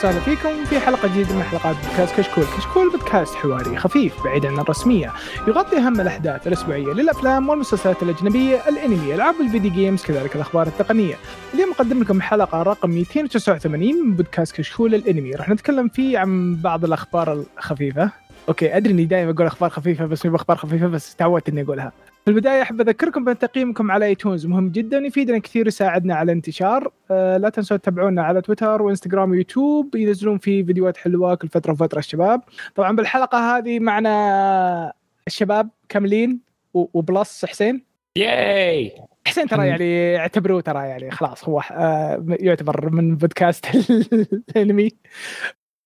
[0.00, 4.58] وسهلا فيكم في حلقة جديدة من حلقات بودكاست كشكول، كشكول بودكاست حواري خفيف بعيد عن
[4.58, 5.12] الرسمية،
[5.48, 11.14] يغطي أهم الأحداث الأسبوعية للأفلام والمسلسلات الأجنبية، الأنمي، ألعاب الفيديو games، كذلك الأخبار التقنية.
[11.54, 16.84] اليوم أقدم لكم حلقة رقم 289 من بودكاست كشكول الأنمي، راح نتكلم فيه عن بعض
[16.84, 18.10] الأخبار الخفيفة.
[18.48, 21.92] okay أدري إني دائما أقول أخبار خفيفة بس مو أخبار خفيفة بس تعودت إني أقولها.
[22.30, 26.92] في البداية أحب أذكركم بأن تقييمكم على ايتونز مهم جدا يفيدنا كثير يساعدنا على الانتشار.
[27.10, 31.98] أه لا تنسوا تتابعونا على تويتر وإنستغرام ويوتيوب ينزلون فيه فيديوهات حلوة كل فترة وفترة
[31.98, 32.42] الشباب.
[32.74, 34.92] طبعا بالحلقة هذه معنا
[35.26, 36.40] الشباب كاملين
[36.74, 37.84] و plus حسين.
[38.16, 38.92] yay
[39.26, 43.66] حسين ترى يعني اعتبروه ترى يعني خلاص هو آه، يعتبر من بودكاست
[44.56, 44.90] الأنمي.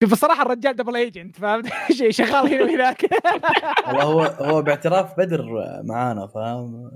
[0.02, 1.66] شوف الصراحه الرجال double agent فهمت؟
[1.98, 3.02] شيء شغال هنا وهناك.
[3.88, 5.44] والله هو هو باعتراف بدر
[5.84, 6.90] معانا فاهم؟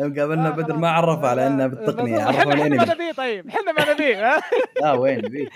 [0.00, 3.48] يوم قابلنا بدر ما عرف على إنه بالتقنية عرفنا إحنا ما نبيه طيب.
[3.48, 4.40] إحنا ما نبيه
[4.80, 5.48] لا وين نبيه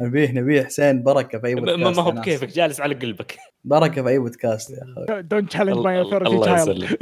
[0.00, 0.62] نبيه نبيه.
[0.64, 3.38] حسين بركة في أي بودكاست ما هو بكيفك جالس على قلبك.
[3.64, 5.22] بركة في أي بودكاست يا أخوي.
[5.22, 6.98] don't challenge my authority الله يسلمك.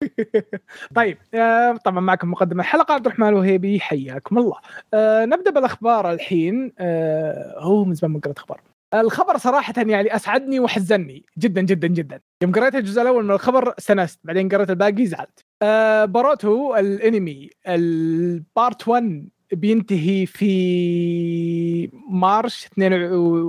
[0.96, 4.56] طيب آه، طبعا معكم مقدم الحلقة عبد الرحمن الوهيبي حياكم الله.
[4.94, 6.72] آه، نبدأ بالأخبار الحين.
[6.78, 8.60] آه، هو من زمان ما قرأت أخبار.
[8.94, 12.20] الخبر صراحة يعني أسعدني وحزني جدا جدا جدا.
[12.42, 15.44] يوم قريت الجزء الأول من الخبر استنست بعدين قريت الباقي زعلت.
[16.12, 22.68] بوروتو الأنمي ال part 1 بينتهي في March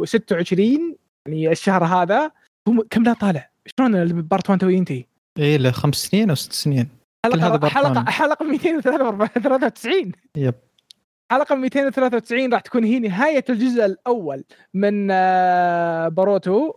[0.03, 0.95] 26
[1.27, 2.31] يعني الشهر هذا.
[2.89, 6.53] كم لا طالع؟ شلون ال part 1 تو ينتهي؟ إيه له خمس سنين أو ست
[6.53, 6.89] سنين.
[7.25, 10.55] حلقة حلقه حلقه 293 yep.
[11.31, 16.73] حلقة 293 راح تكون هي نهاية الجزء الأول من آه، بوروتو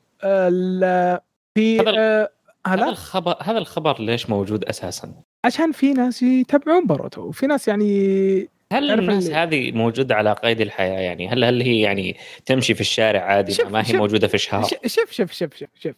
[1.54, 2.30] في هذا آه،
[2.66, 5.14] هذا الخبر هذا الخبر ليش موجود أساسا؟
[5.44, 9.36] عشان في ناس يتابعون بوروتو وفي ناس يعني هل الناس اللي...
[9.36, 13.80] هذه موجودة على قيد الحياة يعني؟ هل هل هي يعني تمشي في الشارع عادي؟ ما
[13.80, 15.94] هي شف موجودة في شهر شوف شوف شوف شوف شوف.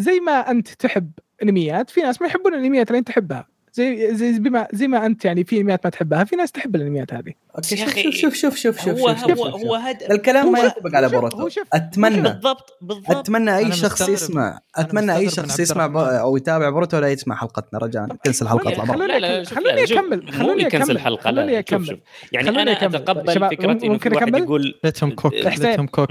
[0.00, 1.10] زي ما أنت تحب
[1.42, 3.48] انميات في ناس ما يحبون الأنميات اللي أنت تحبها.
[3.72, 7.14] زي زي بما زي ما أنت يعني في أنميات ما تحبها في ناس تحب الأنميات
[7.14, 7.32] هذه.
[7.56, 11.08] okay شوف شوف شوف شوف شوف هو شوف هو هو هذا الكلام ما ينطبق على
[11.08, 12.20] بوروتو أتمنى.
[12.20, 13.16] بالضبط بالضبط.
[13.16, 17.78] أتمنى أي شخص يسمع أتمنى أي شخص يسمع أو يتابع بوروتو لا يسمع حلقتنا.
[17.78, 22.00] رجاء cancel الحلقة اطلع برا خلوني أكمل خلوني أكمل الحلقة خلوني أكمل
[22.32, 26.10] يعني أنا أتقبل فكره ممكن أكمل؟ يقول let him cook let him cook.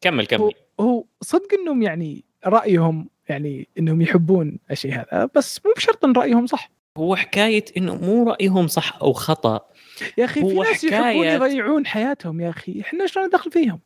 [0.00, 0.50] كمل كمل.
[0.80, 5.28] هو صدق إنهم يعني رايهم يعني إنهم يحبون الشيء هذا.
[5.34, 6.70] بس مو بشرط إن رأيهم صح.
[6.96, 9.60] هو حكاية إنه مو رأيهم صح أو خطأ.
[10.18, 12.80] يا أخي في ناس يحبون يضيعون حياتهم يا أخي.
[12.80, 13.80] إحنا شلون ندخل فيهم؟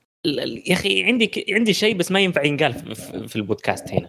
[0.66, 1.44] يا أخي عندي ك...
[1.50, 4.08] عندي شيء بس ما ينفع ينقال في, في البودكاست هنا.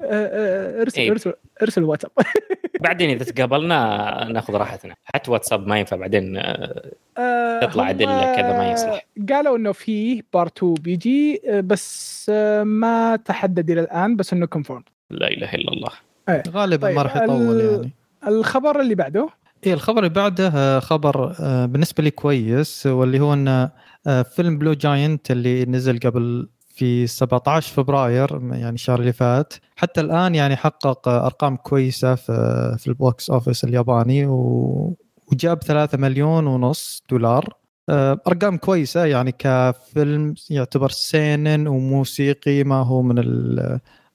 [0.82, 1.12] ارسل إيه.
[1.12, 2.12] ارسل ارسل واتساب.
[2.86, 4.96] بعدين إذا تقابلنا ناخذ راحتنا.
[5.04, 6.34] حتى واتساب ما ينفع بعدين
[7.62, 9.06] تطلع أدلة كذا ما يصلح.
[9.30, 12.30] قالوا إنه في part 2 بيجي بس
[12.64, 15.90] ما تحدد إلى الآن بس إنه confirm لا إله إلا الله.
[16.30, 16.44] إيه.
[16.50, 17.92] غالبا طيب ما راح يطول يعني.
[18.28, 19.30] الخبر اللي بعده؟
[19.66, 23.70] إيه الخبر اللي بعده آه، خبر آه، بالنسبة لي كويس واللي هو إن
[24.08, 29.54] آه، فيلم بلو جاينت اللي نزل قبل في 17 فبراير يعني الشهر اللي فات.
[29.76, 36.48] حتى الآن يعني حقق أرقام كويسة في في ال box office الياباني وجاب 3 مليون
[36.48, 37.54] ونص دولار.
[37.90, 43.20] أرقام كويسة يعني كفيلم يعتبر seinen وموسيقي ما هو من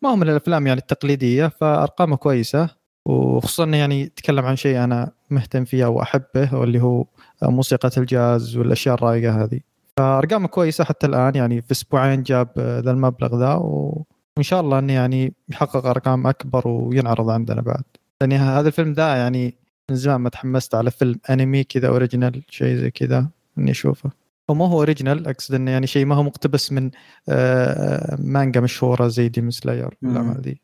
[0.02, 2.68] ما هو من الأفلام يعني التقليدية فأرقامه كويسة
[3.06, 7.04] وخصوصا يعني يتكلم عن شيء أنا مهتم فيه واحبه واللي هو
[7.42, 9.60] موسيقى الجاز والأشياء الرايقة هذه.
[9.96, 14.92] فأرقامه كويسة حتى الآن يعني في أسبوعين جاب ذا المبلغ ذا وإن شاء الله إنه
[14.92, 17.84] يعني يحقق أرقام أكبر وينعرض عندنا بعد.
[18.20, 19.54] لأن هذا الفيلم ذا يعني
[19.90, 23.28] من زمان ما تحمست على فيلم أنمي كذا original شيء زي كذا
[23.58, 24.10] إني أشوفه.
[24.50, 26.90] وما هو original أقصد إنه يعني شيء ما هو مقتبس من
[27.28, 30.62] آه، مانجا مشهورة زي ديمن سلاير الاعمال دي.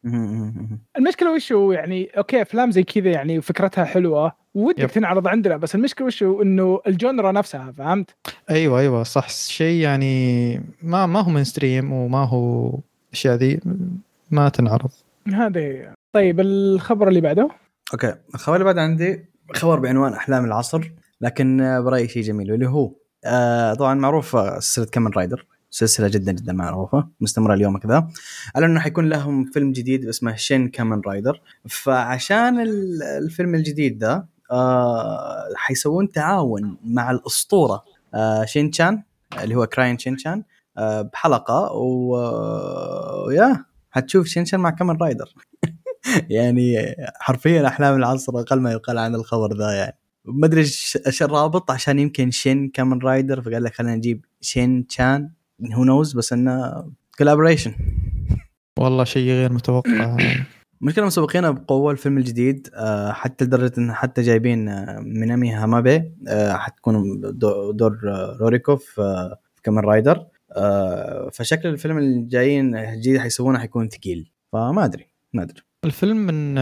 [0.98, 5.74] المشكلة وش هو؟ يعني okay أفلام زي كذا يعني وفكرتها حلوة ودك تنعرض عندنا بس
[5.74, 8.10] المشكلة وش هو؟ إنه ال genre نفسها فهمت؟
[8.50, 9.28] أيوه أيوه صح.
[9.28, 12.78] شيء يعني ما ما هو mainstream وما هو
[13.08, 13.60] الاشياء ذي
[14.30, 14.90] ما تنعرض.
[15.34, 15.92] هذه.
[16.12, 17.48] طيب الخبر اللي بعده؟
[17.92, 19.24] okay الخبر اللي بعده عندي
[19.54, 20.90] خبر بعنوان أحلام العصر
[21.20, 22.92] لكن برأيي شيء جميل واللي هو
[23.26, 24.30] آه طبعا معروف
[24.64, 25.46] سلسلة كامن رايدر.
[25.70, 28.08] سلسلة جدا جدا معروفة مستمرة اليوم كذا
[28.56, 31.40] على إنه حيكون لهم فيلم جديد اسمه شين كامن رايدر.
[31.68, 32.60] فعشان
[33.18, 37.84] الفيلم الجديد ذا آه حيسوون تعاون مع الأسطورة
[38.14, 39.02] آه شين تشان
[39.42, 40.42] اللي هو كراين شين تشان
[40.78, 41.72] آه بحلقة.
[43.26, 45.34] ويا حتشوف شين تشان مع كامن رايدر.
[46.30, 49.98] يعني حرفيا أحلام العصر أقل ما يقال عن الخبر ذا يعني.
[50.26, 55.30] ما أدري إيش الرابط عشان يمكن شين كامن رايدر فقال لك خلينا نجيب شين تشان
[55.72, 56.84] هو نوز بس إنه
[57.18, 57.74] كولابوريشن
[58.78, 60.16] والله شيء غير متوقع.
[60.82, 66.52] المشكلة مسوقينها بقوة الفيلم الجديد آه، حتى لدرجة إن حتى جايبين آه، مينامي هامابي آه،
[66.52, 67.20] حتكون
[67.74, 67.98] دور
[68.40, 70.26] روريكو في كمان رايدر.
[71.32, 74.30] فشكل الفيلم الجايين الجديد حيسوونه حيكون ثقيل.
[74.52, 75.62] فما أدري ما أدري.
[75.84, 76.54] الفيلم من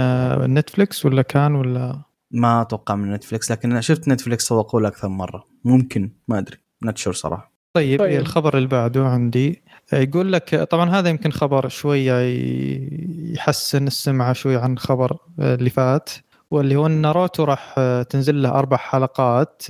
[0.54, 2.02] نتفلكس ولا كان ولا؟
[2.34, 5.44] ما أتوقع من نتفلكس لكن أنا شفت نتفلكس سوقوا له أكثر مرة.
[5.64, 6.56] ممكن ما أدري.
[6.84, 7.52] نتشر صراحة.
[7.74, 8.20] طيب, طيب.
[8.20, 12.14] الخبر اللي بعده عندي يقول لك طبعا هذا يمكن خبر شوية
[13.34, 16.10] يحسن السمعة شوية عن خبر اللي فات
[16.50, 17.74] واللي هو إن ناروتو راح
[18.10, 19.62] تنزل له أربع حلقات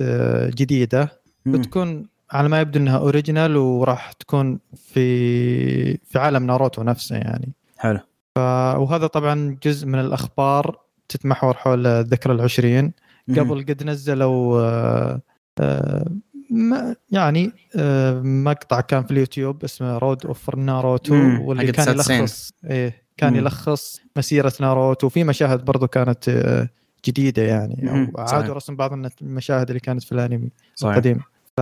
[0.49, 1.21] جديدة.
[1.45, 7.53] بتكون على ما يبدو إنها original وراح تكون في في عالم ناروتو نفسه يعني.
[7.77, 7.99] حلو.
[8.35, 8.39] ف...
[8.77, 12.93] وهذا طبعا جزء من الأخبار تتمحور حول الذكرى العشرين.
[13.29, 15.21] قبل قد نزلوا آه،
[15.59, 16.05] آه،
[16.49, 23.05] ما يعني آه، مقطع كان في اليوتيوب اسمه Road of Naruto واللي كان يلخص إيه
[23.17, 23.39] كان مم.
[23.39, 26.29] يلخص مسيرة ناروتو وفي مشاهد برضو كانت
[27.05, 28.91] جديدة يعني عادوا رسم بعض
[29.21, 30.49] المشاهد اللي كانت في الأنمي
[30.83, 31.21] القديم.
[31.57, 31.61] ف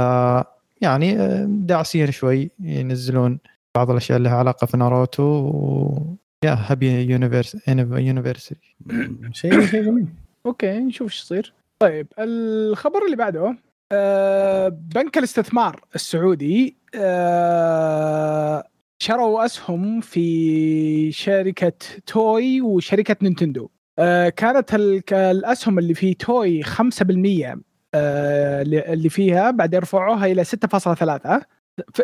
[0.82, 1.18] يعني
[1.48, 3.40] داعسين شوي ينزلون
[3.76, 8.76] بعض الأشياء اللي لها علاقة في ناروتو يا هابي يونيفرس يونيفرسيتي.
[9.32, 10.06] شيء شيء جميل.
[10.46, 11.54] أوكي نشوف إيش يصير.
[11.80, 13.58] طيب الخبر اللي بعده
[13.92, 18.64] آه بنك الاستثمار السعودي آه
[19.00, 21.74] شروا أسهم في شركة
[22.06, 23.70] توي وشركة نينتندو.
[24.00, 24.76] آه كانت
[25.14, 26.70] الأسهم اللي في توي 5%
[27.96, 31.42] آه اللي فيها بعدين رفعوها إلى 6.3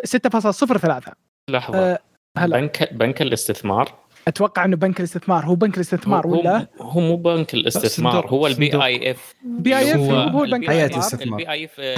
[0.06, 1.12] 6.03
[1.50, 1.78] لحظة.
[1.78, 1.98] آه
[2.38, 2.60] هلا.
[2.60, 3.94] بنك بنك الاستثمار
[4.28, 5.44] أتوقع إنه بنك الاستثمار.
[5.44, 9.96] هو بنك الاستثمار هو ولا؟ هو مو بنك الاستثمار هو ال PIF PIF
[10.34, 11.40] هو البنك هيئه الاستثمار.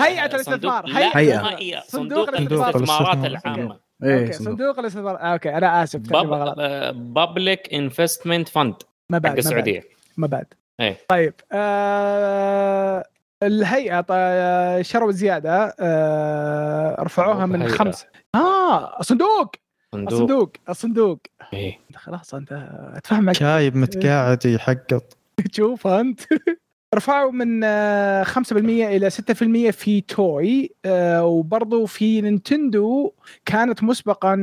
[0.00, 0.84] هيئة الاستثمار.
[0.86, 1.80] هيئة.
[1.80, 3.78] صندوق الاستثمارات العامة.
[4.02, 4.78] أوكي صندوق.
[4.78, 5.16] الاستثمار.
[5.16, 6.00] أوكي أنا آسف
[6.94, 8.74] بابليك انفستمنت فند
[9.12, 9.82] حق السعودية.
[10.16, 10.46] ما بعد.
[11.08, 13.04] طيب آه
[13.42, 14.02] الهيئة
[14.82, 15.74] شروا زيادة.
[15.80, 19.52] آه رفعوها من خمسه آه صندوق!
[19.92, 21.18] صندوق الصندوق الصندوق.
[21.52, 21.78] إيه.
[21.96, 22.52] خلاص أنت
[22.94, 25.16] اتفهمك شايب متقاعد يحقط
[25.56, 26.20] شوف أنت.
[26.94, 33.12] رفعوا من 5% آه، إلى 6% في توي آه، وبرضه في نينتندو
[33.46, 34.36] كانت مسبقا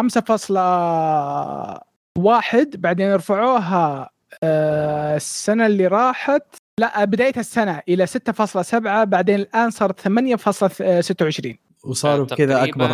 [0.00, 1.84] 5.1 آه،
[2.74, 4.10] بعدين رفعوها
[5.16, 6.42] السنة اللي راحت.
[6.80, 12.88] لا بداية السنة إلى 6.7 بعدين الآن صارت 8.26 وصاروا بكذا أكبر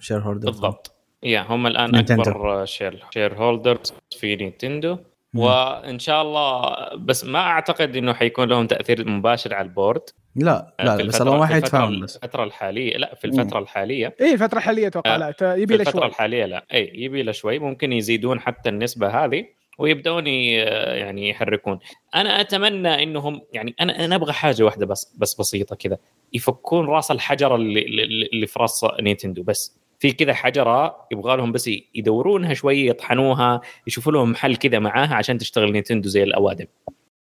[0.00, 0.94] shareholder بالضبط.
[1.22, 2.30] يا هم الآن نينتندو.
[2.30, 4.98] أكبر share shareholders في نينتندو
[5.36, 10.02] وإن شاء الله بس ما أعتقد إنه حيكون لهم تأثير مباشر على ال board.
[10.36, 12.16] لا لا, لا بس الله واحد يتفاهم بس.
[12.16, 13.62] الفترة الحالية لا في الفترة مم.
[13.62, 14.16] الحالية.
[14.20, 15.92] اي الفترة الحاليه أتوقع لا يبي له شوي.
[15.92, 16.64] الفترة الحالية لا.
[16.74, 17.58] اي يبي له شوي.
[17.58, 19.44] ممكن يزيدون حتى النسبة هذه.
[19.78, 21.78] ويبدأون يعني يحركون.
[22.14, 25.98] أنا أتمنى إنهم يعني أنا أنا أبغى حاجة واحدة بس بس بسيطة كذا.
[26.32, 29.82] يفكون راس الحجره اللي اللي في راس نينتندو بس.
[29.98, 35.38] في كذا حجرة يبغى لهم بس يدورونها شوي يطحنوها يشوفوا لهم محل كذا معاها عشان
[35.38, 36.66] تشتغل نينتندو زي الأوادم.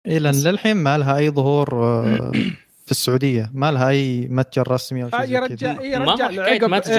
[0.07, 2.31] اي لأن للحين ما لها أي ظهور آه،
[2.85, 3.51] في السعودية.
[3.53, 5.45] ما لها أي متجر رسمي أو شيء آه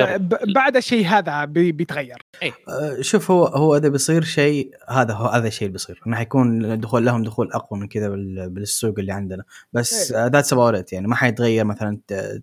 [0.04, 0.20] آه
[0.54, 2.22] بعد الشيء هذا بيتغير.
[2.42, 2.52] أي.
[2.68, 6.00] آه شوف هو هو إذا بيصير شيء هذا هو هذا الشيء اللي بيصير.
[6.06, 8.08] إنه حيكون دخول لهم دخول أقوى من كذا
[8.46, 9.44] بالسوق اللي عندنا.
[9.72, 11.98] بس that's about يعني ما حيتغير مثلا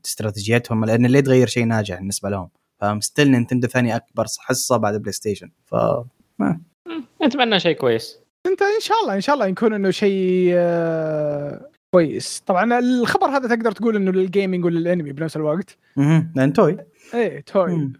[0.06, 2.50] استراتيجيتهم لأن اللي يتغير شيء ناجح بالنسبة لهم.
[2.82, 5.76] ف still نينتندو ثاني أكبر حصة بعد بلاي ستيشن ف
[6.40, 6.62] ما.
[7.22, 8.20] أتمنى شيء كويس.
[8.46, 10.56] إنت إن شاء الله إن شاء الله يكون إنه شيء
[11.92, 12.44] كويس.
[12.46, 15.78] طبعا الخبر هذا تقدر تقول إنه لل gaming وللأنمي بنفس الوقت.
[15.98, 16.78] أها لأن توي.
[17.14, 17.94] إيه توي.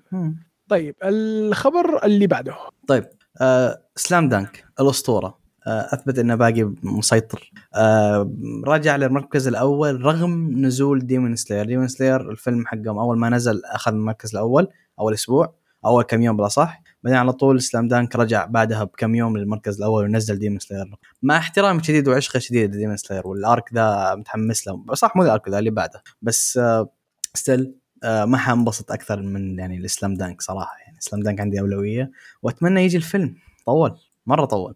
[0.70, 2.56] طيب الخبر اللي بعده.
[2.88, 3.06] طيب
[3.42, 5.40] آه Slam Dunk الأسطورة.
[5.68, 7.52] آه أثبت إنه باقي مسيطر.
[7.76, 8.32] آه
[8.68, 13.92] رجع للمركز الأول رغم نزول Demon Slayer Demon Slayer الفيلم حقهم أول ما نزل أخذ
[13.92, 14.68] المركز الأول
[15.00, 15.54] أول أسبوع
[15.86, 16.82] أول كم يوم بالأصح.
[17.04, 21.38] بعدين على طول Slam Dunk رجع بعدها بكم يوم للمركز الأول ونزل Demon Slayer مع
[21.38, 24.86] احترامي شديد وعشقي شديد ل Demon Slayer وال arc ذا متحمس له.
[24.94, 26.04] صح مو ال arc ذا اللي بعده.
[26.22, 26.90] بس آه
[27.34, 30.78] still آه ما حنبسط أكثر من يعني ال Slam Dunk صراحة.
[30.86, 33.36] يعني Slam Dunk عندي أولوية وأتمنى يجي الفيلم.
[33.66, 34.76] طول مرة طول.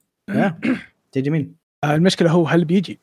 [1.14, 1.56] شيء جميل.
[1.84, 3.00] آه، المشكلة هو هل بيجي؟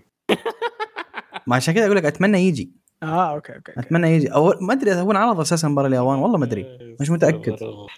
[1.47, 2.80] ما عشان كذا أقول لك أتمنى يجي.
[3.03, 3.81] آه أوكي أوكي, أوكي.
[3.81, 4.29] أتمنى يجي.
[4.29, 6.67] أو ما أدري إذا هو انعرض أساسا برا اليابان والله ما أدري.
[7.01, 7.57] مش متأكد.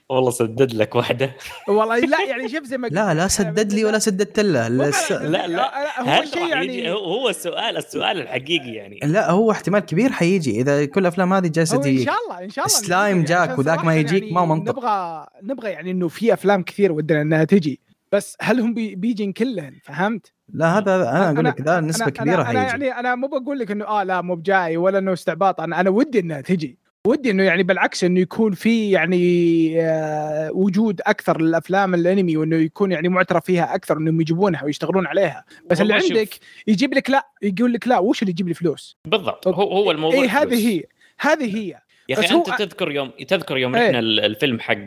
[0.08, 1.32] والله سدد لك واحدة.
[1.68, 4.68] والله لا يعني شوف زي ما لا لا سدد لي ولا سددت له.
[4.68, 6.00] لا، لا.
[6.00, 9.00] هو هل شيء يعني هو السؤال السؤال الحقيقي يعني.
[9.02, 10.60] لا هو احتمال كبير حيجي.
[10.60, 13.26] إذا كل الافلام هذه جالسة إن شاء الله إن شاء الله سلايم يجي.
[13.26, 14.78] جاك وذاك ما يجيك يعني ما هو منطق.
[14.78, 17.80] نبغى نبغى يعني إنه في أفلام كثير ودنا إنها تجي.
[18.12, 22.06] بس هل هم بي بيجين كلهن؟ فهمت؟ لا هذا أنا أقول لك ذا أنا- نسبة
[22.06, 24.98] أنا- كبيرة أنا حيجي يعني أنا مو بقول لك إنه آه لا مو بجاي ولا
[24.98, 25.60] إنه استعباط.
[25.60, 26.78] أنا أنا ودي إنها تجي.
[27.06, 32.92] ودي إنه يعني بالعكس إنه يكون في يعني آه وجود أكثر للأفلام الأنمي وإنه يكون
[32.92, 35.44] يعني معترف فيها أكثر إنهم يجيبونها ويشتغلون عليها.
[35.70, 36.28] بس اللي شوف، عندك
[36.66, 39.48] يجيب لك لا يقول لك لا وش اللي يجيب لي فلوس؟ بالضبط.
[39.48, 40.68] هو هو الموضوع اي هذه.
[40.68, 40.82] هي.
[41.20, 41.78] هذه هي.
[42.08, 43.86] يا أخي هو- أنت تذكر يوم تذكر يوم إيه.
[43.86, 44.86] رحنا ال- الفيلم حق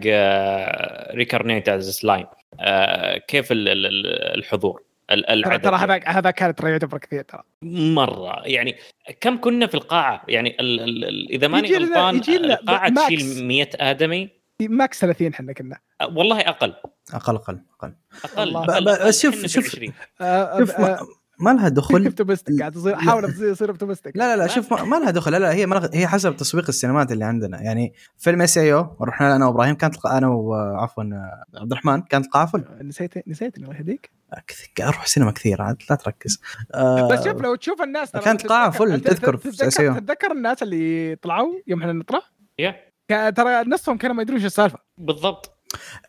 [1.16, 2.36] Reincarnated as Slime آه،
[3.28, 5.64] كيف ال- ال- ال- الحضور ال- ترى العدد.
[5.64, 7.44] ترى هذا هذا كانت ترى يعتبر كثير ترى.
[7.62, 8.76] مرة يعني
[9.22, 13.06] كم كنا في القاعة؟ يعني ال ال ال إذا ماني غلطان القاعة.
[13.06, 14.30] تشيل 100 آدمي؟
[14.62, 15.80] ماكس 30 إحنا كنا.
[16.02, 16.74] آه، والله أقل.
[17.14, 17.60] أقل أقل
[18.24, 18.56] أقل.
[18.56, 19.66] أقل بس شوف- شوف.
[19.66, 19.94] 20.
[20.22, 21.00] آه، شوف آه،
[21.40, 21.96] ما, لها دخل.
[22.06, 25.32] اوبتمستك قاعد تصير احاول اصير اوبتمستك لا لا لا شوف ما, لها دخل.
[25.32, 27.62] لا لا هي لها هي حسب تسويق السينمات اللي عندنا.
[27.62, 31.04] يعني فيلم اس اي أو رحنا له أنا وإبراهيم كانت أنا وعفوا
[31.56, 34.10] عبد الرحمن كانت القاعه فل نسيت نسيت الله يهديك.
[34.48, 36.42] كث- أروح سينما كثير عاد لا تركز.
[36.74, 41.80] آه بس شوف لو تشوف الناس كانت تتذكر- فل، تذكر تتذكر الناس اللي طلعوا يوم
[41.82, 42.22] إحنا نطلع؟
[43.10, 44.80] ترى نصهم كانوا ما يدرون إيش السالفة.
[44.98, 45.52] بالضبط.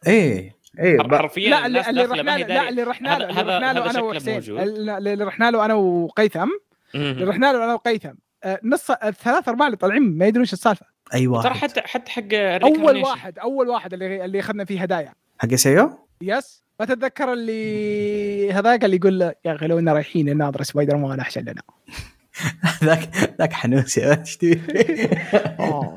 [0.06, 0.55] إيه.
[0.78, 3.72] إيه ب- حرفيا لا اللي, اللي رحنا له لا اللي رحنا له هذا- اللي رحنا
[3.72, 4.60] له أنا وحسين موجود.
[4.60, 6.48] اللي اللي رحنا له أنا وقيثم.
[6.94, 7.24] اللي.
[7.24, 8.12] رحنا له أنا وقيثم.
[8.44, 10.86] آه، نص الثلاث أرباع اللي طالعين ما يدرون إيش السالفة.
[11.14, 12.22] اي ترى واحد حتى حتى حق
[12.64, 12.96] أول.
[13.02, 15.12] واحد أول واحد اللي اللي أخذنا فيه هدايا.
[15.38, 15.90] حق اس اي أو
[16.20, 16.62] يس.
[16.80, 21.20] ما تتذكر اللي هذاك اللي يقول له يا أخي لو إننا رايحين نناظر سبايدر مان
[21.20, 21.62] أحسن لنا.
[22.84, 24.54] ذاك ذاك حنوس يا إيش تبي؟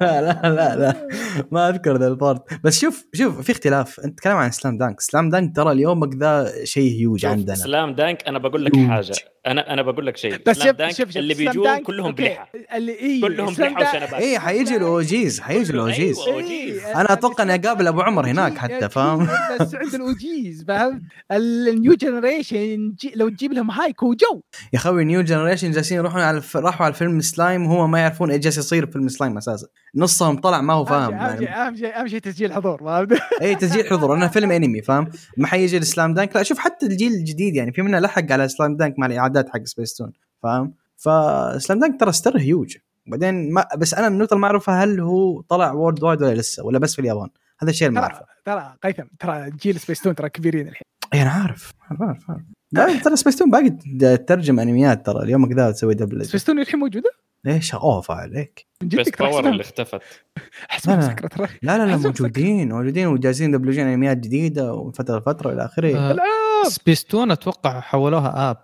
[0.02, 1.08] لا لا لا لا.
[1.52, 2.44] ما أذكر ذا البارت.
[2.64, 4.00] بس شوف شوف في اختلاف.
[4.00, 7.56] أنت تتكلم عن سلام دانك سلام دانك ترى اليومك ذا شيء هيوج عندنا.
[7.56, 8.76] سلام دانك أنا بقول لك.
[8.78, 9.14] حاجة.
[9.48, 10.38] أنا أنا بقول لك شيء.
[10.48, 14.14] بس سلام شوف دانك شوف شوف اللي بيجون كلهم بلحى اللي إيه كلهم دانك- وشنبات.
[14.14, 16.42] إيه حيجي الاوجيز حيجي الاوجيز أيوة.
[16.42, 16.84] أوجيز.
[16.86, 19.28] أنا أتوقع إني أقابل أبو عمر هناك حتى، فاهم؟
[19.60, 24.42] بس عند الاوجيز فهمت؟ النيو جنريشن لو تجيب لهم هايكو جو.
[24.74, 26.58] يا أخوي نيو جنريشن جالسين يروحون على الف...
[26.58, 29.68] راحوا على فيلم سلايم وهم ما يعرفون إيش جالس يصير في فيلم سلايم أساسا.
[29.96, 33.08] نصهم طلع ما هو فاهم أهم شيء يعني أهم شيء أهم شيء تسجيل حضور
[33.42, 36.36] اي تسجيل حضور انه فيلم أنمي فاهم؟ ما حيجي السلام دانك.
[36.36, 39.64] لا شوف حتى الجيل الجديد يعني في منه لحق على سلام دانك مع الاعادات حق
[39.64, 40.12] سبيس تون
[40.44, 45.00] فاهم؟ فسلام دانك ترى ستر هيوج بعدين ما بس أنا النقطة اللي ما أعرفها هل
[45.00, 47.30] هو طلع وورد وايد ولا لسه ولا بس في اليابان؟
[47.62, 48.26] هذا الشيء اللي ما أعرفه.
[48.46, 50.88] ترى قيثم ترى جيل سبيستون ترى كبيرين الحين.
[51.14, 52.42] اي أنا عارف عارف عارف, عارف.
[52.72, 55.24] لا ترى سبيس تون باقي تترجم أنميات ترى.
[55.24, 57.10] اليوم كذا تسوي دبلج سبيستون الحين موجودة؟
[57.48, 58.68] إيش؟ اوف عليك.
[58.84, 60.02] من بس جدك باور اللي اختفت.
[60.88, 60.98] لا.
[60.98, 61.48] مسكره ترى.
[61.62, 65.98] لا لا لا موجودين موجودين وجالسين يدبلجون أنميات جديدة ومن فتره لفترة إلى آخره.
[65.98, 68.58] آه، العاب سبيستون أتوقع حولوها app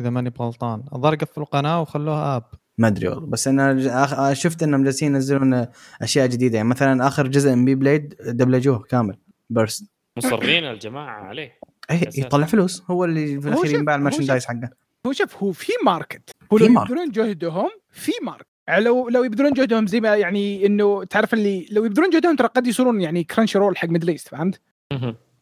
[0.00, 0.82] إذا ماني بغلطان.
[0.94, 2.44] الظاهر قفلوا القناة وخلوها app.
[2.78, 3.26] ما أدري والله.
[3.26, 5.66] بس أنا أخ- شفت إنهم جالسين ينزلون
[6.02, 6.56] أشياء جديدة.
[6.56, 9.16] يعني مثلا آخر جزء من Beyblade دبلجوه كامل.
[9.50, 11.58] Burst مصرين الجماعة عليه.
[11.90, 12.82] يطلع فلوس.
[12.90, 14.70] هو اللي في الأخير ينباع هو ال merchandise حقه.
[15.06, 16.66] هو شوف هو في market هو لو.
[16.66, 21.66] يبذلون جهدهم في market يعني لو لو يبذلون جهدهم زي ما يعني إنه تعرف اللي
[21.70, 24.60] لو يبذلون جهدهم ترى قد يصيرون يعني Crunchyroll حق Middle East فهمت؟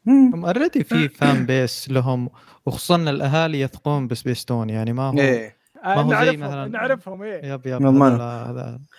[0.09, 2.29] هم already في fan base لهم
[2.67, 5.57] وخصوصا الأهالي يثقون بسبيستون يعني ما هو إيه.
[5.85, 7.53] آه، ما هو زي نعرفهم مثلاً- نعرفهم إيه.
[7.53, 7.83] يب يب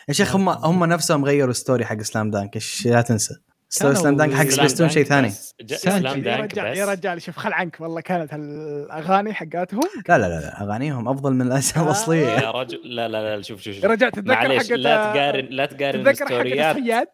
[0.09, 3.35] يا شيخ هم هم نفسهم غيروا story حق سلام دانك إيش لا تنسى.
[3.69, 5.29] سلام دانك حق سبيستون شيء ثاني.
[5.65, 8.01] سلام يا دانك رجال يا رجال شوف خل عنك والله.
[8.01, 11.83] كانت الأغاني حقاتهم لا لا لا, لا أغانيهم أفضل من الأس- آه.
[11.83, 12.27] الأصلية.
[12.27, 13.83] يا رجل لا لا لا شوف شوف شوف.
[13.83, 16.77] يا رجال تتذكر حقت لا تقارن لا تقارن تتذكر حقت الستوريات.
[16.77, 17.07] الصياد؟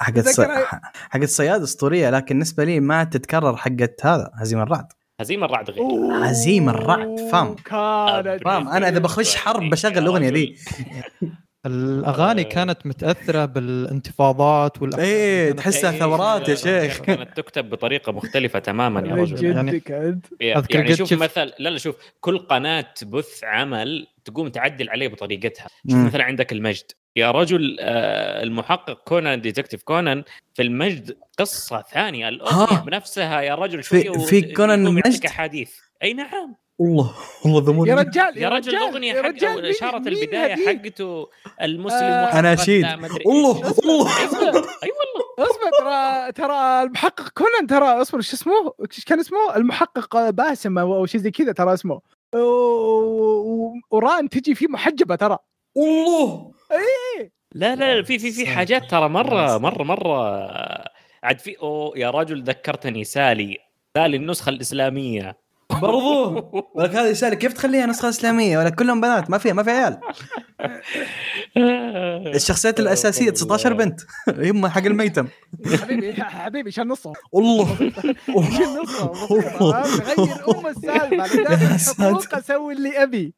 [0.00, 0.36] حقت الص...
[0.36, 0.66] تذكر-
[1.10, 4.86] حقت الصياد أسطورية لكن بالنسبة لي ما تتكرر حقت هذا هزيم الرعد.
[5.20, 5.84] هزيمه الرعد غير.
[6.24, 7.56] عزيم الرعد، فام.
[7.56, 10.56] فاهم أنا إذا بخش حرب بشغل الأغنية ذي
[11.66, 12.44] الأغاني آه.
[12.48, 14.84] كانت متأثرة بالانتفاضات إيه،
[15.42, 16.98] اللي كانت- تحسها ثورات يا شيخ.
[17.00, 21.52] كانت تكتب بطريقة مختلفة تماما يا رجل يعني- جدك انت أذكر يعني شوف شفت- مثل
[21.58, 25.98] لا لا شوف كل قناة تبث عمل تقوم تعدل عليه بطريقتها شوف.
[25.98, 26.84] مثلا عندك المجد
[27.16, 32.84] يا رجل آه، المحقق كونان ديتكتيف كونان في المجد قصة ثانية الاغنيه ها.
[32.84, 37.14] بنفسها يا رجل في- شوية في وت- كونان المجد؟ أحاديث أي نعم الله
[37.44, 41.28] والله ذمور يا رجال يا الأغنية رجال، أو مين- إشارة البداية؟ حقته
[41.62, 42.38] المسلم آه،
[43.04, 43.50] أدري الله.
[43.84, 45.24] الله اي والله أي والله.
[45.38, 50.94] اصبر ترى ترى المحقق كونان ترى اصبر شو اسمه؟ إيش كان اسمه؟ المحقق باسم أو
[50.96, 52.00] أو شيء زي كذا ترى اسمه.
[53.90, 55.38] وران تجي فيه محجبة ترى.
[55.76, 56.52] الله
[57.54, 60.18] لا لا في في في حاجات ترى مرة مرة مرة.
[61.22, 63.58] عاد في أوه يا رجل ذكرتني سالي.
[63.96, 65.43] سالي النسخة الإسلامية.
[65.80, 66.34] برضو؟
[66.74, 69.98] ولك هذه رسالة كيف تخليها نسخة إسلامية؟ ولا كلهم بنات ما فيها ما في عيال.
[72.34, 74.00] الشخصيات الأساسية 19 بنت.
[74.50, 75.28] هم حق الميتم.
[75.82, 77.12] حبيبي حبيبي شال نصهم.
[77.36, 79.10] الله شال نصهم.
[79.12, 79.82] بسيطة.
[79.82, 82.38] غير أم السالفة.
[82.38, 83.34] أسوي اللي أبي.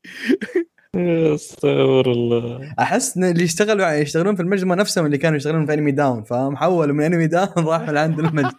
[1.35, 2.75] استغفر الله.
[2.79, 6.57] أحس إن اللي يشتغلوا يشتغلون في المجمع نفسهم اللي كانوا يشتغلون في انمي داون فاهم
[6.57, 8.53] حولوا من انمي داون راحوا لعند المجد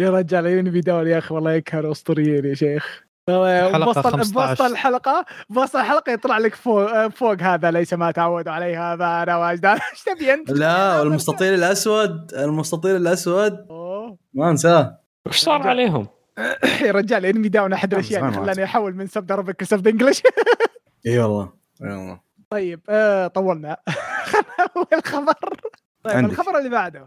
[0.00, 3.02] يا رجال ينبي دول يا أخي والله كانوا أسطوريين يا شيخ.
[3.28, 4.32] بوسط 15.
[4.32, 9.36] بوسط الحلقة بوسط الحلقة يطلع لك فوق فوق هذا ليس ما تعودوا عليه هذا أنا
[9.36, 13.66] واجداد إيش تبي أنت؟ لا والمستطيل الأسود المستطيل الأسود.
[13.70, 14.18] أوه.
[14.34, 14.98] ما أنساه.
[15.26, 16.06] وش صار عليهم؟
[16.86, 20.22] يا رجال انمي داون أحد الأشياء اللي خلاني أحول من sub Arabic ل sub English
[21.06, 21.52] إي والله
[21.82, 22.20] إي والله.
[22.50, 23.76] طيب آه طولنا.
[24.24, 25.60] خلنا أول خبر.
[26.04, 26.30] طيب عندك.
[26.32, 27.06] الخبر اللي بعده.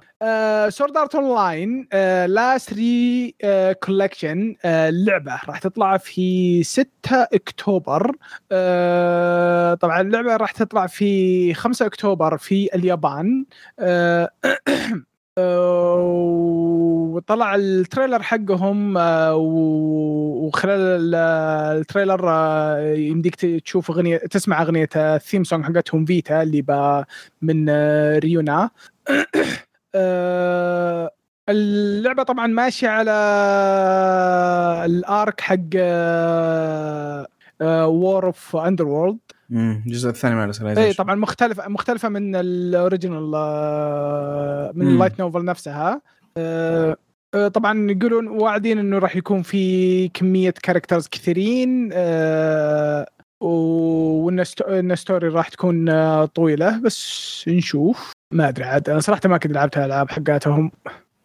[0.70, 1.88] Sword Art Online
[2.28, 8.16] Last Recollection اللعبه راح تطلع في 6 أكتوبر.
[8.52, 13.46] آه طبعا اللعبة راح تطلع في 5 أكتوبر في اليابان.
[13.80, 14.30] آه،
[17.16, 21.16] وطلع ال trailer حقهم آه، وخلال ال-
[21.80, 26.62] ال trailer آه، يمديك تشوف أغنية تسمع أغنية ال theme song حقتهم Vita اللي
[27.42, 28.70] من آه، ReoNa.
[29.96, 31.12] آه،
[31.50, 33.12] اللعبة طبعا ماشية على
[34.86, 35.58] ال arc حق
[37.88, 39.18] War of Underworld
[39.52, 44.88] أمم، الجزء الثاني من Alicization طبعا مختلفه مختلفة من ال original آه، من.
[44.88, 46.02] ال light novel نفسها.
[46.38, 46.98] آه،
[47.34, 51.94] آه، طبعا يقولون واعدين إنه راح يكون في كمية characters كثيرين
[53.42, 55.92] وإن story راح تكون
[56.26, 58.12] طويلة بس نشوف.
[58.34, 58.90] ما أدري عاد.
[58.90, 60.72] أنا صراحة ما كنت لعبت الألعاب حقاتهم.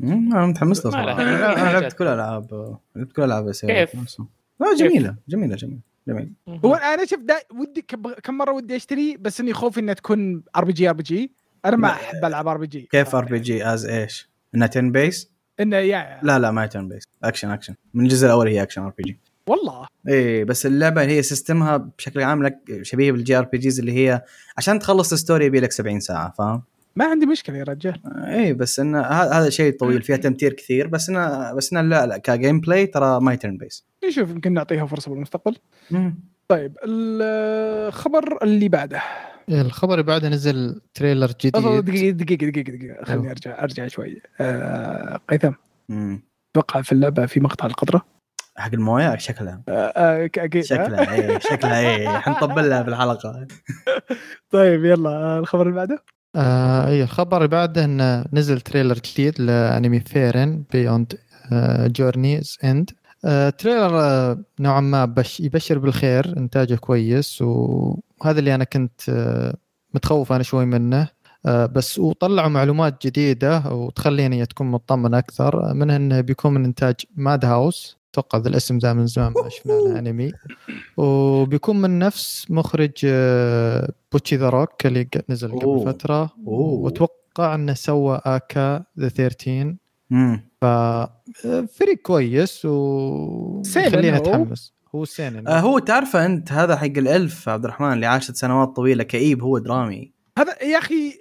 [0.02, 1.22] أمم، أنا متحمس له صراحة.
[1.22, 1.78] أنا.
[1.80, 4.20] لعبت كل الالعاب لعبت كل الالعاب بس كيف؟
[4.60, 5.95] لا جميلة جميلة جميلة.
[6.08, 6.28] جميله
[6.64, 7.82] هو أنا شوف دا ودي
[8.22, 11.32] كم مرة ودي أشتري بس إني خوفي إنها تكون ار بي جي ار بي جي
[11.64, 11.88] أنا ما.
[11.88, 15.76] أحب ألعب ار بي جي كيف ار بي جي از إيش؟ إنها 10 بيس؟ إنه
[15.76, 19.18] يا لا لا ما هي turn based action action من الجزء الأول هي action RPG
[19.48, 19.86] والله.
[20.08, 24.22] إيه بس اللعبة هي system ها بشكل عام لك شبيه بال JRPGs اللي هي
[24.58, 26.62] عشان تخلص ال story يبي لك 70 ساعة فاهم؟
[26.96, 28.00] ما عندي مشكلة يا رجال.
[28.26, 32.18] إيه بس انه هذا شيء طويل فيها تمطيط كثير بس انه بس انه لا لا
[32.18, 33.86] ك gameplay ترى ما هي turn based.
[34.08, 35.56] نشوف يمكن نعطيها فرصة بالمستقبل.
[36.48, 39.02] طيب الخبر اللي بعده.
[39.48, 41.52] الخبر اللي بعده نزل trailer جديد.
[41.52, 43.04] دقيقة دقيقة دقيقة دقيقة.
[43.04, 43.30] خليني أيوه.
[43.32, 44.22] أرجع أرجع شوي.
[44.40, 45.52] آه قيثم.
[46.50, 48.06] أتوقع في اللعبة في مقطع القطره
[48.56, 49.62] حق الموية؟ شكلها.
[49.68, 50.56] آه آه أكيد.
[50.56, 50.66] آه.
[50.66, 52.08] شكلها إيه شكلها إيه.
[52.08, 53.46] حنطبل لها في الحلقة.
[54.50, 56.02] طيب يلا آه، الخبر اللي بعده.
[56.36, 61.12] آه اي الخبر اللي بعده انه نزل trailer جديد لأنمي Frieren Beyond
[61.86, 62.90] Journey's End
[63.58, 69.54] trailer آه نوعا ما بش يبشر بالخير إنتاجه كويس وهذا اللي أنا كنت آه
[69.94, 71.08] متخوف أنا شوي منه.
[71.46, 77.96] آه بس وطلعوا معلومات جديدة وتخليني تكون مطمن أكثر منها إنه بيكون من إنتاج Madhouse
[78.18, 80.32] أتوقع ذا الاسم ذا من زمان ما شفنا له أنمي.
[80.96, 85.84] وبيكون من نفس مخرج آه، Bocchi the Rock اللي نزل قبل أوه.
[85.92, 86.30] فترة.
[86.46, 86.60] أوه.
[86.60, 89.74] وأتوقع إنه سوى ACCA the 13
[90.12, 91.10] امم ف آه،
[91.74, 94.20] فريق كويس و خلينا هو.
[94.20, 94.74] نتحمس.
[94.94, 95.48] هو seinen.
[95.48, 99.42] آه هو تعرفه أنت هذا حق ال elf عبد الرحمن اللي عاشت سنوات طويلة كئيب
[99.42, 100.12] هو درامي.
[100.38, 101.18] هذا يا أخي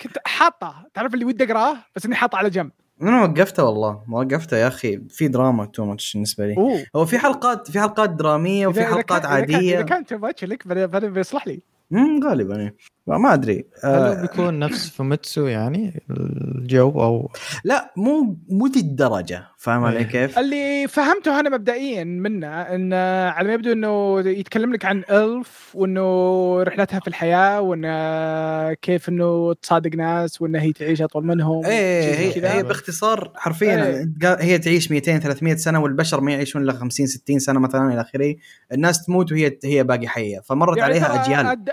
[0.00, 0.74] كنت حاطه.
[0.94, 2.70] تعرف اللي ودي أقراه؟ بس إني حاطه على جنب.
[3.02, 5.00] أنا وقفته والله؟ ما وقفته يا أخي.
[5.08, 6.56] في دراما too much بالنسبة لي.
[6.56, 6.84] أوه.
[6.96, 9.74] هو في حلقات في حلقات دراميه وفي إذا- حلقات إذا كان- عادية.
[9.78, 10.66] إذا كان too much لك
[11.08, 11.62] بيصلح لي.
[11.92, 12.74] امم غالبا إيه.
[13.06, 17.30] ما ما أدري هل آه هو بيكون نفس Fumetsu يعني الجو أو
[17.64, 20.02] لا مو مو ذي الدرجة فاهم علي إيه.
[20.04, 22.92] كيف؟ اللي فهمته أنا مبدئيا منه إن
[23.28, 29.52] على ما يبدو إنه يتكلم لك عن إلف وإنه رحلتها في الحياة وانه كيف إنه
[29.54, 32.48] تصادق ناس وانها هي تعيش أطول منهم إيه هي.
[32.58, 34.12] هي باختصار حرفيا.
[34.22, 38.00] قال- هي تعيش 200 300 سنة والبشر ما يعيشون إلا 50 60 سنة مثلا إلى
[38.00, 38.34] آخره
[38.72, 41.70] الناس تموت وهي هي باقي حية فمرت يعني عليها أجيال الد...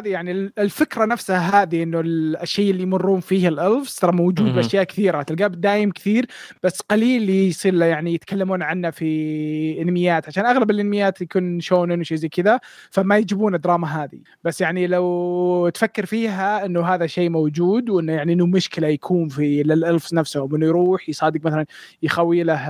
[0.00, 2.00] آه، هذه يعني الفكرة نفسها هذه إنه
[2.42, 4.54] الشيء اللي يمرون فيه الالفز ترى موجود.
[4.54, 6.26] بأشياء كثيرة تلقاه دايم كثير
[6.62, 12.00] بس قليل اللي يصير له يعني يتكلمون عنه في انميات عشان أغلب الانميات يكون شونن
[12.00, 12.60] وشيء زي كذا
[12.90, 14.20] فما يجيبون الدراما هذه.
[14.44, 19.62] بس يعني لو تفكر فيها إنه هذا شيء موجود وإنه يعني إنه مشكلة يكون في
[19.62, 21.66] للالفز نفسهم إنه يروح يصادق مثلا
[22.02, 22.60] يخوي له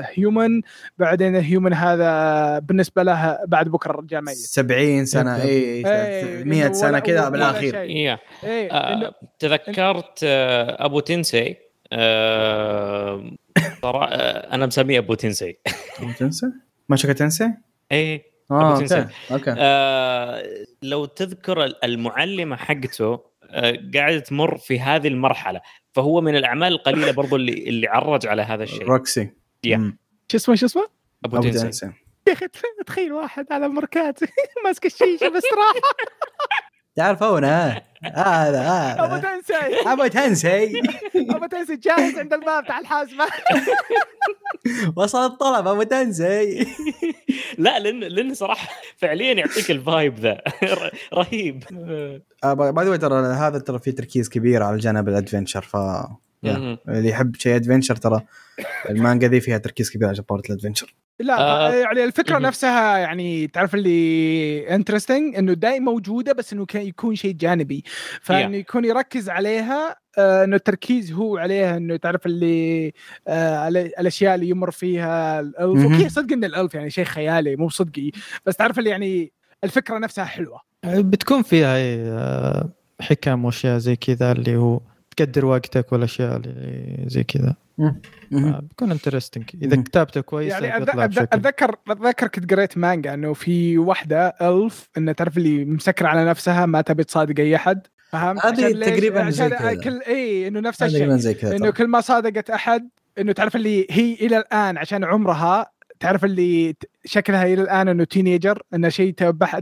[0.00, 0.60] هيومن
[0.98, 4.36] بعدين الهيومن هذا بالنسبة له بعد بكرة الرجال ميت.
[4.36, 5.82] 70 سنة اي إيه،
[6.32, 7.80] 100 إنه سنة كذا بالآخير.
[7.80, 8.20] إيه.
[8.44, 11.56] إيه آه، إنه تذكرت آه، أبو تنسي
[11.92, 13.30] آه،
[13.84, 15.56] آه، أنا مسميه أبو تنسي
[16.18, 16.46] تنسى
[16.88, 17.50] ما شكت تنسى؟
[17.92, 18.98] إيه آه أبو تنسي.
[18.98, 20.42] أوكي أوكي آه،
[20.82, 25.60] لو تذكر المعلمة حقته آه، قاعدة تمر في هذه المرحلة
[25.92, 29.30] فهو من الأعمال القليلة برضو اللي اللي عرج على هذا الشيء روكسي.
[30.28, 30.86] شو اسمه شو اسمه؟
[31.24, 31.90] أبو أبو تنسي تنسى
[32.28, 32.46] يا أخي
[32.86, 34.20] تخيل واحد على مركات
[34.64, 35.80] ماسك الشيشة بس راح
[36.96, 39.54] تعرفونه هذا أبو هذا تنسي.
[39.86, 40.82] أبو تنسي.
[41.14, 43.26] أبو تنسي جاهز عند الباب تاع الحازمه
[44.96, 46.66] وصل الطلب أبو تنسي.
[47.58, 50.40] لا لأن لأن صراحة فعليا يعطيك الفايب ذا.
[51.14, 51.64] رهيب.
[52.44, 55.76] باي ذا ترى هذا ترى فيه تركيز كبير على جانب الادفنشر ف.
[56.42, 56.78] مهم.
[56.88, 58.20] اللي يحب شيء adventure ترى
[58.90, 61.74] المانجا ذي فيها تركيز كبير على جبارة ال adventure لا آه.
[61.74, 62.42] يعني الفكرة مهم.
[62.42, 67.84] نفسها يعني تعرف اللي interesting إنه دايما موجودة بس إنه كان يكون شيء جانبي
[68.20, 72.92] فإنه يكون يركز عليها آه، إنه التركيز هو عليها إنه تعرف اللي
[73.28, 75.82] آه على الأشياء اللي يمر فيها ال elf.
[75.92, 78.10] okay صدق إن ال elf يعني شيء خيالي مو صدقي
[78.46, 79.32] بس تعرف اللي يعني
[79.64, 82.68] الفكرة نفسها حلوة بتكون فيها آه،
[83.00, 84.80] حكم وأشياء زي كذا اللي هو
[85.16, 87.61] تقدر وقتك والأشياء اللي زي كذا آه،
[88.30, 89.82] بيكون interesting إذا.
[89.82, 94.28] كتابته كويسه يعني أتذ- بيطلع أتذ- بشكل اتذكر اتذكر كنت قريت مانجا إنه في واحدة
[94.28, 99.30] elf إنه تعرف اللي مسكرة على نفسها ما تبي تصادق أي أحد فهمت؟ هذه؟ تقريباً
[99.30, 99.74] زي عشان كذا.
[99.74, 101.70] كل إي إنه نفس الشيء إنه.
[101.70, 107.44] كل ما صادقت أحد إنه تعرف اللي هي إلى الآن عشان عمرها تعرف اللي شكلها
[107.46, 109.12] إلى الآن إنه teenager إنه شيء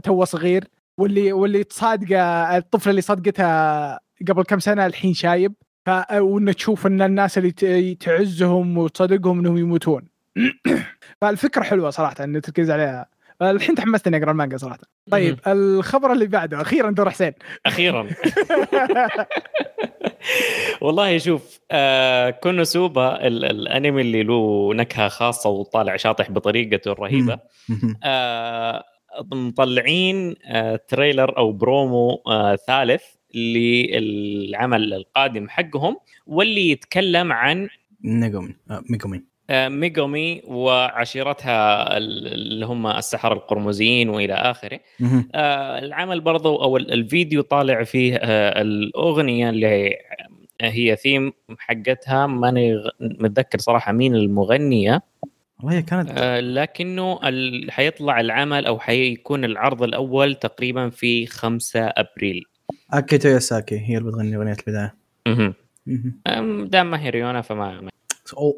[0.03, 2.21] توه صغير واللي واللي تصادقه
[2.57, 5.53] الطفل اللي صدقتها قبل كم سنة الحين شايب
[5.85, 10.07] ف وانه تشوف إن الناس اللي تعزهم وتصدقهم إنهم يموتون.
[11.21, 13.05] فالفكرة حلوة صراحة انه تركز عليها.
[13.41, 14.79] الحين تحمست اني أقرأ المانجا صراحة.
[15.11, 17.33] طيب الخبر اللي بعده أخيرا دور حسين.
[17.65, 18.07] أخيرا.
[20.81, 27.39] والله شوف آه كونوسوبا ال- الأنمي اللي له نكهة خاصة وطالع شاطح بطريقته الرهيبة.
[28.03, 28.83] آه
[29.31, 33.03] مطلعين آه trailer أو برومو آه ثالث.
[33.35, 37.69] للعمل القادم حقهم واللي يتكلم عن
[38.71, 44.79] آه، ميجومين آه، ميجومي وعشيرتها ال- اللي هم السحرة القرمزيين وإلى آخره.
[45.35, 48.15] آه، العمل برضو أو ال- الفيديو طالع فيه
[48.61, 49.95] الأغنية اللي
[50.61, 55.01] هي ثيم حقتها ماني متذكر صراحة مين المغنية.
[55.63, 57.19] والله كانت لكنه
[57.69, 62.43] حيطلع العمل أو حيكون العرض الأول تقريبا في 5 أبريل.
[62.93, 64.95] أكي توياساكي هي اللي بتغني أغنية البداية.
[66.27, 67.89] أم، دام ما هي ريونا فما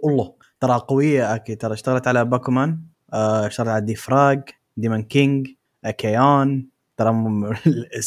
[0.06, 0.34] الله.
[0.60, 1.56] ترى قوية أكي.
[1.56, 2.80] ترى اشتغلت على باكومان
[3.14, 4.42] آه، اشتغلت على دي فراج
[4.78, 5.48] ديمون كينج
[5.86, 7.12] اكيون ترى
[7.94, 8.00] I-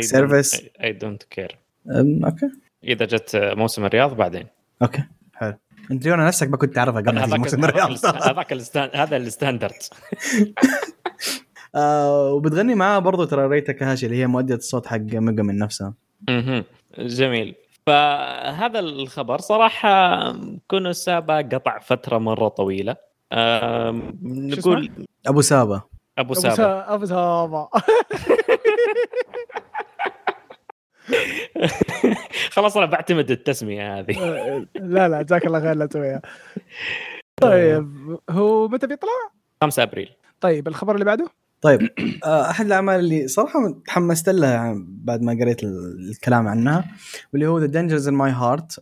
[0.00, 1.54] سيرفيس don't care.
[1.90, 2.50] أم، أوكي.
[2.84, 4.46] إذا جت موسم الرياض بعدين.
[4.82, 5.02] okay
[5.34, 5.54] حلو.
[5.90, 8.06] أنت ريونا نفسك ما كنت تعرفها قبل موسم الرياض.
[8.06, 8.52] هذاك
[8.94, 9.72] هذا ال standard.
[11.74, 15.94] آه وبتغني معاه برضو ترى ري تاكاهاشي اللي هي مؤدية الصوت حق ميجومين نفسها.
[16.28, 16.64] مهم.
[16.98, 17.54] جميل.
[17.86, 20.32] فهذا الخبر صراحة
[20.68, 22.96] كونو سابا قطع فترة مرة طويلة.
[23.32, 24.90] آم، نقول
[25.26, 25.82] أبو سابا.
[26.18, 26.54] أبو سابا.
[26.54, 27.68] سا- أبو سابا.
[32.50, 34.18] خلاص أنا بعتمد التسمية هذه.
[34.74, 36.22] لا لا جزاك الله خير لا تسويها
[37.42, 39.10] طيب هو متى بيطلع؟
[39.62, 40.12] 5 أبريل.
[40.40, 41.28] طيب الخبر اللي بعده؟
[41.62, 41.80] طيب
[42.24, 46.84] آه، أحد الأعمال اللي صراحة تحمست لها يعني بعد ما قريت ال- الكلام عنها
[47.32, 48.80] واللي هو The Dangers in My Heart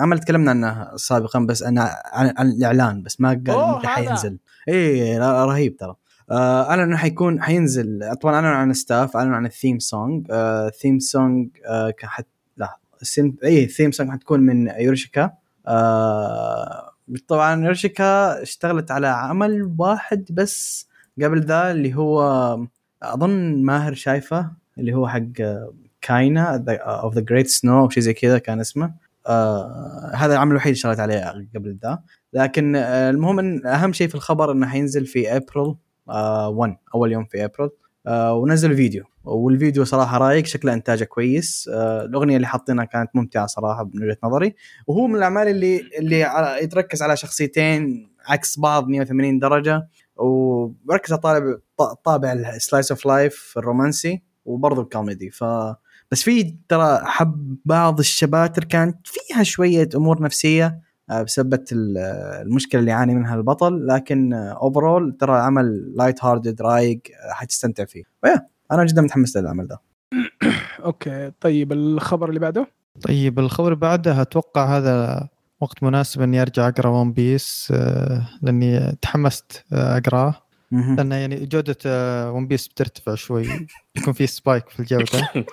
[0.00, 3.86] عمل تكلمنا عنه سابقا بس أنا عن, الإعلان بس ما قال متى.
[3.86, 4.38] حينزل.
[4.68, 5.94] اي رهيب ترى.
[6.30, 8.00] آه اعلن إنه حيكون حينزل.
[8.22, 12.26] طبعا أعلن عن ال staff أعلن عن ال theme song آه theme song آه حت
[12.56, 12.78] لا
[13.44, 15.30] اي ال theme song حتكون من يورشيكا
[15.66, 16.90] آه
[17.28, 20.88] طبعا يورشيكا اشتغلت على عمل واحد بس
[21.22, 22.20] قبل ذا اللي هو
[23.02, 25.22] أظن ماهر شايفه اللي هو حق
[26.00, 28.94] Kaina of the Great Snow أو شيء زي كذا كان اسمه.
[29.26, 31.98] آه هذا العمل الوحيد اللي اشتغلت عليه قبل ذا.
[32.32, 35.74] لكن آه المهم إن أهم شيء في الخبر إنه حينزل في ابريل
[36.08, 37.70] آه 1 أول يوم في ابريل
[38.06, 39.04] آه ونزل فيديو.
[39.24, 41.70] والفيديو صراحة رايق شكله إنتاجه كويس.
[41.72, 44.54] آه الأغنية اللي حاطينها كانت ممتعة صراحة من وجهة نظري.
[44.86, 46.20] وهو من الأعمال اللي اللي
[46.62, 49.88] يتركز على شخصيتين عكس بعض 180 درجة.
[50.16, 51.60] وبركز على طالب
[52.04, 55.44] طابع ال slice of life الرومانسي وبرضه الكوميدي ف
[56.10, 61.98] بس في ترى حب بعض الشباتر كانت فيها شوية أمور نفسية آه، بسبب ال-
[62.42, 67.00] المشكلة اللي يعاني منها البطل لكن overall ترى عمل light-hearted رايق
[67.30, 68.02] آه، حتستمتع فيه.
[68.24, 69.80] ويا أنا جدا متحمس للعمل ده.
[70.84, 72.66] okay طيب الخبر اللي بعده؟
[73.02, 75.28] طيب الخبر اللي بعده أتوقع هذا
[75.60, 80.34] وقت مناسب إني أرجع أقرأ One Piece آه، لأني تحمست آه، أقرأه.
[80.72, 81.76] لأن يعني جودة
[82.32, 83.66] One Piece بترتفع شوي.
[83.96, 85.28] يكون في spike في الجودة.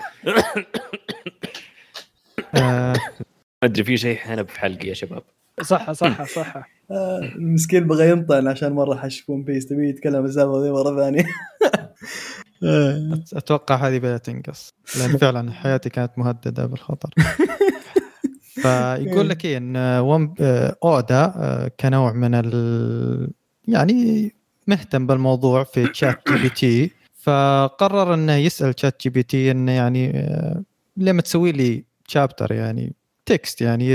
[2.55, 2.93] آه،
[3.63, 5.23] أدري في شيء حنب في حلقي يا شباب.
[5.61, 6.69] صح صح صح.
[6.91, 11.25] آه، المسكين بغى ينطعن عشان مرة حش One Piece تبي يتكلم السالفة ذي مرة ثانية؟
[12.63, 13.19] آه.
[13.33, 14.73] أتوقع هذه بدأت تنقص.
[14.99, 17.09] لأن فعلا حياتي كانت مهددة بالخطر.
[18.61, 23.29] فيقول لك إيه إن One آه، اودا آه، كنوع من ال
[23.67, 24.31] يعني
[24.67, 30.61] مهتم بالموضوع في ChatGPT فقرر إنه يسأل ChatGPT إنه يعني آه،
[30.97, 32.93] لما تسوي لي chapter يعني
[33.25, 33.85] تكست يعني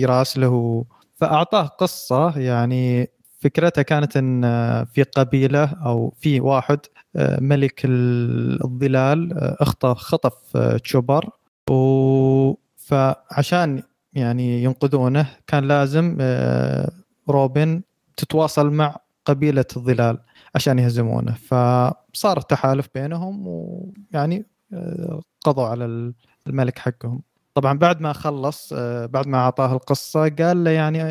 [0.00, 0.84] يراسله.
[1.14, 6.78] فأعطاه قصة يعني فكرتها كانت إن آه، في قبيلة أو في واحد
[7.16, 11.30] آه، ملك ال- الظلال آه، اخطف خطف آه، تشوبر
[11.70, 16.90] و فعشان يعني ينقذونه كان لازم آه،
[17.28, 17.82] روبن
[18.16, 20.18] تتواصل مع قبيلة الظلال
[20.54, 21.32] عشان يهزمونه.
[21.32, 26.14] فصار تحالف بينهم ويعني آه، قضوا على ال-
[26.46, 27.22] الملك حقهم.
[27.54, 31.02] طبعا بعد ما خلص آه، بعد ما أعطاه القصة قال له يعني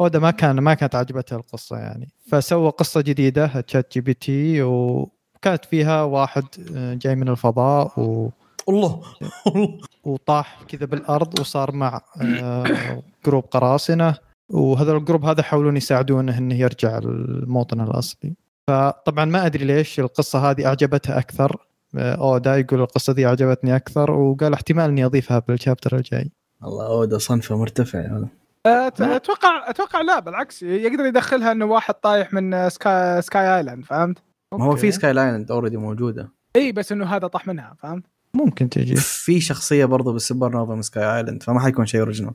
[0.00, 2.08] أودا ما كان ما كانت عجبته القصة يعني.
[2.26, 6.44] فسوى قصة جديدة ChatGPT وكانت فيها واحد
[7.02, 8.30] جاي من الفضاء و
[8.68, 9.02] الله
[10.04, 14.14] وطاح كذا بالأرض وصار مع آه، group قراصنة
[14.52, 18.34] وهذا ال group هذا يحاولون يساعدونه إنه يرجع للموطن الأصلي
[18.70, 24.10] فطبعا ما أدري ليش القصة هذه عجبته أكثر آه، أودا يقول القصة دي عجبتني أكثر
[24.10, 26.30] وقال احتمال إني أضيفها بال chapter الجاي
[26.64, 28.20] الله أودا صنفه مرتفع.
[28.68, 34.18] أت- أتوقع أتوقع لا بالعكس يقدر يدخلها إنه واحد طايح من Sky Sky Island فهمت؟
[34.54, 34.92] ما هو في.
[34.92, 38.04] Sky Island already موجودة إي بس إنه هذا طاح منها فهمت؟
[38.36, 38.96] ممكن تجي.
[38.96, 42.34] في شخصية برضو بالسوبر نوفا من Sky Island فما حيكون شيء original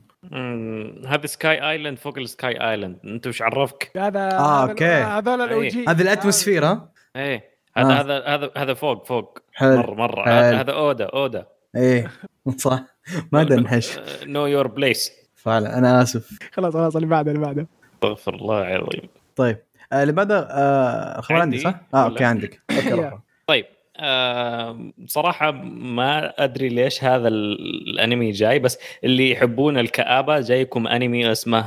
[1.08, 4.84] هذا Sky Island فوق ال Sky Island أنت وش عرفك؟ هذا آه، هذا- أوكي.
[4.84, 5.46] هذول أي.
[5.46, 7.52] ال OG هذه ال atmosphere ها؟ إيه.
[7.76, 8.00] هذا آه.
[8.00, 9.38] هذا هذا هذا فوق فوق.
[9.52, 9.76] حلو.
[9.76, 10.28] مره مرة.
[10.28, 11.46] هذا هذا أودا أودا.
[11.76, 12.10] إيه.
[12.56, 12.84] صح.
[13.32, 16.38] ما دنحش know your place فعلا أنا آسف.
[16.52, 17.66] خلاص خلاص اللي بعده اللي بعده.
[17.94, 19.08] استغفر الله العظيم.
[19.36, 19.58] طيب.
[19.92, 22.62] آه اللي بعده آه عندي؟ صح؟ آه؟ okay عندك.
[22.70, 23.10] okay.
[23.46, 23.64] طيب.
[25.06, 31.60] صراحة ما أدري ليش هذا ال- الأنمي جاي بس اللي يحبون الكآبة جايكم أنمي اسمه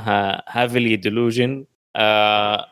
[0.47, 1.65] Heavenly Delusion
[1.95, 2.67] آه.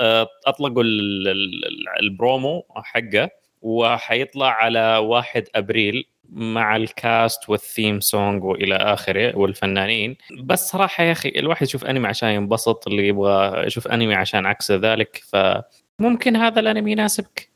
[0.00, 3.30] آه أطلقوا ال- ال- البرومو حقه
[3.62, 11.04] وحيطلع على 1 أبريل مع ال cast وال theme song وإلى آخره والفنانين بس صراحة
[11.04, 16.36] يا أخي الواحد يشوف أنمي عشان ينبسط اللي يبغى يشوف أنمي عشان عكس ذلك فممكن
[16.36, 17.50] هذا الأنمي يناسبك.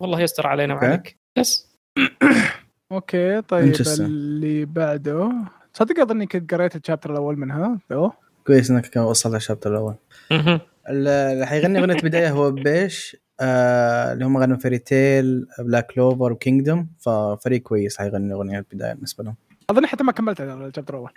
[0.00, 0.74] والله يستر علينا.
[0.74, 1.74] وعليك بس
[2.92, 3.74] okay طيب.
[4.00, 5.32] اللي بعده
[5.72, 8.12] صدق اظني كنت قريت ال chapter الأول منها ذو
[8.46, 9.94] كويس إنك كان وصلت ال chapter الأول.
[10.88, 16.39] اللي حيغني اغنيه بدايه هو BiSH آه اللي هم غنوا Fairy Tail Black Clover و
[16.39, 19.34] Kingdom ففريق كويس حيغني اغنيه البداية بالنسبة لهم
[19.70, 21.10] اظني حتى ما كملت ال chapter الأول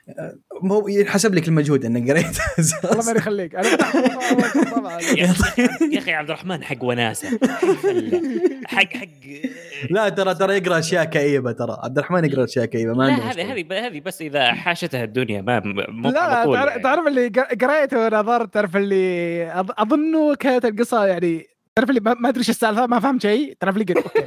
[0.71, 2.25] هو ينحسب لك المجهود إنك قريت.
[2.91, 3.55] الله ما يخليك.
[3.55, 3.75] أنا
[4.75, 5.01] طبعا
[5.91, 7.39] يا أخي عبد الرحمن حق وناسة.
[8.65, 9.07] حق حق
[9.89, 11.77] لا ترى ترى يقرأ أشياء كئيبة ترى.
[11.83, 13.53] عبد الرحمن يقرأ أشياء كئيبة ما عنده هذه.
[13.53, 16.83] هذه هذه بس إذا حاشتها الدنيا ما مو لا تعرف- يعني.
[16.83, 21.45] تعرف اللي ق- قريته ونظرت تعرف اللي أظ- اظنه كانت القصة يعني
[21.77, 24.19] تعرف اللي ما ما أدري إيش السالفة ما فهمت شيء تعرف اللي قلت okay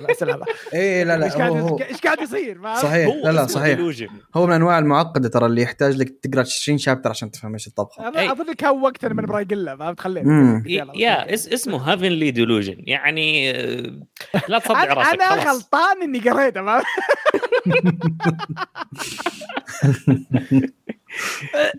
[0.75, 4.11] إيه لا إيش لا هو, قاعد إيش قاعد يصير؟ صحيح هو لا لا صحيح delusion.
[4.37, 8.09] هو من أنواع المعقدة ترى اللي يحتاج لك تقرأ 20 chapter عشان تفهم إيش الطبخة
[8.09, 8.33] أنا أي.
[8.33, 10.25] أظن كان وقت أنا من أبغى اقله فهمت خليت.
[10.67, 10.93] يلا.
[10.97, 14.01] يا اس اسمه Heavenly Delusion يعني آه،
[14.49, 16.83] لا تصدع أنا راسك أنا خلاص غلطان إني قريته فاهم؟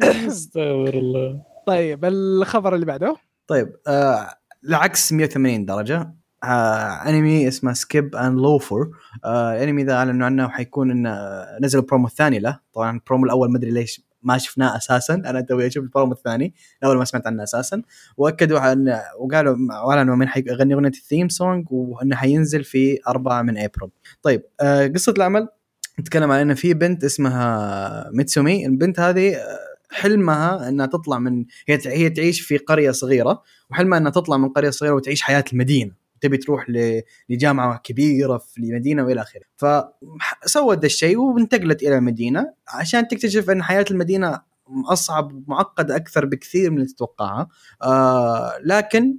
[0.27, 3.15] استغفر الله طيب الخبر اللي بعده
[3.47, 8.89] طيب آه العكس 180 درجة آه انمي اسمه Skip and Loafer
[9.25, 12.59] آه الانمي ذا أعلنوا عنه وحيكون انه نزل البرومو الثاني له.
[12.73, 15.13] طبعا البرومو الأول ما أدري ليش ما شفناه أساسا.
[15.13, 16.53] أنا توي أشوف البرومو الثاني.
[16.83, 17.81] اول ما سمعت عنه أساسا.
[18.17, 23.57] وأكدوا عن وقالوا وأعلنوا من حيغني أغنية ال theme song وإنه حينزل في 4 من
[23.57, 25.47] ابريل طيب آه قصة العمل.
[25.99, 31.79] نتكلم عن انه في بنت اسمها ميتسومي البنت هذه آه، حلمها أنها تطلع من هي
[31.85, 36.01] هي تعيش في قرية صغيرة وحلمها أنها تطلع من قرية صغيرة وتعيش حياة المدينة.
[36.21, 36.65] تبي تروح
[37.29, 39.41] لجامعة كبيرة في المدينة وإلى آخره.
[39.57, 44.41] فسوت ذا الشيء وانتقلت إلى المدينة عشان تكتشف أن حياة المدينة
[44.85, 47.47] أصعب معقدة أكثر بكثير من اللي تتوقعها.
[47.83, 49.17] آه لكن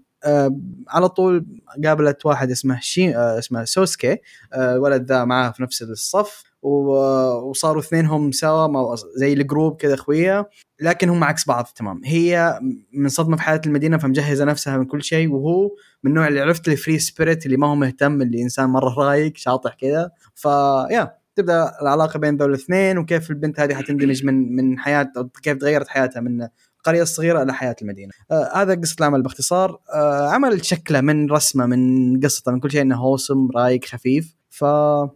[0.88, 1.46] على طول
[1.84, 4.18] قابلت واحد اسمه شي آه اسمه سوسكي
[4.52, 10.50] آه الولد ذا معاه في نفس الصف وصاروا اثنينهم سوا زي ال group كذا اخويه
[10.80, 12.00] لكن هم عكس بعض تمام.
[12.04, 12.60] هي
[12.92, 15.70] من صدمة في حياة المدينة فمجهزة نفسها من كل شيء وهو
[16.04, 19.36] من النوع اللي عرفت ال free spirit اللي ما هو مهتم اللي إنسان مرة رايق
[19.36, 20.10] شاطح كذا.
[20.34, 25.88] فيا تبدأ العلاقة بين ذول الاثنين وكيف البنت هذه حتندمج من من حياة كيف تغيرت
[25.88, 26.48] حياتها من
[26.82, 28.12] القريه الصغيره إلى حياة المدينة.
[28.30, 29.78] آه هذا قصة العمل باختصار.
[29.94, 34.34] آه عمل شكله من رسمة من قصته من كل شيء إنه wholesome رايق خفيف.
[34.50, 34.62] ف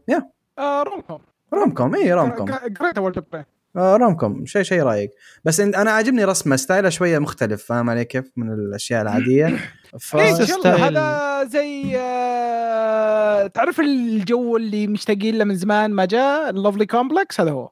[0.09, 1.19] yeah آه rom-com
[1.55, 3.13] rom-com اي rom-com قريت اول
[3.77, 5.11] آه rom-com شيء شيء رايق.
[5.45, 9.47] بس إن- أنا عاجبني رسمة style ه شوية مختلف فاهم علي كيف؟ من الأشياء العادية.
[10.01, 10.17] ف...
[10.45, 16.87] style- هذا زي آه تعرف الجو اللي مشتاقين له من زمان؟ ما جاء ال Lovely
[16.87, 17.71] Complex هذا هو.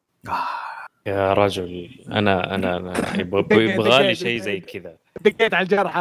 [1.07, 4.61] يا رجل أنا أنا, أنا يبغى لي شيء زي.
[4.61, 4.97] كذا.
[5.21, 5.97] دقيت على الجرح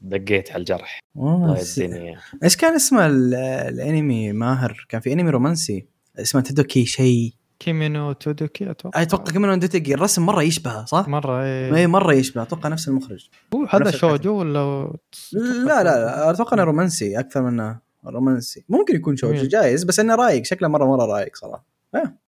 [0.00, 1.00] دقيت على الجرح.
[1.16, 3.34] الدنيا إيش كان اسمه ال-
[3.74, 5.86] الأنمي ماهر؟ كان في أنمي رومانسي
[6.18, 7.32] اسمه تدوكي شيء.
[7.58, 9.02] كيمينو تودوكي أتوقع.
[9.02, 13.28] أتوقع كمان دوتوكي الرسم مرة يشبهه صح؟ مرة اي إيه مرة يشبه أتوقع نفس المخرج.
[13.54, 14.92] هو هذا shoujo ولا
[15.32, 16.30] لا لا لا.
[16.30, 17.78] أتوقع إنه رومانسي أكثر منه.
[18.06, 18.64] رومانسي.
[18.68, 19.48] ممكن يكون shoujo.
[19.48, 20.44] جايز بس إنه رايق.
[20.44, 21.66] شكله مرة مرة رايق صراحة.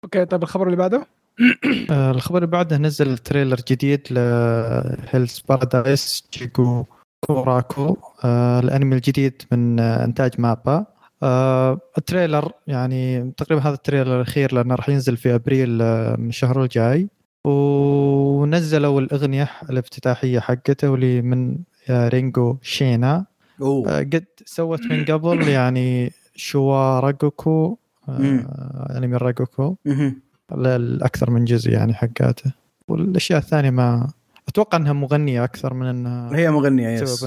[0.07, 1.07] okay طيب الخبر اللي بعده؟
[1.91, 6.85] آه، الخبر اللي بعده نزل trailer جديد ل Hell's Paradise
[7.19, 10.85] Jigokuraku آه، الأنمي الجديد من آه، إنتاج MAPPA.
[11.23, 16.15] آه، ال trailer يعني تقريبا هذا ال trailer الأخير لأنه راح ينزل في أبريل آه،
[16.15, 17.07] من الشهر الجاي.
[17.45, 21.57] ونزلوا الأغنية الافتتاحية حقته واللي من
[21.89, 23.25] رينجو شينا.
[23.61, 27.75] آه، قد سوت من قبل يعني شوا راجوكو مم.
[27.75, 27.77] آه،
[28.09, 30.21] انمي راجوكو مهم.
[30.51, 32.51] الأكثر من جزء يعني حقاته.
[32.87, 34.07] والأشياء الثانية ما
[34.47, 37.23] أتوقع إنها مغنية أكثر من إنها هي مغنية يس يس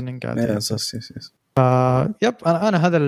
[0.73, 1.33] يس يس يس
[2.23, 2.99] يب أنا أنا هذا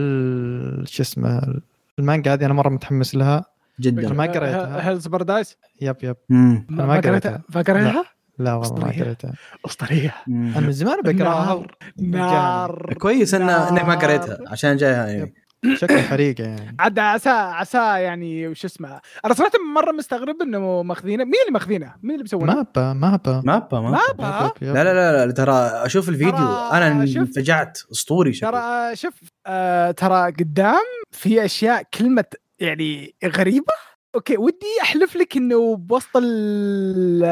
[0.84, 1.60] شو اسمه
[1.98, 3.44] المانجا هذه أنا مرة متحمس لها.
[3.80, 4.12] جدا.
[4.12, 4.88] ما قريتها.
[4.88, 6.16] هيلز بارادايس يب يب.
[6.28, 6.66] مم.
[6.68, 7.42] ما قريتها.
[7.54, 8.04] ما قريتها؟
[8.38, 8.92] لا والله ما.
[8.92, 9.32] قريتها.
[9.66, 10.14] اسطوريه.
[10.28, 11.46] أنا من زمان بقراها.
[11.46, 11.76] نار.
[11.98, 12.94] نار.
[13.00, 13.34] كويس.
[13.34, 15.34] إنك ما قريتها عشان جايها يعني
[15.76, 16.76] شكلها حريقه يعني.
[16.80, 21.24] عاد عسى عسى يعني وش اسمه أنا صراحة مرة مستغرب إنه ماخذينه.
[21.24, 23.42] مين اللي ماخذينه؟ مين اللي مسوينه؟ مابا مابا.
[23.44, 24.74] مابا ما مابا؟ يب.
[24.74, 26.48] لا لا لا لا ترى أشوف الفيديو.
[26.72, 26.86] أنا.
[27.02, 29.14] انفجعت أسطوري ترى شوف
[29.46, 32.24] آه ترى قدام في أشياء كلمة
[32.58, 33.72] يعني غريبة.
[34.14, 37.24] okay ودي أحلف لك إنه بوسط ال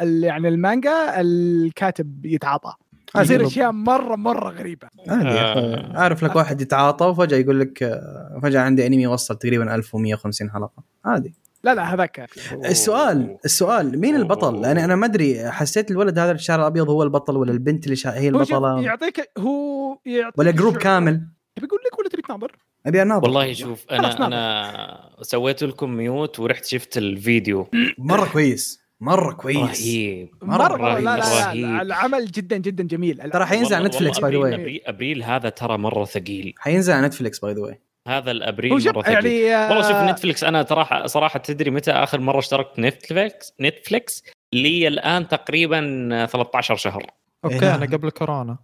[0.00, 2.74] ال- يعني المانجا الكاتب يتعاطى.
[3.14, 3.46] تصير.
[3.46, 5.60] اشياء مره مرة غريبة عادي يا أخي.
[5.60, 5.96] آه.
[5.98, 10.84] أعرف لك واحد يتعاطى وفجأة يقول لك آه، فجأة عندي أنمي وصل تقريبا 1150 حلقة
[11.04, 12.26] عادي لا لا هذاك
[12.64, 17.36] السؤال السؤال مين البطل؟ يعني أنا ما أدري حسيت الولد هذا الشعر الأبيض هو البطل
[17.36, 18.14] ولا البنت اللي شا...
[18.18, 20.76] هي هو البطلة يعطيك هو يعطيك ولا group.
[20.76, 21.22] كامل
[21.56, 24.26] تبي أقول لك ولا تبي تناظر؟ أبي أناظر والله شوف أنا.
[24.26, 29.80] أنا سويت لكم mute ورحت شفت الفيديو مرة كويس مرة كويس.
[29.86, 30.28] رهيب.
[30.42, 31.66] مرة مرة مره لا لا, لا, رهيب.
[31.66, 33.30] لا العمل جدا جدا جميل.
[33.30, 36.54] ترى حينزل على نتفلكس by the way أبريل, ابريل هذا ترى مرة ثقيل.
[36.58, 39.26] حينزل على نتفلكس by the way هذا الأبريل مرة ثقيل.
[39.26, 44.24] يعني آه، والله شوف نتفلكس أنا صراحة صراحة تدري متى آخر مرة اشتركت نتفلكس نتفلكس
[44.54, 47.06] لي الآن تقريبا 13 شهر.
[47.44, 47.54] Okay.
[47.62, 47.74] إيه.
[47.74, 48.56] أنا قبل كورونا.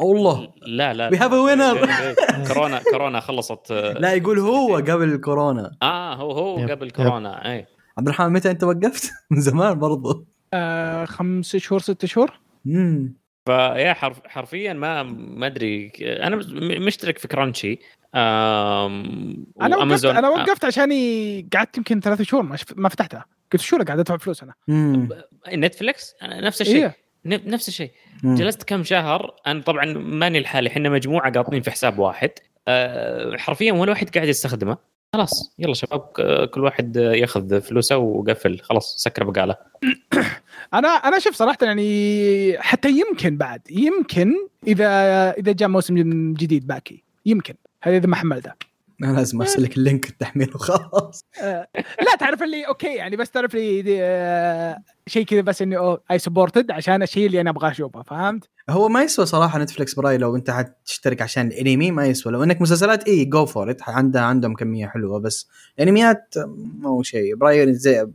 [0.00, 0.48] الله.
[0.66, 1.88] لا لا We have a winner.
[2.48, 3.72] كورونا كورونا خلصت.
[3.72, 6.90] لا يقول هو قبل الكورونا آه هو هو قبل.
[6.90, 7.66] كورونا اي
[7.98, 10.26] عبد الرحمن متى انت وقفت؟ من زمان برضو.
[10.54, 12.40] آه خمس شهور ست شهور.
[12.66, 13.12] امم
[13.46, 15.92] فيا حرف حرفيا ما ما أدري.
[16.00, 16.36] أنا
[16.78, 17.78] مشترك في Crunchy
[18.14, 22.66] آم أنا وقفت أنا وقفت عشاني قعدت يمكن ثلاث شهور ما, شف...
[22.76, 23.24] ما فتحتها.
[23.52, 24.54] قلت شو قاعد ادفع فلوس أنا.
[24.68, 25.08] امم
[25.46, 26.76] آه، نتفلكس نفس الشيء.
[26.84, 26.96] إيه.
[27.24, 27.90] ن- نفس الشيء.
[28.24, 29.34] جلست كم شهر.
[29.46, 30.68] أنا طبعا ماني لحالي.
[30.68, 32.30] إحنا مجموعة قاطين في حساب واحد.
[32.68, 34.76] أه حرفيا ولا واحد قاعد يستخدمه.
[35.14, 36.00] خلاص يلا شباب
[36.54, 38.60] كل واحد ياخذ فلوسه وقفل.
[38.60, 39.56] خلاص سكر بقاله.
[40.74, 44.32] أنا أنا شوف صراحة يعني حتى يمكن بعد يمكن
[44.66, 44.88] إذا
[45.30, 47.54] إذا جاء موسم جديد باكي يمكن.
[47.82, 48.52] هذا إذا ما حملته
[49.02, 53.30] أنا لازم أرسل لك ال link التحميل وخلاص آه، لا تعرف اللي okay يعني بس
[53.30, 54.76] تعرف لي آه،
[55.06, 59.02] شيء كذا بس إنه اي supported عشان الشيء اللي أنا أبغى أشوفه فهمت؟ هو ما
[59.02, 63.24] يسوى صراحة نتفلكس برايي لو أنت حتشترك عشان الأنمي ما يسوى لو إنك مسلسلات اي
[63.24, 65.48] go for it عندها عندهم كمية حلوة بس
[65.80, 66.34] انميات
[66.80, 68.06] مو شيء برايي زي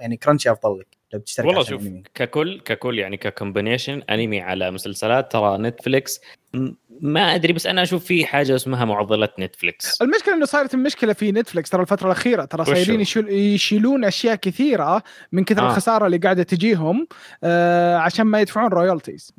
[0.00, 1.82] يعني Crunchy أفضل لك لو بتشترك والله شوف.
[2.14, 6.20] ككل ككل يعني ك combination أنمي على مسلسلات ترى نتفليكس
[6.54, 11.12] م- ما أدري بس أنا أشوف في حاجة اسمها معضله نتفليكس المشكلة إنه صارت المشكلة
[11.12, 15.66] في نتفلكس ترى الفترة الأخيرة ترى؟ صايرين يشيل- يشيلون أشياء كثيرة من كثر آه.
[15.70, 17.06] الخسارة اللي قاعدة تجيهم
[17.44, 19.32] آه عشان ما يدفعون royalties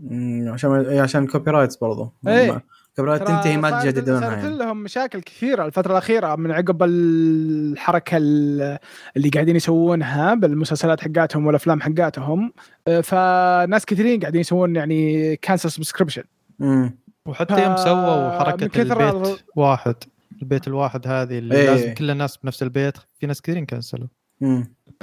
[0.48, 2.64] عشان إيه، عشان copyrights برضو إيه.
[2.96, 4.58] copyright تنتهي ما تجددونها صارت يعني.
[4.58, 8.78] لهم مشاكل كثيرة الفترة الأخيرة من عقب الحركة ال-
[9.18, 12.54] اللي قاعدين يسوونها بالمسلسلات حقاتهم والأفلام حقاتهم
[12.88, 16.24] آه، فناس كثيرين قاعدين يسوون يعني cancel subscription
[16.60, 16.98] مم.
[17.28, 19.96] وحتى يوم سووا حركه كثر البيت واحد
[20.42, 21.66] البيت الواحد هذه اللي إيه.
[21.70, 24.08] لازم كل الناس بنفس البيت في ناس كثيرين كنسلوا.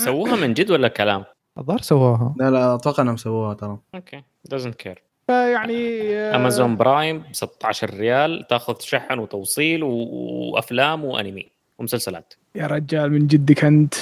[0.00, 1.24] سووها من جد ولا كلام؟
[1.58, 4.22] الظاهر سواها لا لا أتوقع إنهم سووها ترى okay
[4.54, 9.82] doesn't care فيعني امازون Prime ب 16 ريال تاخذ شحن وتوصيل.
[9.82, 11.46] وأفلام وأنمي
[11.78, 13.94] ومسلسلات يا رجال من جدك أنت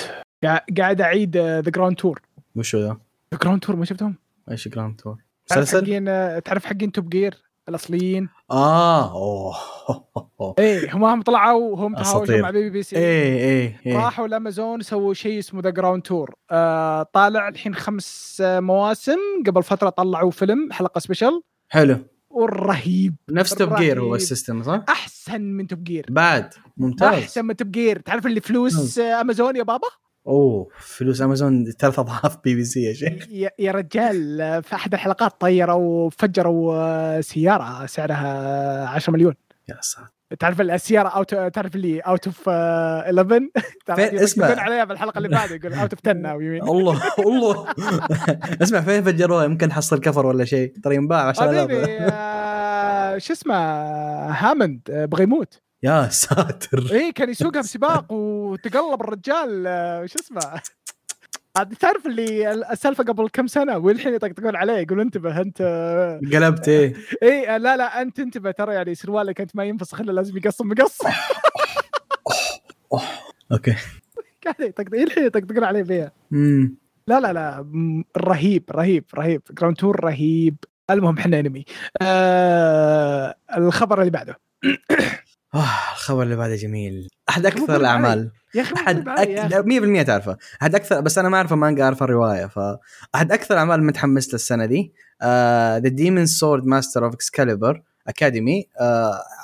[0.44, 2.20] قاعد- قاعد أعيد The Grand Tour
[2.56, 2.96] وشو ذا؟
[3.34, 4.14] The Grand Tour ما شفتهم؟
[4.50, 7.34] إيش Grand Tour؟ تعرف مسلسل؟ حقين آه، تعرف حقين Top Gear
[7.70, 8.28] الأصليين.
[8.50, 9.54] آه أوه.
[10.58, 12.40] إيه هم هم طلعوا هم تهاوشوا.
[12.40, 12.96] مع بي بي سي.
[12.96, 13.96] إيه إيه إيه.
[13.96, 19.18] راحوا الامازون سووا شيء اسمه The Grand Tour آه طالع الحين خمس مواسم.
[19.46, 21.98] قبل فترة طلعوا فيلم حلقة special حلو.
[22.30, 23.14] والرهيب.
[23.30, 24.14] نفس Top Gear هو.
[24.14, 26.54] ال system صح؟ أحسن من Top Gear بعد.
[26.76, 27.08] ممتاز.
[27.22, 29.88] أحسن من Top Gear تعرف اللي فلوس آه، أمازون يا بابا؟
[30.26, 33.26] أوه فلوس أمازون ثلاث أضعاف بي بي سي يا شيخ.
[33.58, 39.34] يا, رجال في أحد الحلقات طيروا وفجروا آه، سيارة سعرها 10 مليون.
[39.68, 40.06] يا ساتر.
[40.38, 43.48] تعرف السيارة out تعرف اللي out of 11
[43.86, 44.46] تعرف فين- اسمع.
[44.46, 47.66] عليها بالحلقة اللي بعدها يقول out of 10 now يمين الله الله.
[48.62, 50.72] اسمع فين فجروها؟ يمكن حصل كفر ولا شيء.
[50.84, 51.68] ترى ينباع عشان.
[52.12, 53.54] آه، شو اسمه؟
[54.30, 56.88] هامند آه، بغى يموت يا ساتر.
[56.92, 60.60] إيه كان يسوقها بسباق وتقلب الرجال آه، شو اسمه؟
[61.56, 65.62] عاد تعرف اللي السالفة قبل كم سنة والحين يطقطقون عليه يقول انتبه انت
[66.34, 66.94] قلبت إيه.
[67.54, 70.98] آه، لا لا انت انتبه ترى يعني سروالك انت ما ينفسخ الا لازم يقصم مقص.
[73.52, 73.74] أوكي.
[74.44, 76.74] قاعد يطقطق الحين يطقطقون عليه فيها امم
[77.06, 77.66] لا لا لا
[78.16, 79.42] رهيب رهيب رهيب.
[79.50, 80.56] Grand Tour رهيب.
[80.90, 81.64] المهم إحنا انمي
[82.02, 84.40] آه الخبر اللي بعده.
[85.54, 87.08] آه الخبر اللي بعده جميل.
[87.28, 87.76] أحد أكثر.
[87.76, 88.30] الأعمال.
[88.54, 89.58] يا أخي أحد مو بالعالي يا أخي.
[89.58, 90.02] أك...
[90.02, 90.36] 100% تعرفه.
[90.62, 94.66] أحد أكثر بس أنا ما اعرف مانجا أعرف الرواية فاحد أكثر الأعمال متحمس له السنة
[94.66, 94.92] دي
[95.22, 98.66] The Demon Sword Master of Excalibur Academy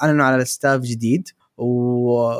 [0.03, 1.29] أعلنوا على staff جديد
[1.59, 2.33] و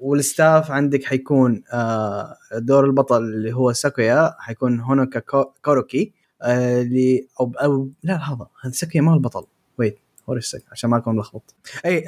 [0.00, 6.12] وال staff عندك حيكون آه، دور البطل اللي هو ساكويا حيكون هونوكا كو- كوروكي
[6.42, 9.46] آه، اللي أو أو لا هذا هذا ساكويا ما هو البطل.
[9.78, 9.98] ويت
[10.28, 11.54] هو ساكويا عشان ما أكون ملخبط
[11.86, 12.00] أي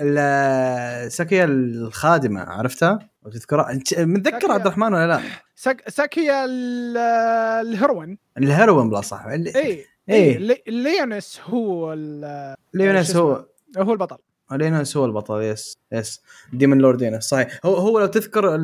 [1.11, 4.53] ساكويا الخادمة عرفتها؟ وتذكرها أنت متذكر.
[4.53, 5.21] عبد الرحمن ولا لا؟
[5.57, 6.97] ساك ساكيا ال-
[7.69, 9.85] الهيروين الهيروين بلا صح اللي- اي إيه.
[10.11, 13.47] اي لي- ليونس هو ال- ليونس هو
[13.79, 14.19] هو البطل
[14.53, 16.21] لينوس هو البطل يس يس
[16.53, 17.59] ديمون لورد صحيح.
[17.65, 18.57] هو هو لو تذكر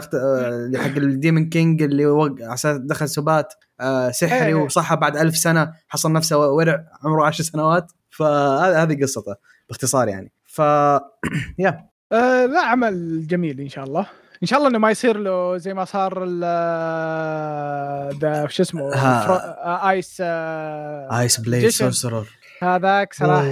[0.00, 4.54] أخت- آه، حق ال demon king اللي وق- أساس دخل سبات آه، سحري إيه،.
[4.54, 7.92] وصحى بعد ألف سنة حصل نفسه ورع عمره عشر سنوات.
[8.10, 9.34] فهذه هذه قصته
[9.68, 10.32] باختصار يعني.
[10.44, 10.60] ف
[11.58, 14.06] يا آه لا عمل جميل إن شاء الله.
[14.42, 16.40] إن شاء الله إنه ما يصير له زي ما صار ال-
[18.24, 21.68] آه، شو اسمه آه، Ice آه، Ice Blade.
[21.68, 22.26] Sorcerer
[22.62, 23.44] هذاك صراحة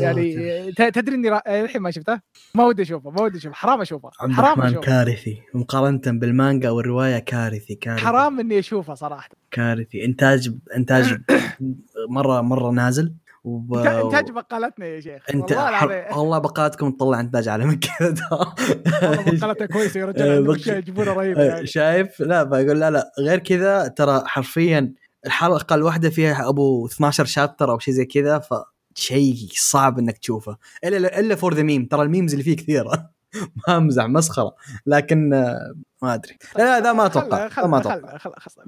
[0.00, 2.20] يعني تدري إني را- الحين ما شفته؟
[2.54, 4.80] ما ودي أشوفه ما ودي أشوفه حرام أشوفه حرام أشوفه.
[4.80, 8.04] كارثي مقارنة بالمانجا والرواية كارثي كارثي.
[8.04, 9.28] حرام إني أشوفه صراحة.
[9.50, 10.04] كارثي.
[10.04, 11.18] إنتاج إنتاج
[12.16, 13.76] مرة مرة نازل وب...
[13.76, 18.14] إنتاج بقالتنا يا شيخ إنت والله والله بقاتكم تطلع إنتاج من كذا.
[18.30, 21.66] والله بقالتها كويسة يا رجال يجيبونها رهيبه آه، يعني.
[21.66, 24.92] شايف؟ لا بقول لا لا غير كذا ترى حرفيا
[25.26, 30.56] الحلقة الواحدة فيها أبو 12 شابتر أو شيء زي كذا فشيء صعب إنك تشوفه.
[30.84, 33.10] إلا إلا for the meme ترى ال memes اللي فيه كثيرة.
[33.68, 34.54] ما أمزح مسخرة.
[34.86, 36.38] لكن آه، ما أدري.
[36.56, 37.66] لا لا ذا ما أتوقع.
[37.66, 38.18] ما أتوقع.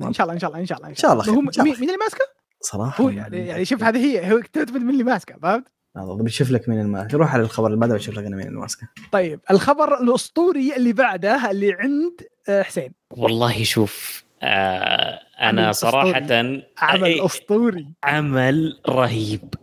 [0.06, 1.64] إن شاء الله إن شاء الله إن شاء الله إن شاء الله هو إن شاء
[1.64, 1.80] الله.
[1.80, 2.24] مين اللي ماسكه؟
[2.61, 3.46] صراحة هو يعني.
[3.46, 7.34] يعني شوف هذه هي هو تعتمد من اللي ماسكه فهمت؟ بشوف لك مين الماسك روح
[7.34, 11.72] على الخبر اللي بعده بشوف لك أنا مين الماسكه طيب الخبر الأسطوري اللي بعده اللي
[11.72, 12.92] عند آه، حسين.
[13.11, 16.22] والله شوف آه أنا عمل صراحة
[16.78, 17.86] عمل أي- أسطوري.
[18.05, 19.55] عمل رهيب.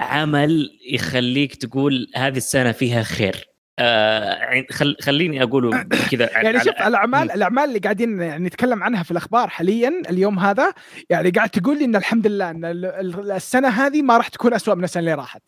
[0.00, 3.48] عمل يخليك تقول هذه السنة فيها خير.
[3.80, 9.10] آه خل خليني أقوله كذا يعني شوف الاعمال الأعمال اللي قاعدين يعني نتكلم عنها في
[9.10, 10.72] الأخبار حاليا اليوم هذا
[11.10, 14.54] يعني قاعد تقول لي إن الحمد لله إن ال- ال- السنة هذه ما راح تكون
[14.54, 15.42] أسوأ من السنة اللي راحت.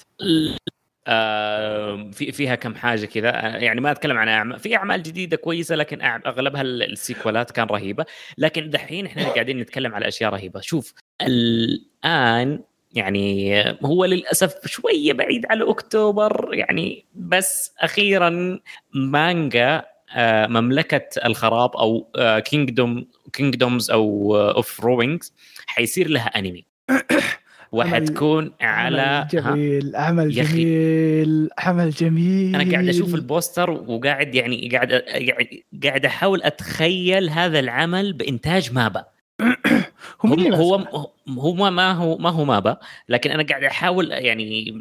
[1.06, 3.28] آه في فيها كم حاجة كذا.
[3.28, 7.66] آه، يعني ما أتكلم عن أعمال في أعمال جديدة كويسة لكن أغلبها ال- السيكولات كان
[7.66, 8.04] رهيبة.
[8.38, 10.60] لكن دحين إحنا قاعدين نتكلم على أشياء رهيبة.
[10.60, 12.60] شوف الآن
[12.94, 18.60] يعني هو للأسف شوية بعيد على أكتوبر يعني بس أخيرا
[18.94, 19.84] مانجا
[20.16, 22.10] آه، مملكة الخراب أو
[22.44, 25.32] Kingdom Kingdoms أو of Ruins
[25.66, 26.64] حيصير لها أنمي.
[27.72, 30.30] وحتكون على عمل؟ جميل عمل.
[30.30, 32.54] جميل عمل جميل.
[32.54, 35.46] أنا قاعد أشوف ال poster وقاعد يعني قاعد قاعد
[35.84, 39.04] قاعد أحاول أتخيل هذا العمل بإنتاج MAPPA.
[40.24, 42.76] هم هو هو هو ما ما هو ما هو مابا.
[43.08, 44.74] لكن أنا قاعد أحاول يعني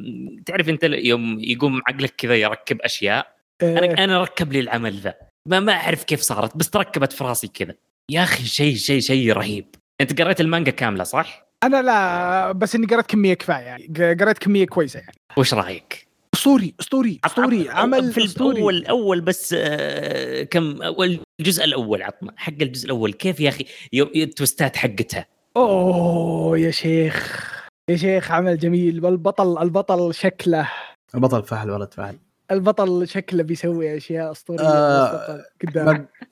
[0.46, 3.28] تعرف أنت يوم يقوم عقلك كذا يركب أشياء.
[3.64, 5.14] أنا أنا ركب لي العمل ذا.
[5.46, 7.74] ما ما أعرف كيف صارت بس تركبت في راسي كذا.
[8.12, 9.66] يا أخي شيء شيء شيء رهيب.
[10.02, 14.14] أنت قريت المانجا كاملة صح؟ أنا لا بس إني قريت كمية كفاية يعني.
[14.14, 15.16] قريت كمية كويسة يعني.
[15.38, 17.70] وش رأيك؟ أسطوري أسطوري أسطوري.
[17.70, 18.57] عمل في أسطوري.
[18.57, 23.14] الأول الأول بس آه، كم أول الجزء الأول عطنا حق الجزء الأول.
[23.14, 25.26] كيف يا أخي؟ يوم- التوستات حقتها
[25.57, 27.49] أوه يا شيخ.
[27.89, 29.05] يا شيخ عمل جميل.
[29.05, 30.70] والبطل البطل شكله.
[31.16, 32.16] البطل فحل ولد فحل.
[32.51, 34.62] البطل شكله بيسوي أشياء أسطورية.
[34.68, 35.45] آه،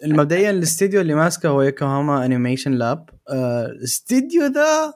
[0.05, 4.93] مبدئيا الاستديو اللي ماسكه هو يوكوهاما انيميشن لاب آه، الاستديو ذا.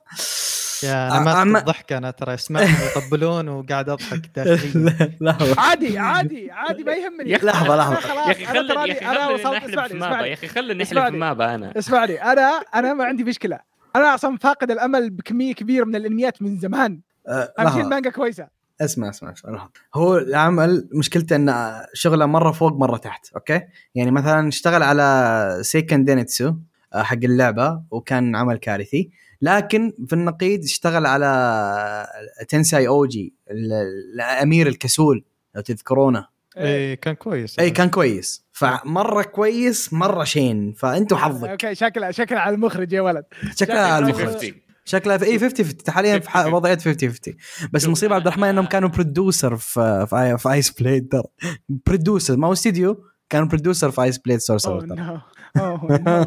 [0.83, 5.17] يا أنا أعم- ماسك الضحك أنا ترى اسمعهم يطبلون وقاعد أضحك داخليا.
[5.21, 7.33] لحظه عادي عادي عادي ما يهمني.
[7.33, 7.95] لحظة.
[7.95, 11.73] خلاص، يا أخي أنا خلنا وصلت- اسمعني يا أخي خلنا نحلف مابا أنا.
[11.79, 12.23] اسمعني.
[12.23, 12.41] أنا
[12.75, 13.59] أنا ما عندي مشكلة.
[13.95, 16.99] أنا أصلا فاقد الأمل بكمية كبيرة من الأنميات من زمان.
[17.29, 17.81] شيء لحظة.
[17.81, 18.47] المانجا كويسة.
[18.81, 19.69] اسمع اسمع اسمع لحظة.
[19.95, 23.61] هو العمل مشكلته إن شغله مرة فوق مرة تحت okay؟
[23.95, 26.53] يعني مثلا اشتغل على سيكن دينيتسو
[26.93, 29.09] حق اللعبة وكان عمل كارثي.
[29.41, 32.07] لكن في النقيض اشتغل على
[32.49, 33.73] تنساي أوجي ال-
[34.15, 35.23] الأمير الكسول
[35.55, 36.27] لو تذكرونه.
[36.57, 36.89] إيه.
[36.91, 37.59] اي كان كويس.
[37.59, 38.45] اي كان كويس.
[38.51, 40.73] فمرة كويس مرة شين.
[40.73, 43.23] فانت وحظك okay شكله شكله على المخرج يا ولد.
[43.55, 44.25] شكلها على المخرج.
[44.33, 44.53] 50.
[44.85, 47.33] شكلها في اي 50 50 حاليا في ح- وضعية 50 50
[47.73, 50.05] بس المصيبه عبد الرحمن إنهم كانوا producer في
[50.39, 51.21] في, Iced Blade
[51.69, 54.87] producer ما هو استديو كانوا producer في Iced Blade Sorcerer ترى.
[54.97, 55.19] no
[55.57, 56.25] oh no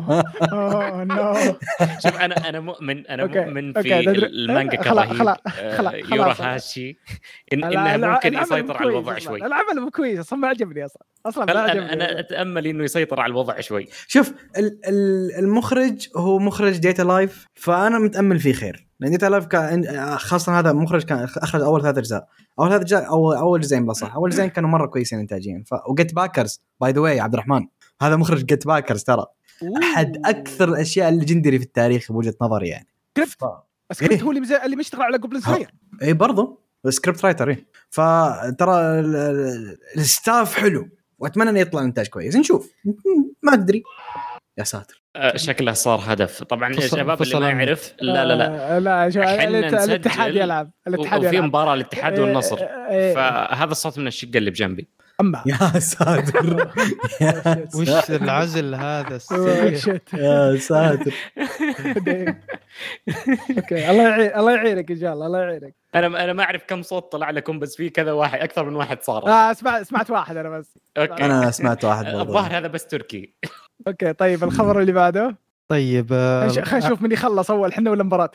[0.53, 1.34] oh no
[2.03, 6.14] شوف أنا أنا مؤمن أنا مؤمن في المانجا كرهيب خلاص، آه،.
[6.14, 6.99] يورا هاشي
[7.53, 9.18] إن إنه ممكن يسيطر على الوضع.
[9.18, 9.47] شوي.
[9.47, 11.03] العمل مو كويس أصلا ما عجبني أصلا.
[11.27, 11.93] أصلا ما أنا عجبني.
[11.93, 13.89] أنا أتأمل إنه يسيطر على الوضع شوي.
[14.09, 18.87] شوف ال- ال- المخرج هو مخرج Date A Live فأنا متأمل فيه خير.
[19.01, 22.29] لأن Date A Live كان خاصة هذا مخرج كان أخرج أول ثلاث أجزاء.
[22.59, 25.64] أول ثلاث أجزاء أو أول جزئين بلا صح أول جزئين كانوا مرة كويسين انتاجيا.
[25.66, 25.75] ف...
[25.90, 27.66] و GetBackers by the way عبد الرحمن.
[28.07, 29.26] هذا مخرج GetBackers ترى.
[29.82, 32.86] أحد أكثر الأشياء ال legendary في التاريخ بوجهة نظري يعني.
[33.11, 33.32] سكريبت.
[33.40, 33.44] ف...
[33.92, 34.22] سكريبت إيه.
[34.22, 35.70] هو اللي مز- اللي مشتغل على قبل صغير
[36.02, 40.88] اي برضه script writer اي فترى ال- ال- ال staff حلو.
[41.18, 42.36] وأتمنى إنه يطلع إنتاج كويس.
[42.36, 42.72] نشوف.
[43.42, 43.82] ما أدري.
[44.59, 45.02] يا ساتر.
[45.16, 46.42] آه، شكله صار هدف.
[46.42, 47.50] طبعا يا شباب اللي ما.
[47.50, 48.76] يعرف لا لا لا.
[48.76, 50.70] آه، لا شو الاتحاد يلعب.
[50.86, 51.48] الاتحاد وفي يلعب.
[51.48, 52.59] مباراة الاتحاد والنصر.
[52.59, 54.88] إيه، إيه، فهذا الصوت من الشقة اللي بجنبي.
[55.20, 55.42] أما.
[55.46, 56.70] يا ساتر.
[57.76, 58.10] وش.
[58.10, 59.98] العزل هذا السيء.
[60.14, 61.14] يا ساتر.
[63.59, 65.74] okay الله يعين الله يعينك إن شاء الله الله يعينك.
[65.94, 69.02] أنا أنا ما أعرف كم صوت طلع لكم بس في كذا واحد أكثر من واحد
[69.02, 70.78] صار آه اسمع سمعت واحد أنا بس.
[70.99, 71.24] okay.
[71.24, 73.34] أنا سمعت واحد الظاهر هذا بس تركي.
[73.88, 75.36] okay طيب الخبر اللي بعده؟
[75.68, 78.30] طيب آه، خلينا نشوف من يخلص أول إحنا ولا مباراة؟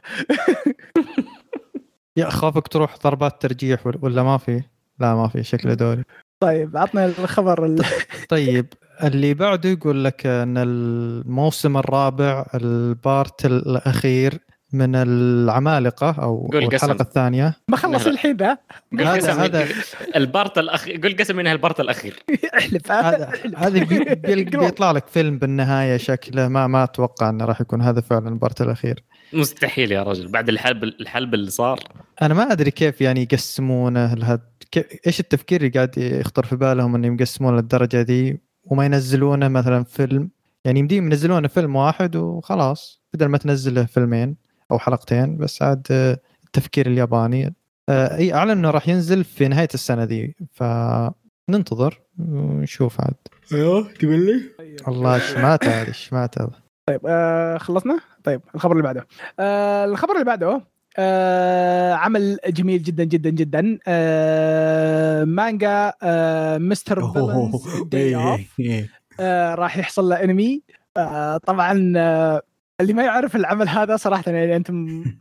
[2.17, 4.63] يا اخافك تروح ضربات ترجيح ولا- ولا ما في؟
[4.99, 6.03] لا ما في شكله دوري.
[6.39, 7.85] طيب عطنا الخبر ال-
[8.29, 8.65] طيب
[9.03, 14.39] اللي بعده يقول لك إن الموسم الرابع البارت الأخير
[14.73, 16.63] من العمالقة أو قول.
[16.63, 17.55] الحلقة الثانية.
[17.67, 18.07] ما خلص.
[18.07, 18.57] الحين ذا
[18.99, 19.67] هذا- قسم هذا-
[20.15, 22.23] البارت الأخير قل قسم إنها البارت الأخير.
[22.57, 23.31] احلف هذا.
[24.59, 29.03] بيطلع لك فيلم بالنهاية شكله ما ما أتوقع إنه راح يكون هذا فعلا البارت الأخير.
[29.33, 30.27] مستحيل يا رجل.
[30.31, 31.79] بعد الحلب الحلب اللي صار.
[32.21, 34.41] أنا ما أدري كيف يعني يقسمونه لهد...
[34.71, 34.85] كيف...
[35.07, 40.29] إيش التفكير اللي قاعد يخطر في بالهم إنهم يقسمونه للدرجة دي وما ينزلونه مثلا فيلم؟
[40.65, 44.35] يعني يمديهم ينزلونه فيلم واحد وخلاص بدل ما تنزله فيلمين
[44.71, 47.55] أو حلقتين بس عاد آه، التفكير الياباني.
[47.89, 53.15] آه، إي أعلن إنه راح ينزل في نهاية السنة دي فننتظر ونشوف عاد.
[53.53, 54.41] أيوه تقول لي؟
[54.87, 56.49] والله شماته هذه شماته
[56.85, 59.07] طيب آه خلصنا؟ طيب الخبر اللي بعده.
[59.39, 60.61] آه الخبر اللي بعده
[60.97, 63.79] آه عمل جميل جدا جدا جدا.
[63.87, 67.11] آه مانجا آه Mr.
[67.13, 68.89] Villain's Day Off إيه.
[69.19, 70.61] آه راح يحصل له انمي
[70.97, 72.41] آه طبعا آه
[72.81, 74.71] اللي ما يعرف العمل هذا صراحة يعني أنت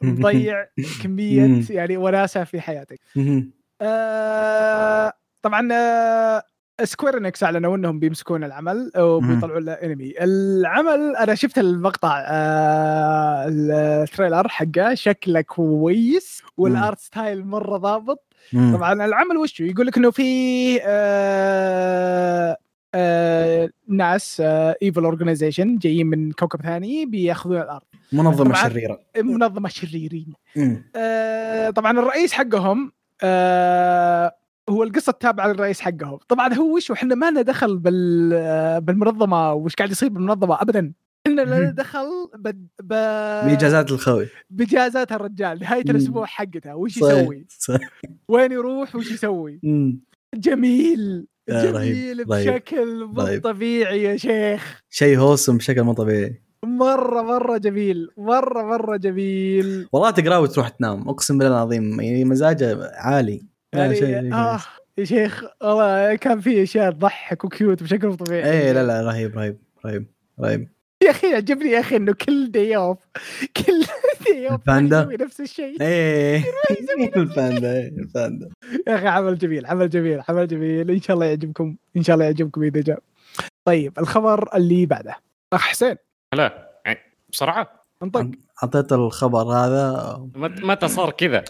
[0.03, 0.67] مضيع
[1.03, 3.01] كمية يعني وناسة في حياتك.
[3.83, 5.13] آه
[5.43, 6.43] طبعا آه
[6.85, 13.61] Square Enix أعلنوا إنهم بيمسكون العمل وبيطلعون له انمي العمل أنا شفت المقطع آه ال
[13.61, 18.77] trailer حقه شكله كويس وال art style مرة ضابط مم.
[18.77, 22.57] طبعا العمل وشو يقول لك إنه في آه
[22.95, 24.43] آه ناس
[24.83, 28.55] evil organization جايين من كوكب ثاني بياخذون الأرض منظمة.
[28.55, 30.33] شريرة منظمة شريرين.
[30.97, 34.35] آه طبعا الرئيس حقهم آه
[34.69, 39.75] هو القصة التابعه للرئيس حقهم طبعا هو وش إحنا ما لنا دخل بال بالمنظمة وش
[39.75, 40.93] قاعد يصير بالمنظمة ابدا.
[41.27, 41.71] إحنا لنا.
[41.71, 42.49] دخل ب...
[42.83, 42.89] ب...
[43.47, 44.29] بإجازات الخوي.
[44.51, 45.83] بإجازات الرجال نهاية.
[45.83, 46.77] الأسبوع حقته.
[46.77, 46.97] وش.
[46.97, 47.91] يسوي؟ صحيح.
[48.29, 49.61] وين يروح؟ وش يسوي.
[50.35, 51.27] جميل.
[51.49, 53.39] جميل رهيب، بشكل مو.
[53.39, 54.83] طبيعي يا شيخ.
[54.91, 56.43] شيء هوسم بشكل مو طبيعي.
[56.65, 58.09] مرة مرة جميل.
[58.17, 59.89] مرة مرة جميل.
[59.93, 61.09] والله تقراه وتروح تنام.
[61.09, 63.47] أقسم بالله العظيم يعني مزاجه عالي.
[63.75, 64.61] يعني شيء- آه
[64.99, 68.51] يا شيخ والله كان في أشياء تضحك وكيوت بشكل مو طبيعي.
[68.51, 70.07] إيه لا لا رهيب رهيب رهيب
[70.41, 70.69] رهيب.
[71.03, 72.99] يا أخي عجبني يا أخي إنه كل day off
[73.57, 73.81] كل
[74.27, 75.77] day off الباندا؟ يسوي نفس الشيء.
[75.83, 76.45] إيه
[77.17, 77.89] الباندا إيه.
[77.99, 78.49] الباندا
[78.89, 80.91] يا أخي عمل جميل عمل جميل عمل جميل.
[80.91, 82.99] إن شاء الله يعجبكم إن شاء الله يعجبكم إذا جاء.
[83.65, 85.15] طيب الخبر اللي بعده.
[85.53, 85.97] أخ حسين.
[86.35, 86.99] لا يعني
[87.31, 88.31] بصراحه انطق.
[88.63, 90.17] أعطيت الخبر هذا.
[90.35, 91.45] مت- متى صار كذا؟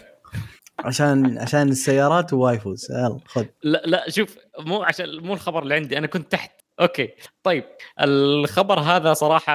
[0.85, 3.45] عشان عشان السيارات و waifus يلا خذ.
[3.63, 6.51] لا لا شوف مو عشان مو الخبر اللي عندي أنا كنت تحت.
[6.79, 7.09] okay.
[7.43, 7.63] طيب
[8.01, 9.53] الخبر هذا صراحة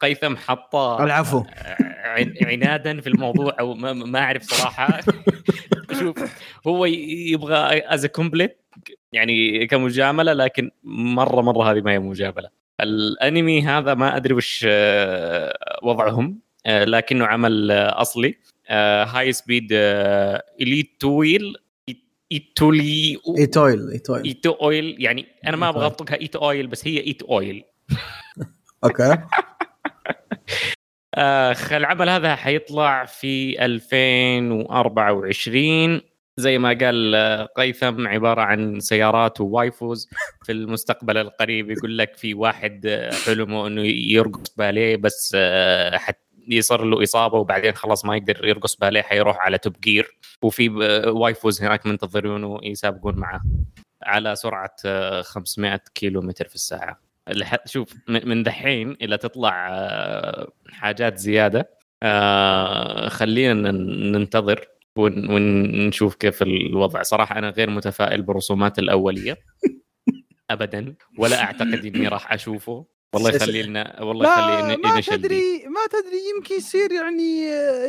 [0.00, 1.44] قيثم حطه العفو.
[2.04, 5.00] عن- عنادا في الموضوع أو ما, أعرف صراحة.
[6.00, 6.16] شوف
[6.66, 7.56] هو يبغى
[7.86, 8.60] as compliment
[9.12, 12.48] يعني كمجاملة لكن مرة مرة هذه ما هي مجاملة.
[12.80, 18.38] الأنمي هذا ما أدري وش آه، وضعهم آه، لكنه عمل آه، أصلي.
[18.70, 19.68] Highspeed
[20.60, 21.54] Etoile
[22.32, 27.64] ايتولي Etoile Etoile Etoile يعني أنا ما أبغى إيت اطلقها Etoile بس هي Etoile
[28.84, 29.16] okay.
[31.14, 36.00] آه العمل هذا حيطلع في 2024
[36.36, 40.08] زي ما قال آه، قيثم عبارة عن سيارات و waifus.
[40.44, 46.23] في المستقبل القريب يقول لك في واحد آه، حلمه إنه يرقص باليه بس آه، حت
[46.48, 50.16] يصير له إصابة وبعدين خلاص ما يقدر يرقص باليه حيروح على توب جير.
[50.42, 53.40] وفي آه، وايفوز هناك منتظرينه يسابقون معاه
[54.02, 57.00] على سرعة آه، 500 كيلو متر في الساعة.
[57.66, 61.70] شوف من دحين إلى تطلع آه، حاجات زيادة
[62.02, 67.02] آه، خلينا ننتظر ون- ونشوف كيف الوضع.
[67.02, 69.36] صراحة أنا غير متفائل بالرسومات الأولية.
[70.50, 70.94] ابدا.
[71.18, 72.86] ولا أعتقد إني راح أشوفه.
[73.14, 74.26] والله يخلي لنا والله
[74.58, 75.00] يخلي ما.
[75.00, 77.44] تدري ما تدري يمكن يصير يعني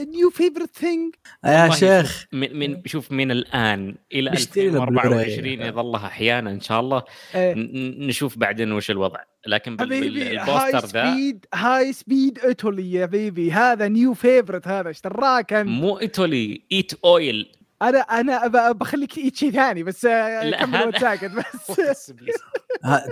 [0.05, 1.15] نيو فيفرت ثينج
[1.45, 2.25] يا شيخ.
[2.31, 5.67] من من شوف من الآن إلى اشتري له 2024 بلوراي.
[5.69, 7.03] يظل أحيانا إن شاء الله.
[7.35, 9.19] ن- ن- نشوف بعدين وش الوضع.
[9.47, 14.67] لكن بال- بال- حبيبي هاي ذا سبيد هاي سبيد ايطالي يا بيبي هذا نيو فيفرت
[14.67, 17.51] هذا إيش دراك مو ايطالي ايت اويل
[17.81, 22.13] أنا أنا بخليك شيء ثاني بس آه، لا، كمل ساكت بس.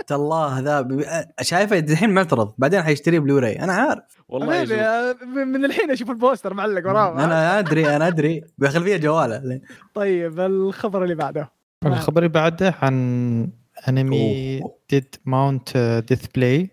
[0.06, 0.88] تالله ذا
[1.42, 4.02] شايفه الحين معترض بعدين حيشتري بلوراي أنا عارف.
[4.28, 4.74] والله.
[4.84, 9.60] آه، من الحين أشوف ال poster معلق وراه أنا أدري أنا أدري بخلفيه جواله.
[9.94, 11.50] طيب الخبر اللي بعده.
[11.86, 13.48] الخبر اللي بعده عن
[13.88, 14.60] أنمي.
[14.90, 15.76] Dead Mount
[16.08, 16.70] Death Play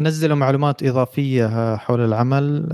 [0.00, 2.66] نزلوا معلومات إضافية آه، حول العمل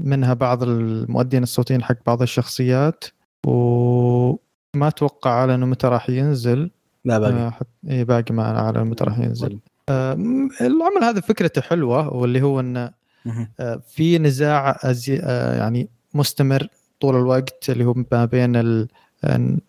[0.00, 3.04] منها بعض المؤدين الصوتيين حق بعض الشخصيات.
[3.46, 6.70] وما أتوقع على إنه متى راح ينزل.
[7.04, 7.32] لا باقي.
[7.32, 7.66] آه، حت...
[7.88, 9.58] إيه باقي ما على متى راح ينزل.
[9.88, 10.12] آه،
[10.60, 12.90] العمل هذا فكرته حلوة واللي هو إنه.
[13.60, 15.20] آه، في نزاع أزي...
[15.22, 16.66] آه، يعني مستمر
[17.00, 18.86] طول الوقت اللي هو ما بين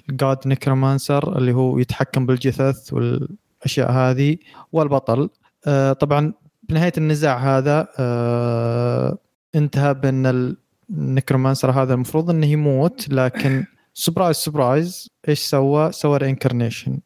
[0.09, 4.37] ال god necromancer اللي هو يتحكم بالجثث والأشياء هذه
[4.71, 5.29] والبطل.
[5.67, 6.33] آه، طبعا
[6.69, 9.17] بنهاية النزاع هذا آه،
[9.55, 10.55] انتهى بأن
[10.89, 16.99] ال necromancer هذا المفروض إنه يموت لكن surprise surprise إيش سوى؟ سوى reincarnation.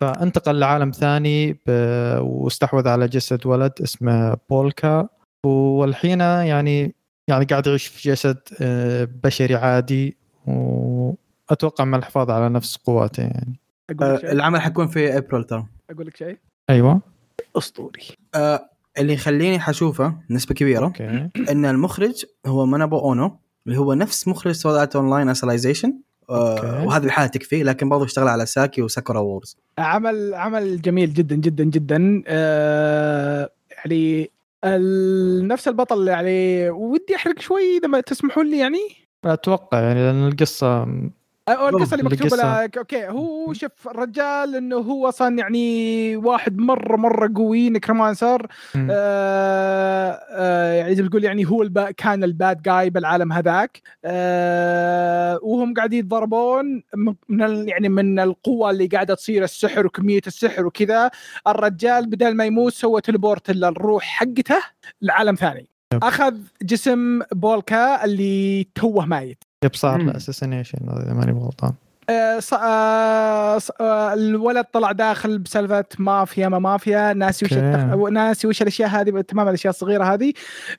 [0.00, 1.70] فانتقل لعالم ثاني ب...
[2.20, 5.08] واستحوذ على جسد ولد اسمه بولكا.
[5.46, 6.94] والحين يعني
[7.28, 10.16] يعني قاعد يعيش في جسد آه، بشري عادي
[10.46, 13.60] وأتوقع مع الحفاظ على نفس قواته يعني.
[13.90, 14.32] أقول لك آه، شيء.
[14.32, 15.66] العمل حيكون في ابريل ترى.
[15.90, 16.38] أقول لك شيء.
[16.70, 17.00] أيوه.
[17.56, 18.02] أسطوري.
[18.34, 21.28] آه، اللي يخليني حشوفه نسبة كبيرة أوكي.
[21.50, 25.94] إن المخرج هو منابو أونو اللي هو نفس مخرج Sword Art Online Alicization
[26.30, 26.66] أوكي.
[26.66, 31.36] وهذه الحالة تكفي لكن برضو اشتغل على ساكي و Sakura Wars عمل عمل جميل جدا
[31.36, 32.22] جدا جدا.
[32.26, 34.30] آه يعني
[35.42, 38.78] نفس البطل يعني ودي أحرق شوي إذا ما تسمحون لي يعني؟
[39.24, 40.86] أتوقع يعني لأن القصة
[41.52, 42.62] القصة اللي مكتوبة.
[42.64, 48.46] لك أوكي هو شوف الرجال إنه هو أصلا يعني واحد مرة مرة قوي necromancer.
[48.76, 51.78] آه آه يعني زي يعني هو الب...
[51.80, 57.68] كان ال bad guy بالعالم هذاك آه وهم قاعدين يتضربون من- ال...
[57.68, 61.10] يعني من القوة اللي قاعدة تصير السحر وكمية السحر وكذا
[61.46, 64.58] الرجال بدل ما يموت سوى teleport للروح حقته
[65.02, 65.68] لعالم ثاني.
[66.02, 70.10] أخذ جسم بولكا اللي توه مايت yep صار مم.
[70.10, 71.72] له assassination إذا ماني غلطان
[72.10, 77.52] آه، ص- آه، ص- آه، الولد طلع داخل بسالفة مافيا ما مافيا ناسي وش.
[77.52, 77.94] التخ...
[78.10, 80.32] ناسي وش الأشياء هذه تمام الأشياء الصغيرة هذه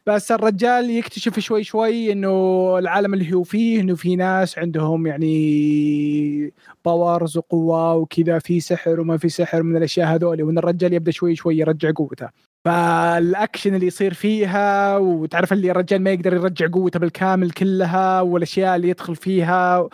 [0.05, 2.29] بس الرجال يكتشف شوي شوي إنه
[2.77, 6.53] العالم اللي هو فيه إنه في ناس عندهم يعني
[6.85, 11.35] powers وقوة وكذا في سحر وما في سحر من الأشياء هذول وإن الرجال يبدأ شوي
[11.35, 12.29] شوي يرجع قوته
[12.69, 18.89] فالأكشن اللي يصير فيها وتعرف اللي الرجال ما يقدر يرجع قوته بالكامل كلها والأشياء اللي
[18.89, 19.89] يدخل فيها.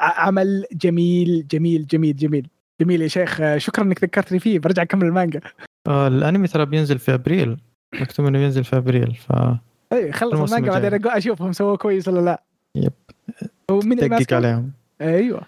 [0.00, 2.48] عمل جميل جميل جميل جميل.
[2.80, 3.56] جميل يا شيخ.
[3.56, 4.58] شكرا إنك ذكرتني فيه.
[4.58, 5.40] برجع أكمل المانجا.
[5.88, 7.56] آه الأنمي ترى بينزل في أبريل.
[8.00, 9.32] مكتوب إنه بينزل في أبريل ف
[9.92, 12.42] اي خلص المانجا بعدين أشوفهم سووا كويس ولا لا.
[12.76, 12.92] yep.
[13.70, 14.72] اللي دقق؟ عليهم.
[15.00, 15.42] أيوه.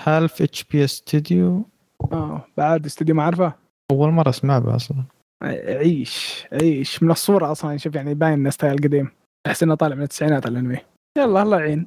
[0.00, 1.64] هالف HB studio
[2.12, 3.52] آه بعد استوديو ما اعرفه
[3.90, 5.04] أول مرة اسمع به أصلا.
[5.42, 7.02] عيش عيش.
[7.02, 9.10] من الصورة أصلا شوف يعني باين انه style قديم.
[9.46, 10.78] أحس إنه طالع من التسعينات الأنمي.
[11.18, 11.86] يلا الله يعين.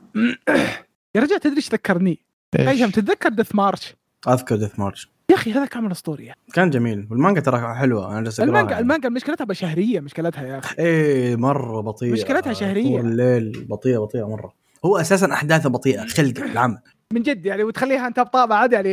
[1.16, 2.20] يا رجال تدري إيش ذكرني؟
[2.58, 3.96] هيثم إيش تتذكر Death March؟
[4.28, 7.08] أذكر Death March يا أخي هذا كان من اسطوري كان جميل.
[7.12, 8.12] والمانجا ترى حلوة.
[8.12, 8.82] أنا جالس المانجا يعني.
[8.82, 10.76] المانجا مشكلتها بشهرية مشكلتها يا أخي.
[10.80, 12.12] إيه مرة بطيئة.
[12.12, 13.00] مشكلتها شهرية.
[13.00, 14.54] طول الليل بطيئة بطيئة مرة.
[14.86, 16.78] هو أساسا أحداثه بطيئة خلق العمل.
[17.14, 18.90] من جد يعني وتخليها أنت بطابع عادي يعني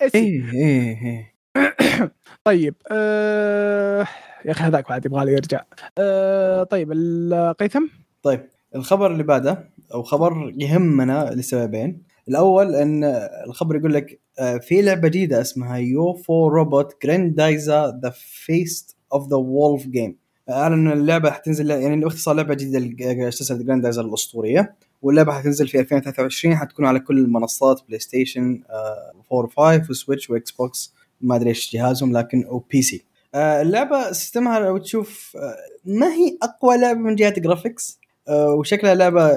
[0.00, 1.34] اسي إيه إيه إيه.
[2.44, 4.06] طيب آه...
[4.44, 5.64] يا أخي هذاك بعد يبغى يرجع.
[5.98, 6.62] آه...
[6.62, 7.86] طيب القيثم
[8.22, 8.40] طيب
[8.74, 12.02] الخبر اللي بعده أو خبر يهمنا لسببين.
[12.28, 13.04] الأول أن
[13.46, 19.28] الخبر يقول لك آه، في لعبة جديدة اسمها يو فور روبوت جراندايزا ذا فيست اوف
[19.28, 20.16] ذا وولف جيم
[20.50, 24.74] أعلن اللعبة حتنزل يعني باختصار لعبة جديدة سلسله جراندايزر الأسطورية.
[25.02, 30.30] واللعبة حتنزل في 2023 حتكون على كل المنصات PlayStation آه، 4 و5 و Switch و
[30.30, 30.94] Xbox
[31.24, 36.06] ما أدري إيش جهازهم لكن أو PC آه، اللعبة system ها لو تشوف آه، ما
[36.06, 39.30] هي أقوى لعبة من جهة graphics آه، وشكلها لعبة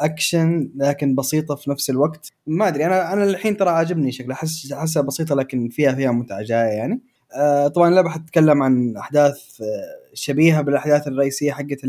[0.00, 2.32] اكشن لكن بسيطة في نفس الوقت.
[2.46, 6.42] ما أدري أنا أنا الحين ترى عاجبني شكلها أحس أحسها بسيطة لكن فيها فيها متعة
[6.42, 7.00] جاية يعني.
[7.74, 9.62] طبعا اللعبة حتتكلم عن أحداث
[10.14, 11.84] شبيهة بالأحداث الرئيسية حقت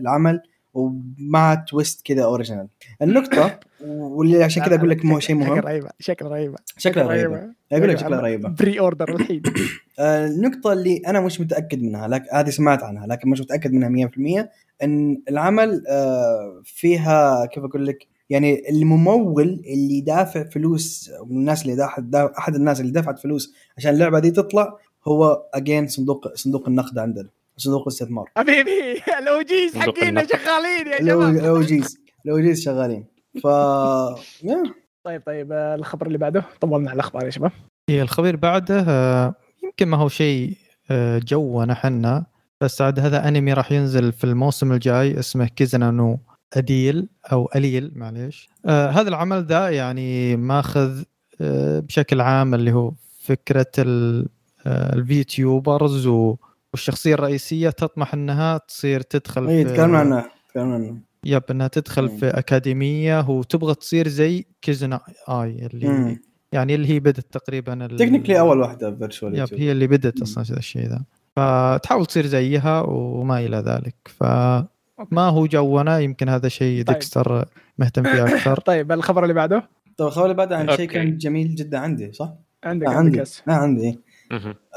[0.00, 0.40] العمل.
[0.76, 2.68] ومع twist كذا original.
[3.02, 6.56] النقطة واللي عشان كذا أقول لك مو شيء شكل مهم رهيبة شكل رهيبة.
[6.78, 7.54] شكلها رهيبة.
[7.72, 8.48] أقول لك شكلها رهيبة.
[8.48, 9.42] pre-order الحين.
[9.98, 13.88] آه، النقطة اللي أنا مش متأكد منها لكن هذه سمعت عنها لكن مش متأكد منها
[13.88, 14.48] 100%
[14.82, 21.76] إن العمل آه، فيها كيف أقول لك يعني الممول اللي دافع فلوس من الناس اللي
[21.76, 24.76] دافع أحد الناس اللي دفعت فلوس عشان اللعبة دي تطلع
[25.08, 27.28] هو أجين صندوق صندوق النقد عندنا.
[27.56, 28.70] صندوق الاستثمار حبيبي
[29.22, 30.26] الأوجيز حقينا.
[30.26, 33.04] شغالين يا شباب الأوجيز الأوجيز شغالين.
[33.42, 33.46] ف.
[35.06, 37.52] طيب طيب الخبر اللي بعده طولنا على الأخبار يا شباب.
[37.90, 39.34] هي الخبير بعده آه،
[39.64, 40.56] يمكن ما هو شيء
[40.90, 42.26] آه، جونا حنا
[42.60, 46.18] بس عاد هذا أنمي راح ينزل في الموسم الجاي اسمه كيزنا نو
[46.54, 48.48] أديل أو أليل معليش.
[48.66, 51.02] آه هذا العمل ذا يعني ماخذ
[51.40, 54.28] آه بشكل عام اللي هو فكرة ال-
[54.66, 56.36] آه، ال VTubers و-
[56.76, 62.02] والشخصية الرئيسية تطمح إنها تصير تدخل إيه في تكلمنا عنها تكلمنا عنها yep إنها تدخل
[62.02, 62.16] مم.
[62.16, 66.20] في أكاديمية وتبغى تصير زي Kizuna AI اللي مم.
[66.52, 70.22] يعني اللي هي بدت تقريبا technically أول واحدة virtual yep هي اللي بدت.
[70.22, 71.02] أصلا هذا الشيء ذا
[71.36, 76.94] فتحاول تصير زيها وما إلى ذلك فما هو جونا يمكن هذا شيء طيب.
[76.94, 77.44] ديكستر
[77.78, 80.88] مهتم فيه أكثر طيب الخبر اللي بعده طيب الخبر اللي بعده عن شيء.
[80.88, 82.32] كان جميل جدا عندي صح؟
[82.64, 84.05] عندك عندك عندي لا عندي إيه.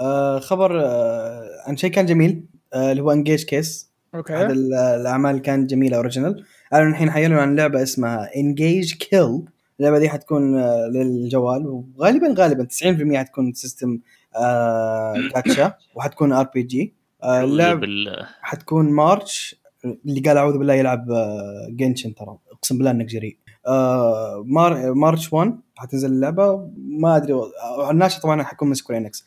[0.02, 4.74] آه خبر آه عن شيء كان جميل آه اللي هو Engage Kiss هذا okay ال-
[4.74, 9.46] الأعمال اللي كانت جميلة original أنا الحين حيعلنوا عن لعبة اسمها Engage Kill
[9.80, 11.68] اللعبة دي حتكون آه للجوال.
[11.68, 12.68] وغالبا غالبا
[13.14, 14.00] 90% حتكون system
[14.36, 16.94] آه gacha وحتكون RPG
[17.44, 17.82] اللعب
[18.42, 19.62] حتكون March.
[20.06, 21.06] اللي قال أعوذ بالله يلعب
[21.70, 22.38] Genshin ترى.
[22.52, 23.38] أقسم بالله إنك جريء.
[23.68, 26.70] آه، مار March 1 حتنزل اللعبة.
[26.78, 27.34] ما أدري
[27.92, 29.26] الناشر طبعا حيكون من Square Enix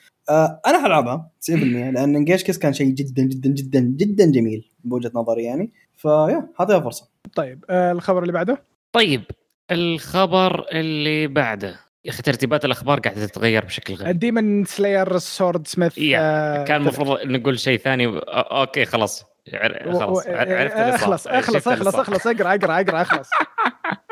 [0.67, 5.43] أنا حلعبها 90% لأن Engage Kiss كان شيء جدا جدا جدا جدا جميل بوجهة نظري
[5.45, 5.73] يعني.
[5.97, 8.63] ف yeah حاعطيها فرصه طيب آه الخبر اللي بعده؟
[8.93, 9.23] طيب
[9.71, 11.77] الخبر اللي بعده.
[12.05, 14.11] يا أخي ترتيبات الأخبار قاعدة تتغير بشكل غريب.
[14.11, 18.07] ال Demon Slayer Swordsmith yeah، آه كان المفروض نقول شيء ثاني.
[18.29, 19.25] okay خلاص.
[19.93, 20.27] خلاص.
[20.27, 20.95] عرفت اللي صار.
[20.95, 21.95] اخلص اخلص اخلص.
[21.95, 22.27] اخلص.
[22.27, 23.31] اقرأ اقرأ اقرأ اخلص.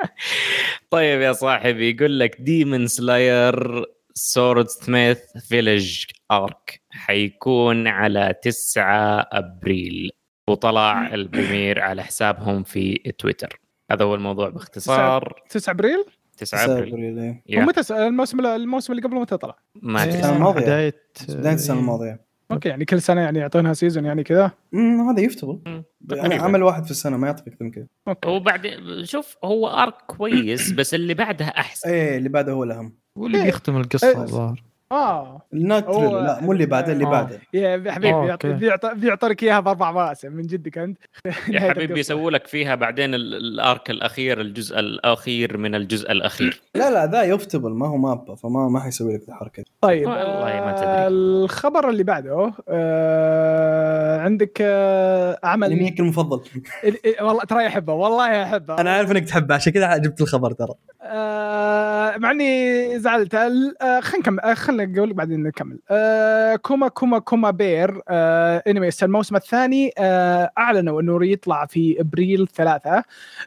[0.91, 3.85] طيب يا صاحبي يقول لك Demon Slayer
[4.23, 5.18] Swordsmith
[5.49, 10.11] Village Arc حيكون على 9 أبريل
[10.49, 13.61] وطلع ال premiere على حسابهم في تويتر
[13.91, 16.05] هذا هو الموضوع باختصار 9 أبريل
[16.37, 17.59] 9 أبريل إيه.
[17.59, 20.05] ومتى الموسم الموسم اللي قبل متى طلع؟ ما.
[20.05, 20.61] الماضية.
[20.61, 20.95] بداية
[21.29, 21.83] بداية السنة إيه.
[21.83, 22.21] الماضية
[22.53, 25.85] okay يعني كل سنة يعني يعطونها season يعني كذا امم هذا يفترض.
[26.11, 26.35] يعني.
[26.35, 30.73] عمل واحد في السنة ما يعطيك أكثر من كذا okay وبعدين شوف هو arc كويس
[30.73, 33.45] بس اللي بعدها أحسن إيه اللي بعده هو الأهم واللي إيه.
[33.45, 33.83] بيختم إيه.
[33.83, 35.43] القصة الظاهر آه.
[35.53, 37.11] thriller لا مو اللي بعده اللي آه.
[37.11, 37.38] بعده.
[37.55, 38.53] يا حبيبي أوه، بيعط- okay.
[38.59, 40.99] بيعط- بيعطونك إياها بأربع مواسم من جدك أنت.
[41.49, 46.61] يا حبيبي يسووا لك فيها بعدين ال- ال arc الأخير الجزء الأخير من الجزء الأخير.
[46.74, 50.45] لا لا ذا Ufotable ما هو MAPPA فما ما حيسوي لك الحركه دي طيب والله
[50.45, 51.07] ما آه، تدري.
[51.16, 56.41] الخبر اللي بعده آه عندك آه عمل انميك المفضل.
[56.84, 60.53] ال- ال- والله ترى احبه والله احبه أنا عارف إنك تحبه عشان كذا جبت الخبر
[60.53, 60.74] ترى.
[61.03, 63.34] آه مع إني زعلت.
[63.34, 65.78] آه خلينا نكمل آه خلينا نقول بعدين نكمل.
[65.91, 68.01] آه Kuma Kuma Kuma Bear.
[68.09, 73.05] آه انمي الموسم الثاني آه أعلنوا إنه يطلع في أبريل ثلاثة.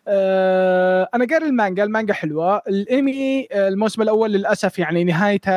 [0.08, 2.62] آه أنا قاري المانجا المانجا حلوة.
[2.68, 5.52] الأنمي آه الموسم الأول للأسف يعني نهايته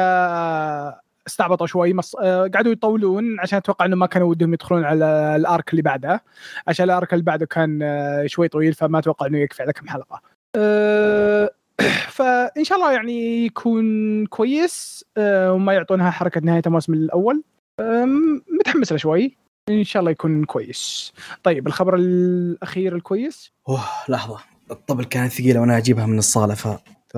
[1.26, 1.92] استعبطوا شوي.
[1.94, 2.16] مص...
[2.16, 6.22] آه قعدوا يطولون عشان أتوقع إنه ما كانوا ودهم يدخلون على الأرك اللي بعده.
[6.68, 10.20] عشان الأرك اللي بعده كان آه شوي طويل فما أتوقع إنه يكفي على كم حلقة.
[10.56, 11.50] آه
[12.16, 17.42] فان شاء الله يعني يكون كويس آه، وما يعطونها حركة نهاية الموسم الأول.
[17.80, 19.36] آم، متحمس له شوي.
[19.70, 21.12] إن شاء الله يكون كويس.
[21.42, 24.38] طيب الخبر الأخير الكويس؟ أوه لحظة.
[24.70, 26.68] الطبل كانت ثقيلة وأنا أجيبها من الصالة ف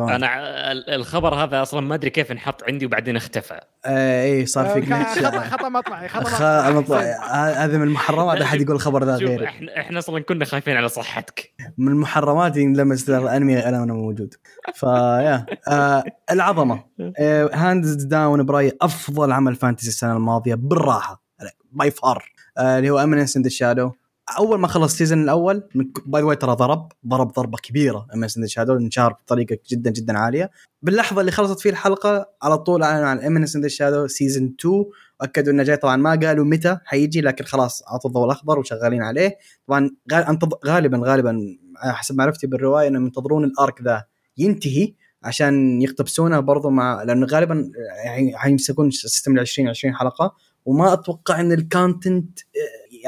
[0.07, 0.15] تمام.
[0.15, 3.61] أنا ع- ال- الخبر هذا أصلا ما أدري كيف انحط عندي وبعدين اختفى.
[3.85, 4.81] آه إيه صار في آه،
[5.15, 7.13] glitch خطا خطأ مطلعي خطأ مطلعي
[7.55, 9.45] هذا من المحرمات أحد يقول الخبر ذا غيري.
[9.47, 11.53] إحنا إحنا أصلا كنا خايفين على صحتك.
[11.79, 14.35] من المحرمات لما يصير الانمي أنا أنا موجود
[14.75, 16.85] ف yeah آه العظمة.
[17.19, 21.23] آه hands down برأيي أفضل عمل fantasy السنة الماضية بالراحة.
[21.73, 22.25] by far
[22.59, 23.93] آه اللي هو Eminence in the Shadow
[24.39, 25.63] أول ما خلص ال season الأول
[26.07, 30.19] by the way ترى ضرب ضرب ضربة كبيرة in the Shadow انشهر بطريقة جدا جدا
[30.19, 30.51] عالية.
[30.83, 34.85] باللحظة اللي خلصت فيه الحلقة على طول اعلنوا عن in the Shadow season 2
[35.21, 39.39] واكدوا إنه جاي طبعا ما قالوا متى حيجي لكن خلاص أعطوا الضوء الأخضر وشغالين عليه.
[39.69, 39.91] طبعا
[40.67, 41.39] غالبا غالبا
[41.77, 44.05] حسب معرفتي بالرواية إنهم ينتظرون ال arc ذا
[44.39, 47.73] ينتهي عشان يقتبسونه برضو مع لأنه غالبا
[48.05, 50.35] يعني حيمسكون system ال 20 20 حلقة.
[50.65, 52.39] وما أتوقع إن ال content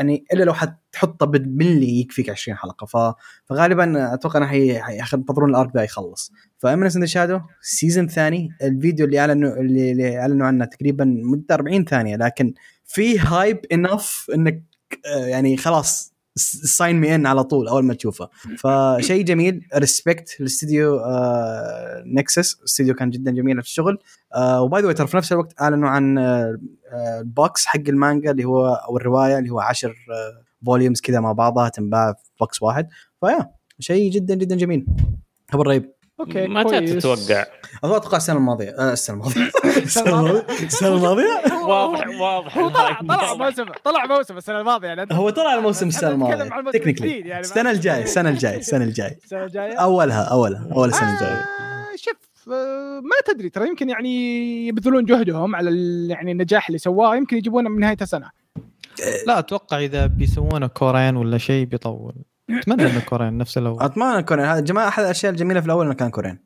[0.01, 2.87] يعني إلا لو حتحطه بالملي يكفيك 20 حلقة.
[2.87, 2.97] ف...
[3.45, 6.33] فغالبا أتوقع إنه حي- حينتظرون ال arc ذا يخلص.
[6.59, 8.49] ف Eminence in Shadow season ثاني.
[8.63, 12.17] الفيديو اللي اعلنوا اللي, أعلنوا عنه تقريبا مدة 40 ثانية.
[12.17, 14.63] لكن في hype enough إنك
[15.07, 18.29] آه، يعني خلاص sign me in على طول أول ما تشوفه.
[18.59, 23.99] فشيء جميل respect للاستديو آه Nexus الاستديو كان جدا جميل في الشغل.
[24.35, 26.59] آه و by the way ترى في نفس الوقت أعلنوا عن آه
[26.93, 29.95] آه ال box حق المانجا اللي هو أو الرواية اللي هو 10 آه
[30.67, 32.89] volumes كذا مع بعضها تنباع في box واحد.
[33.21, 34.87] ف yeah شيء جدا جدا جميل.
[35.53, 35.93] خبر رهيب.
[36.21, 36.91] okay متى كويس.
[37.05, 37.45] تتوقع؟
[37.85, 38.71] أتوقع السنة الماضية.
[38.79, 39.51] آه السنة الماضية.
[39.77, 40.47] السنة الماضية.
[40.63, 43.03] السنة الماضية؟ واضح واضح هو طلع
[43.39, 48.03] موسم طلع موسم السنة الماضية يعني هو طلع الموسم السنة الماضية technically يعني السنة الجاية
[48.03, 49.19] السنة الجاية السنة الجاية.
[49.25, 51.31] السنة الجاية؟ أولها أولها أول السنة الجاية.
[51.33, 52.17] آه، شوف
[52.53, 57.37] آه، ما تدري ترى يمكن يعني يبذلون جهدهم على ال- يعني النجاح اللي سواه يمكن
[57.37, 58.31] يجيبونه من نهاية السنة.
[59.27, 62.13] لا أتوقع إذا بيسوونه كورين ولا شيء بيطول.
[62.59, 63.83] اتمنى انه كورين نفس الأول.
[63.83, 64.45] اتمنى كورين.
[64.45, 66.39] هذا جماعة أحد الأشياء الجميلة في الأول إنه كان كورين.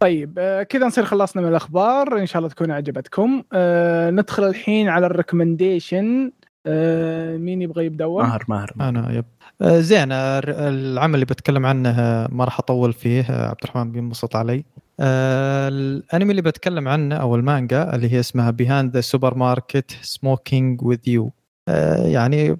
[0.00, 2.18] طيب آه، كذا نصير خلصنا من الأخبار.
[2.18, 6.30] إن شاء الله تكون عجبتكم آه، ندخل الحين على ال recommendation.
[6.66, 8.72] آه، مين يبغى يبدأ أول؟ ماهر ماهر.
[8.80, 9.24] أنا yep.
[9.62, 11.92] آه، زين آه، العمل اللي بتكلم عنه
[12.30, 14.64] ما راح أطول فيه عبد الرحمن بينبسط علي.
[15.00, 21.08] آه، الأنمي اللي بتكلم عنه أو المانجا اللي هي اسمها Behind the Supermarket Smoking with
[21.08, 21.32] You
[22.04, 22.56] يعني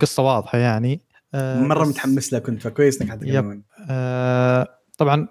[0.00, 1.00] قصة واضحة يعني.
[1.34, 3.50] مرة بس- متحمس له كنت فكويس إنك حتتكلم.
[3.50, 3.62] عنه.
[3.90, 4.68] آه،
[4.98, 5.28] طبعا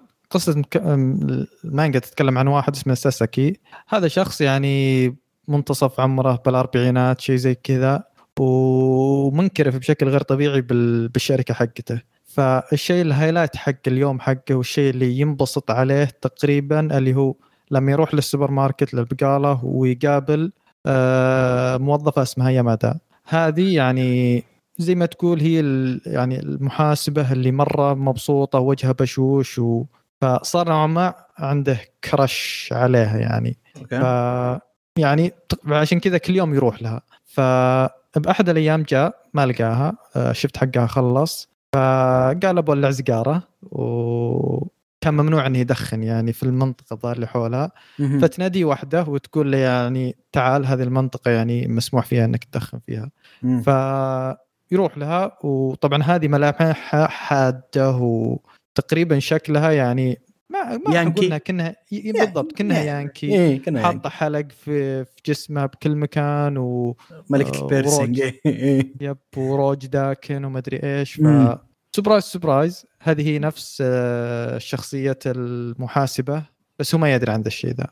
[0.76, 5.06] أم، المانجا تتكلم عن واحد اسمه ساساكي هذا شخص يعني
[5.48, 8.04] منتصف عمره بالأربعينات شيء زي كذا
[8.40, 15.20] ومنكرف بشكل غير طبيعي بال- بالشركة حقته فالشيء ال highlight حق اليوم حقه والشيء اللي
[15.20, 17.34] ينبسط عليه تقريبا اللي هو
[17.70, 20.52] لما يروح للسوبر ماركت للبقالة ويقابل
[20.86, 24.44] آه، موظفة اسمها يامادا هذه يعني
[24.78, 29.84] زي ما تقول هي ال- يعني المحاسبة اللي مرة مبسوطة وجهها بشوش و
[30.20, 31.78] فصار نوعا ما عنده
[32.10, 33.58] كرش عليها يعني.
[33.74, 34.60] ف أوكي
[34.98, 35.32] يعني
[35.66, 37.00] عشان كذا كل يوم يروح لها.
[37.24, 41.48] فبأحد الأيام جاء ما لقاها آه، شفت حقها خلص.
[41.74, 47.72] فقال أبغى أولع سيجارة وكان ممنوع أنه يدخن يعني في المنطقة الظاهر اللي حولها.
[48.20, 53.10] فتنادي واحدة وتقول له يعني تعال هذه المنطقة يعني مسموح فيها أنك تدخن فيها.
[53.42, 53.62] مم.
[54.74, 60.18] فيروح لها وطبعا هذه ملامحها حادة وتقريبا شكلها يعني
[60.50, 61.20] ما ما يانكي.
[61.20, 63.92] قلنا كأنها ي- بالضبط كأنها يانكي إيه كنا يعني.
[63.94, 66.96] حاطة حلق في في جسمها بكل مكان و
[67.30, 68.20] ملكة آه، وروج.
[68.46, 68.92] إيه.
[69.00, 71.26] yep وروج داكن ومدري إيش ف.
[71.96, 76.42] surprise surprise هذه هي نفس آه، شخصية المحاسبة
[76.78, 77.86] بس هو ما يدري عن ذا الشيء ذا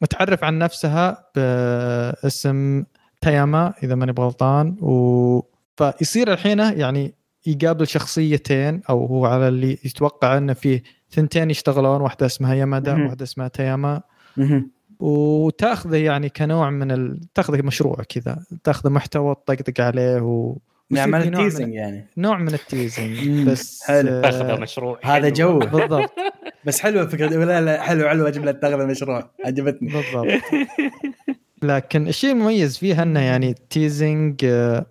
[0.00, 2.84] فتعرف عن نفسها باسم
[3.20, 5.40] تاياما إذا ماني بغلطان و
[5.76, 7.14] فيصير الحين يعني
[7.46, 13.04] يقابل شخصيتين أو هو على اللي يتوقع إنه فيه ثنتين يشتغلون واحدة اسمها يامادا.
[13.04, 14.02] واحدة اسمها تاياما
[14.36, 14.70] مهم.
[15.00, 17.20] وتاخذه يعني كنوع من ال...
[17.34, 20.56] تاخذه مشروع كذا تاخذه محتوى تطقطق عليه و
[20.90, 23.18] نعمل يصير في نوع من- teasing يعني نوع من ال teasing.
[23.50, 24.10] بس حلو.
[24.10, 25.28] آه، تاخذ مشروع هذا.
[25.28, 26.10] جو بالضبط
[26.64, 30.42] بس حلوة فكره لا لا حلو حلو جمله تاخذ مشروع عجبتني بالضبط
[31.62, 34.86] لكن الشيء المميز فيها إنه يعني teasing آه،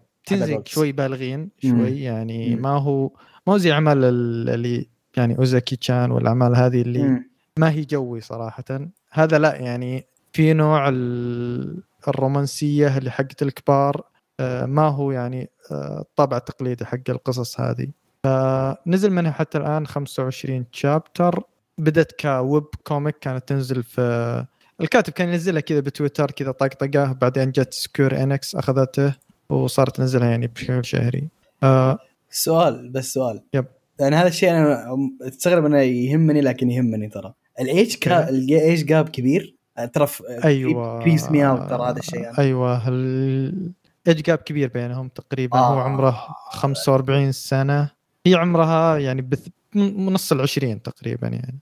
[0.56, 0.68] قلت.
[0.68, 1.50] شوي بالغين مم.
[1.72, 2.62] شوي يعني مم.
[2.62, 3.12] ما هو
[3.48, 7.30] ما هو زي اعمال ال- اللي يعني أوزاكي تشان والأعمال هذه اللي مم.
[7.60, 8.64] ما هي جوي صراحة
[9.12, 14.02] هذا لا يعني في نوع ال- الرومانسية اللي حقت الكبار
[14.40, 17.88] آه، ما هو يعني آه، الطابع التقليدي حق القصص هذه
[18.24, 21.44] فنزل منها حتى الآن 25 chapter
[21.78, 24.46] بدت ك web comic كانت تنزل في
[24.82, 29.16] الكاتب كان ينزلها كذا بتويتر كذا طقطقة بعدين جت Square Enix أخذته
[29.50, 31.28] وصارت تنزلها يعني بشكل شهري.
[31.64, 31.98] آه
[32.30, 33.42] سؤال بس سؤال.
[33.54, 33.66] yep.
[34.00, 34.86] يعني هذا الشيء أنا
[35.32, 37.34] تستغرب إنه يهمني لكن يهمني ترى.
[37.60, 38.30] ال age ga...
[38.30, 39.56] ال age gap كبير؟
[39.94, 41.00] ترى في أيوه.
[41.04, 42.38] creeps me out ترى هذا الشيء يعني.
[42.38, 42.88] أيوه.
[42.88, 43.72] ال-
[44.08, 45.74] age gap كبير بينهم تقريبا؟ آه.
[45.74, 47.90] هو عمره 45 سنة.
[48.26, 49.48] هي عمرها يعني بث...
[49.76, 51.60] نص العشرين تقريبا يعني.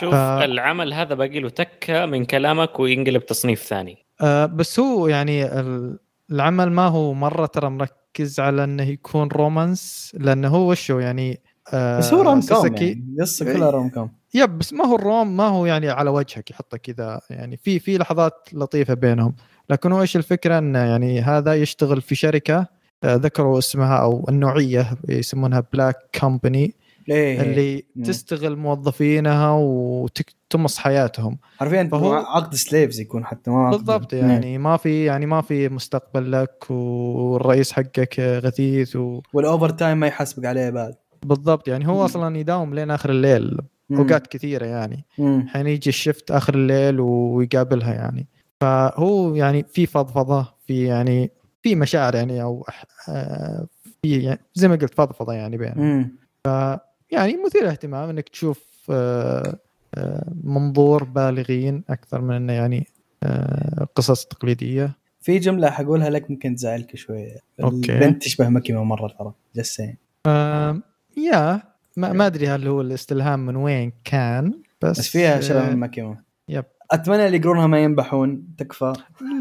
[0.00, 3.96] شوف ف- العمل هذا باقي له تكة من كلامك وينقلب تصنيف ثاني.
[4.20, 5.98] آه بس هو يعني ال-
[6.32, 11.40] العمل ما هو مرة ترى مركز على إنه يكون romance لأنه هو وشو يعني
[11.72, 14.10] آه بس هو rom com يعني قصه كلها rom com.
[14.34, 17.78] yep بس ما هو ال rom ما هو يعني على وجهك يحطه كذا يعني في
[17.78, 19.34] في لحظات لطيفة بينهم.
[19.70, 22.66] لكن هو إيش الفكرة؟ إنه يعني هذا يشتغل في شركة
[23.04, 26.74] آه، ذكروا اسمها أو النوعية يسمونها black company
[27.08, 28.04] إيه اللي مم.
[28.04, 29.50] تستغل موظفينها
[30.54, 34.20] وتمص حياتهم حرفيا فهو- عقد slaves يكون حتى ما بالضبط إيه.
[34.20, 39.20] يعني ما في يعني ما في مستقبل لك والرئيس حقك غثيث و...
[39.32, 40.94] وال overtime ما يحاسبك عليه بعد
[41.24, 42.04] بالضبط يعني هو.
[42.04, 43.58] أصلا يداوم لين آخر الليل.
[43.92, 45.04] اوقات كثيرة يعني.
[45.46, 48.26] حين يجي ال shift آخر الليل ويقابلها يعني
[48.60, 51.30] فهو يعني في فضفضة في يعني
[51.62, 52.66] في مشاعر يعني أو
[53.08, 53.66] آه،
[54.02, 56.16] في يعني زي ما قلت فضفضة يعني بينهم مم.
[57.10, 59.58] يعني مثير اهتمام إنك تشوف آه،
[60.44, 62.86] منظور بالغين أكثر من إنه يعني
[63.22, 64.96] آه، قصص تقليدية.
[65.20, 67.36] في جملة حقولها لك ممكن تزعلك شوية.
[67.62, 67.92] okay.
[67.92, 70.80] البنت تشبه ماكيما مرة ترى جسين آه،
[71.16, 71.62] يا
[71.96, 75.76] ما, ما أدري هل هو الاستلهام من وين كان بس بس فيها شبه آه، من
[75.76, 76.16] ماكيما
[76.48, 76.64] yep.
[76.90, 78.46] أتمنى اللي يقرونها ما ينبحون.
[78.58, 78.92] تكفى.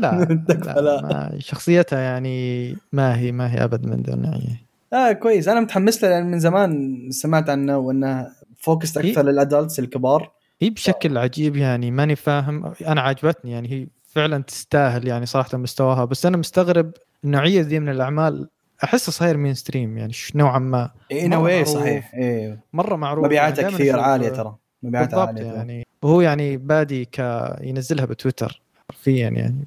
[0.01, 1.01] لا تكفى لا, لا.
[1.01, 4.61] ما شخصيتها يعني ما هي ما هي أبد من ذا النوعية.
[4.93, 5.47] آه كويس.
[5.47, 8.27] أنا متحمس له لأن من زمان سمعت عنه وأنه
[8.57, 10.31] focus أكثر لل adults الكبار.
[10.61, 12.73] هي بشكل عجيب يعني ماني فاهم.
[12.87, 16.05] أنا عجبتني يعني هي فعلا تستاهل يعني صراحة مستواها.
[16.05, 16.91] بس أنا مستغرب
[17.23, 18.49] النوعيه ذي من الأعمال.
[18.83, 20.91] احسه صاير mainstream يعني نوعا ما.
[21.11, 21.67] مرة way معروف.
[21.67, 22.13] صحيح.
[22.13, 23.25] إيه مرة معروف.
[23.25, 24.55] مبيعاتها يعني كثير عالية ترى.
[24.83, 25.87] مبيعاتها عالية يعني.
[26.01, 27.19] وهو يعني بادي ك
[27.61, 29.65] ينزلها بتويتر حرفيا يعني.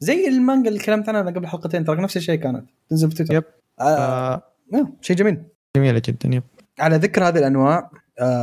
[0.00, 2.64] زي المانجا اللي تكلمت عنها قبل حلقتين ترى نفس الشيء كانت.
[2.90, 3.34] تنزل بتويتر.
[3.34, 3.44] yep.
[3.80, 5.42] آه ف- آه شيء جميل.
[5.76, 6.42] جميلة جدا yep.
[6.80, 7.90] على ذكر هذه الأنواع آه،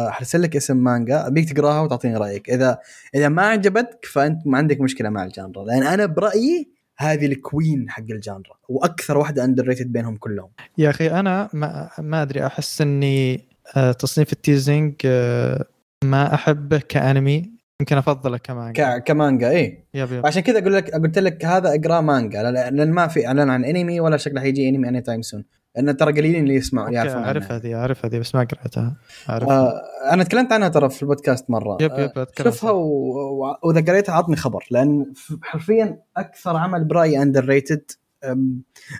[0.09, 2.49] حرسل لك اسم مانجا أبيك تقراها وتعطيني رأيك.
[2.49, 2.77] إذا
[3.15, 5.63] إذا ما عجبتك فأنت ما عندك مشكلة مع ال genre.
[5.63, 10.49] لأن أنا برأيي هذه ال queen حق ال genre وأكثر واحدة underrated بينهم كلهم.
[10.77, 15.65] يا أخي أنا ما, ما أدري أحس إني آه، تصنيف ال teasing آه،
[16.03, 17.57] ما أحبه كأنمي.
[17.81, 18.83] يمكن أفضله كمانجا.
[19.93, 20.25] yep yep.
[20.25, 23.99] عشان كذا أقول لك قلت لك هذا اقرا مانجا لأن ما في إعلان عن انمي
[23.99, 25.43] ولا شكله حيجي انمي anytime soon
[25.77, 27.51] لأن ترى قليلين اللي يسمعوا okay، يعرفون أعرف.
[27.51, 28.95] هذه أعرف هذه بس ما قرأتها.
[29.29, 31.77] آه أنا تكلمت عنها ترى في البودكاست مرة.
[31.81, 32.81] yep آه، يب أتكلم شوفها و...
[32.81, 33.55] و...
[33.63, 37.91] وإذا قريتها عطني خبر لأن حرفيا أكثر عمل برأيي underrated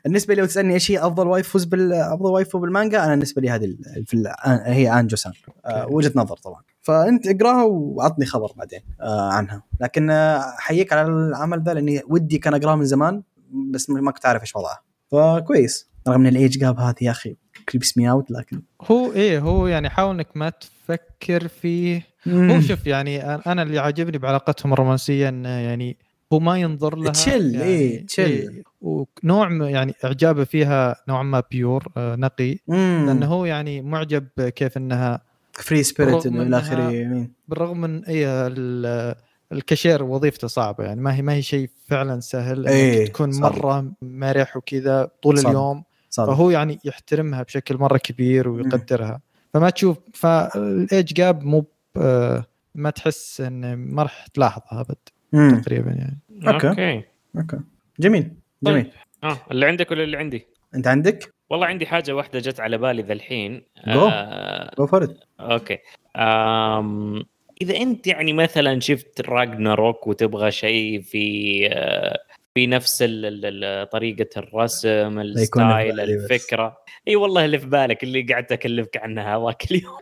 [0.06, 3.50] بالنسبة لي لو تسألني إيش هي أفضل waifus بال أفضل waifu بالمانجا أنا بالنسبة لي
[3.50, 4.28] هذه ال- في ال...
[4.28, 5.32] آه، هي انجو سان
[5.66, 5.88] آه.
[5.88, 6.62] وجهة نظر طبعا.
[6.82, 9.64] فأنت اقراها وعطني خبر بعدين آه عنها.
[9.82, 13.24] لكن آه أحييك على العمل ذا لأني ودي كان أقراه من زمان
[13.72, 14.84] بس ما كنت عارف إيش وضعه.
[15.12, 15.90] فكويس.
[16.08, 17.36] رغم إن ال age gap هذه يا أخي
[17.70, 22.88] creeps me out لكن هو إيه هو يعني حاول إنك ما تفكر فيه هو شوف
[22.88, 25.98] يعني أنا اللي عاجبني بعلاقتهم الرومانسية انه يعني
[26.34, 28.26] هو ما ينظر لها chill، يعني إيه، chill.
[28.26, 34.78] إيه ونوع يعني إعجابه فيها نوعا ما pure آه، نقي لأنه هو يعني معجب كيف
[34.78, 35.22] إنها
[35.54, 39.16] free spirit إلى آخره بالرغم من اي ال-
[39.52, 43.42] الكاشير وظيفته صعبة يعني ما هي ما هي شيء فعلا سهل إيه، تكون صح.
[43.42, 45.50] مرة مرح وكذا طول صح.
[45.50, 45.84] اليوم
[46.18, 49.22] صار فهو يعني يحترمها بشكل مرة كبير ويقدرها.
[49.54, 52.46] فما تشوف فال age gap مو ب- آه،
[52.76, 55.62] ما تحس إن ما راح تلاحظها أبد.
[55.62, 56.20] تقريبا يعني.
[56.48, 56.68] OK.
[56.70, 57.04] OK.
[57.38, 57.58] OK.
[58.00, 58.32] جميل.
[58.64, 58.84] جميل.
[58.84, 58.92] طيب.
[59.24, 63.02] آه اللي عندك ولا اللي عندي؟ أنت عندك؟ والله عندي حاجة واحدة جت على بالي
[63.02, 63.64] ذا الحين.
[63.88, 64.08] جو.
[64.08, 65.78] آه go for it OK.
[66.16, 67.24] آم
[67.62, 72.20] إذا أنت يعني مثلا شفت Ragnarok وتبغى شيء في آه
[72.58, 76.00] في نفس ال- ال- ال- طريقة الرسم ال style.
[76.00, 76.78] الفكرة.
[77.08, 79.98] إي والله اللي في بالك اللي قعدت اكلمك عنها هذاك اليوم.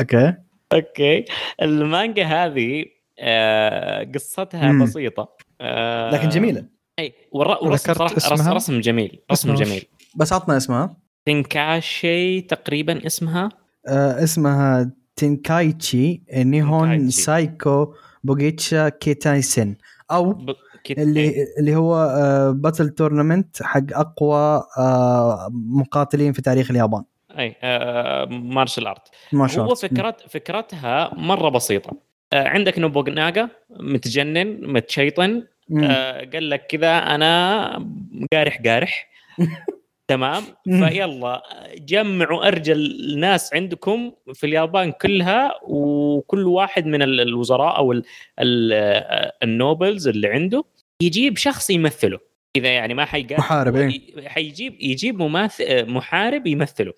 [0.00, 0.34] OK.
[0.72, 1.24] OK.
[1.62, 2.84] المانجا هذه
[3.18, 4.84] آه قصتها مم.
[4.84, 5.28] بسيطة.
[5.60, 6.64] آه لكن جميلة.
[6.98, 9.84] إي والر- والرسم صراحة رسم, جميل رسم؟ جميل.
[10.16, 10.96] بس عطنا اسمها.
[11.24, 13.48] تنكاشي تقريبا اسمها؟
[13.88, 17.10] آه اسمها تنكايتشي نيهون.
[17.10, 17.94] سايكو
[18.24, 19.74] بوغيتشا كيتايسن.
[20.10, 20.54] أو ب...
[20.84, 20.98] كت...
[20.98, 27.04] اللي اللي هو آه battle tournament حق أقوى آه مقاتلين في تاريخ اليابان.
[27.38, 31.96] أي آه martial art ما شاء هو فكرت فكرتها مرة بسيطة.
[32.32, 35.42] آه عندك نوبوغناغا متجنن متشيطن.
[35.84, 37.86] آه قال لك كذا أنا
[38.32, 39.08] قارح قارح.
[40.08, 40.44] تمام.
[40.64, 41.42] فيلا
[41.78, 42.76] جمعوا أرجل
[43.12, 48.02] الناس عندكم في اليابان كلها وكل واحد من ال- الوزراء أو ال
[48.40, 48.72] ال
[49.42, 50.64] النوبلز اللي عنده
[51.02, 52.18] يجيب شخص يمثله.
[52.56, 54.28] إذا يعني ما حيقاتل محارب، إيه.
[54.28, 56.92] حيجيب يجيب مماثل محارب يمثله.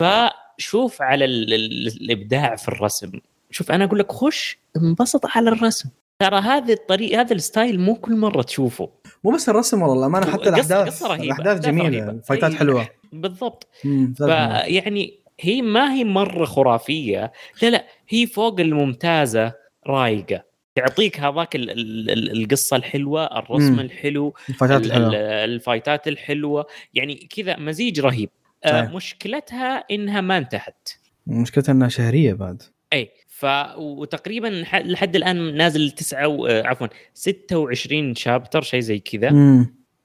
[0.00, 3.12] فشوف على ال ال الإبداع في الرسم.
[3.50, 5.88] شوف أنا أقول لك خش انبسط على الرسم.
[6.18, 8.90] ترى هذه الطريقة هذا ال style مو كل مرة تشوفه.
[9.24, 12.88] مو بس الرسم والله الأمانة حتى قصة- الأحداث قصة رهيبة، الاحداث جميلة أي، حلوة.
[13.12, 13.68] بالضبط.
[14.16, 17.32] فيعني هي ما هي مرة خرافية.
[17.62, 19.52] لا لا هي فوق الممتازة
[19.86, 20.42] رايقة.
[20.74, 23.80] تعطيك هذاك ال- ال- ال- القصة الحلوة الرسم مم.
[23.80, 26.66] الحلو الفايتات ال- ال- الحلوه الفايتات الحلوة.
[26.94, 28.30] يعني كذا مزيج رهيب.
[28.64, 28.82] آه،.
[28.94, 30.88] مشكلتها إنها ما انتهت.
[31.26, 32.62] مشكلتها إنها شهرية بعد.
[32.92, 36.46] اي ف وتقريبا لحد الآن نازل تسعة و...
[36.46, 39.28] آه، عفوا 26 شابتر شيء زي كذا.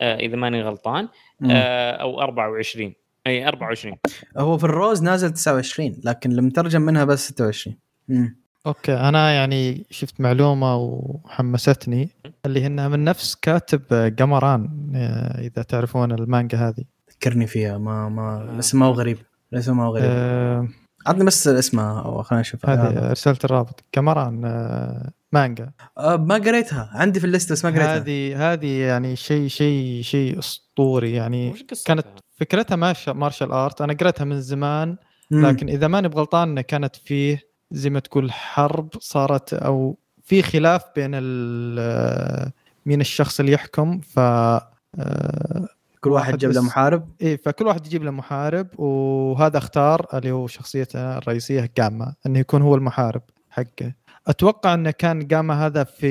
[0.02, 1.08] آه إذا ماني غلطان.
[1.52, 2.94] آه أو 24
[3.28, 3.98] أي 24
[4.38, 7.76] هو في الروز نازل 29 لكن المترجم منها بس 26
[8.08, 8.42] مم.
[8.68, 12.10] أوكي أنا يعني شفت معلومة وحمستني
[12.46, 14.92] اللي إنها من نفس كاتب قمران
[15.40, 18.50] إذا تعرفون المانجا هذه ذكرني فيها ما ما.
[18.54, 19.18] الاسم ما هو غريب
[19.54, 20.68] الاسم ما هو غريب آه،
[21.08, 23.84] عطني بس اسمها أو خلينا نشوف هذه ارسلت الرابط.
[23.96, 25.72] قمران آه، مانجا.
[25.98, 26.90] آه ما قريتها.
[26.94, 27.96] عندي في ال list بس ما قريتها.
[27.98, 31.14] هذه هذه يعني شيء شيء شيء أسطوري.
[31.14, 32.06] يعني؟ كانت
[32.40, 34.98] فكرتها martial, martial art أنا قريتها من زمان.
[35.32, 37.40] لكن إذا ماني بغلطان كانت فيه
[37.72, 42.52] زي ما تقول حرب صارت أو في خلاف بين ال-
[42.86, 44.00] مين الشخص اللي يحكم.
[44.00, 45.68] ف آه،
[46.02, 46.62] كل واحد جاب له.
[46.62, 52.40] محارب إيه فكل واحد يجيب له محارب وهذا اختار اللي هو شخصيته الرئيسية جاما إنه
[52.40, 53.94] يكون هو المحارب حقه
[54.28, 56.08] أتوقع إنه كان جاما هذا في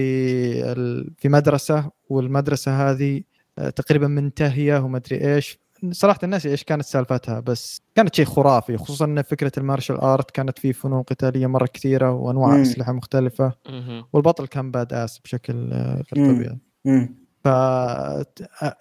[0.72, 3.22] ال- في مدرسة والمدرسة هذه
[3.58, 5.58] آه، تقريبا منتهية وما ادري إيش
[5.90, 10.58] صراحة الناس إيش كانت سالفتها بس كانت شيء خرافي خصوصا إن فكرة المارشال آرت كانت
[10.58, 12.60] فيه فنون قتالية مرة كثيرة وأنواع مم.
[12.62, 13.52] أسلحة مختلفة.
[14.12, 16.34] والبطل كان bad ass بشكل آه، غير.
[16.34, 16.58] طبيعي.
[17.44, 17.46] ف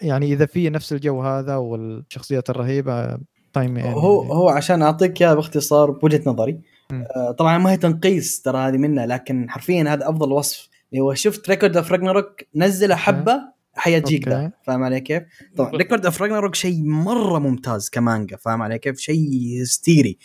[0.02, 3.18] يعني إذا في نفس الجو هذا والشخصيات الرهيبة
[3.54, 6.60] تايم هو هو عشان أعطيك إياها باختصار بوجهة نظري.
[6.92, 10.70] آه طبعا ما هي تنقيص ترى هذه منه لكن حرفيا هذا أفضل وصف.
[10.92, 14.28] اللي هو شفت Record of Ragnarok نزله حبة حيجيك.
[14.28, 15.24] ذا فاهم علي كيف؟
[15.56, 15.72] طبعا.
[15.72, 20.18] Record of Ragnarok شيء مرة ممتاز كمانجا فاهم علي كيف؟ شيء هستيري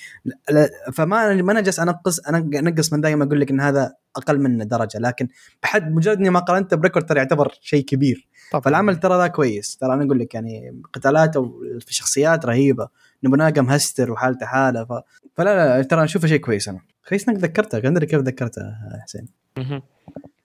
[0.92, 4.64] فما ما أنا جالس أنقص أنا أنقص من دائما أقول لك إن هذا أقل منه
[4.64, 5.28] درجة لكن
[5.62, 9.26] بحد مجرد إني ما قارنته ب Record ترى يعتبر شيء كبير طبعا فالعمل ترى ذا
[9.26, 12.88] كويس ترى أنا أقول لك يعني قتالات أو في شخصيات رهيبة
[13.24, 14.92] نبوناغا مهستر وحالته حالة ف...
[15.36, 19.28] فلا لا ترى أشوفه شيء كويس أنا كويس إنك ذكرته أدري كيف ذكرته يا حسين.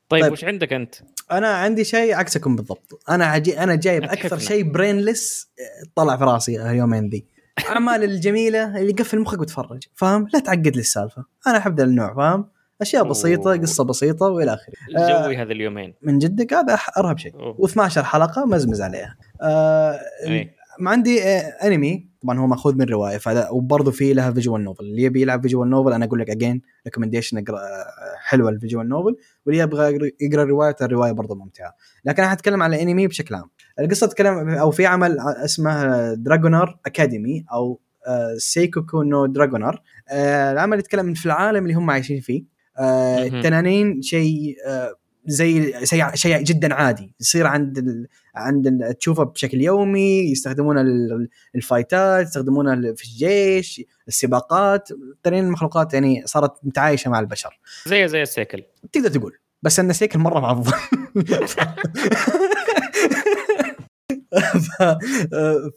[0.09, 0.31] طيب طيب.
[0.31, 0.95] وش عندك أنت؟
[1.31, 3.59] أنا عندي شيء عكسكم بالضبط أنا عجي...
[3.59, 4.39] أنا جايب أكثر.
[4.39, 5.51] شيء brainless
[5.95, 7.25] طلع في راسي اليومين ذي
[7.69, 12.15] اعمال الجميلة اللي يقفل مخك وتفرج فاهم لا تعقد لي السالفة أنا أحب ذا النوع
[12.15, 12.45] فاهم
[12.81, 13.61] أشياء بسيطة أوه.
[13.61, 15.25] قصة بسيطة وإلى آخره آه.
[15.25, 17.67] جوي هذا اليومين من جدك هذا أرهب شيء أوه.
[17.67, 20.55] و12 حلقة مزمز عليها آه إيه.
[20.79, 24.83] ما عندي آه أنمي طبعا هو مأخوذ من رواية فهذا وبرضه في لها visual novel
[24.83, 27.85] اللي يبي يلعب visual novel أنا أقول لك again recommendation اقرا آه،
[28.23, 29.15] حلوة ال visual novel
[29.45, 31.75] واللي يبغى يقرأ- يقرأ روايه الرواية برضه ممتعة.
[32.05, 33.49] لكن أنا حتكلم على انمي بشكل عام.
[33.79, 40.79] القصة تتكلم أو في عمل اسمه Dragonar Academy أو آه، سيكوكو نو دراجونر آه، العمل
[40.79, 42.43] يتكلم في العالم اللي هم عايشين فيه.
[42.79, 43.23] آه،.
[43.23, 47.13] التنانين شيء آه، زي شيء شيء جدا عادي.
[47.19, 48.07] يصير عند ال...
[48.35, 48.97] عند ال...
[48.97, 57.11] تشوفه بشكل يومي يستخدمونه لل- الفايتات يستخدمونه في الجيش السباقات التنانين المخلوقات يعني صارت متعايشة
[57.11, 57.59] مع البشر.
[57.87, 58.63] زي زي السيكل.
[58.91, 59.37] تقدر تقول.
[59.61, 60.71] بس إن سيكل مرة معضل.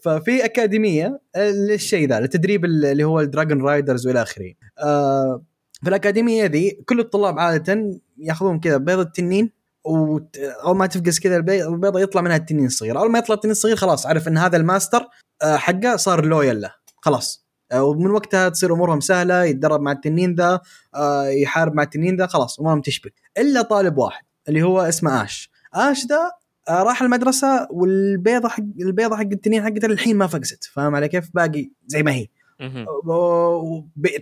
[0.03, 4.53] ففي أكاديمية للشيء ذا لتدريب اللي هو ال dragon riders وإلى آخره.
[4.79, 5.43] آه،
[5.83, 9.51] في الأكاديمية ذي كل الطلاب عادة ياخذون كذا بيض التنين.
[9.85, 12.99] أول ما تفقس كذا البي- البيضة يطلع منها التنين الصغير.
[12.99, 15.07] أول ما يطلع التنين الصغير خلاص عرف إن هذا الماستر
[15.41, 17.45] آه، حقه صار loyal له خلاص.
[17.71, 20.61] آه، ومن وقتها تصير أمورهم سهلة يتدرب مع التنين ذا
[20.95, 23.13] آه، يحارب مع التنين ذا خلاص أمورهم تشبك.
[23.37, 25.51] إلا طالب واحد اللي هو اسمه آش.
[25.73, 26.31] آش ذا
[26.69, 30.63] راح المدرسة والبيضة حق البيضة حق التنين حقته الحين ما فقست.
[30.63, 32.27] فاهم علي كيف؟ باقي زي ما هي.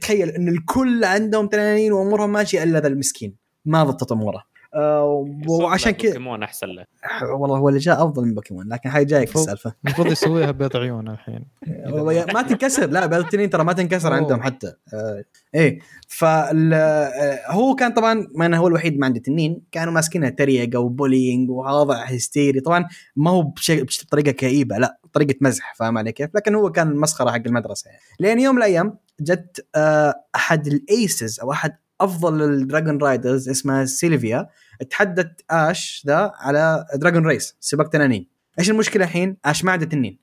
[0.02, 3.41] تخيل إن الكل عندهم تنانين وأمورهم ماشية إلا ذا المسكين.
[3.66, 4.44] ما ضبطت أموره.
[4.74, 6.86] آه، وعشان كذا بوكيمون أحسن له.
[7.34, 9.42] والله هو اللي جاء أفضل من بوكيمون لكن هاي جايك فوق.
[9.42, 9.74] السالفة.
[9.86, 11.46] المفروض يسويها بيض عيون الحين.
[11.94, 14.14] والله ما تنكسر لا بيض التنين ترى ما تنكسر.
[14.14, 14.74] عندهم حتى.
[14.94, 15.24] آه
[15.56, 15.80] إيه.
[16.08, 20.80] فال آه، هو كان طبعا ما أنا هو الوحيد ما عنده تنين كانوا ماسكينها تريقة
[20.80, 22.60] و bullying ووضع هستيري.
[22.60, 26.88] طبعا ما هو بشيء بطريقة كئيبة لا طريقة مزح فاهم علي كيف؟ لكن هو كان
[26.88, 28.02] المسخره حق المدرسة يعني.
[28.20, 33.50] لين يوم من الأيام جت آه أحد ال aces أو أحد أفضل ال dragon riders
[33.50, 34.50] اسمها سيلفيا
[34.90, 38.28] تحدت آش ذا على dragon race سباق تنانين.
[38.60, 40.20] إيش المشكلة الحين؟ آش ما عنده تنين.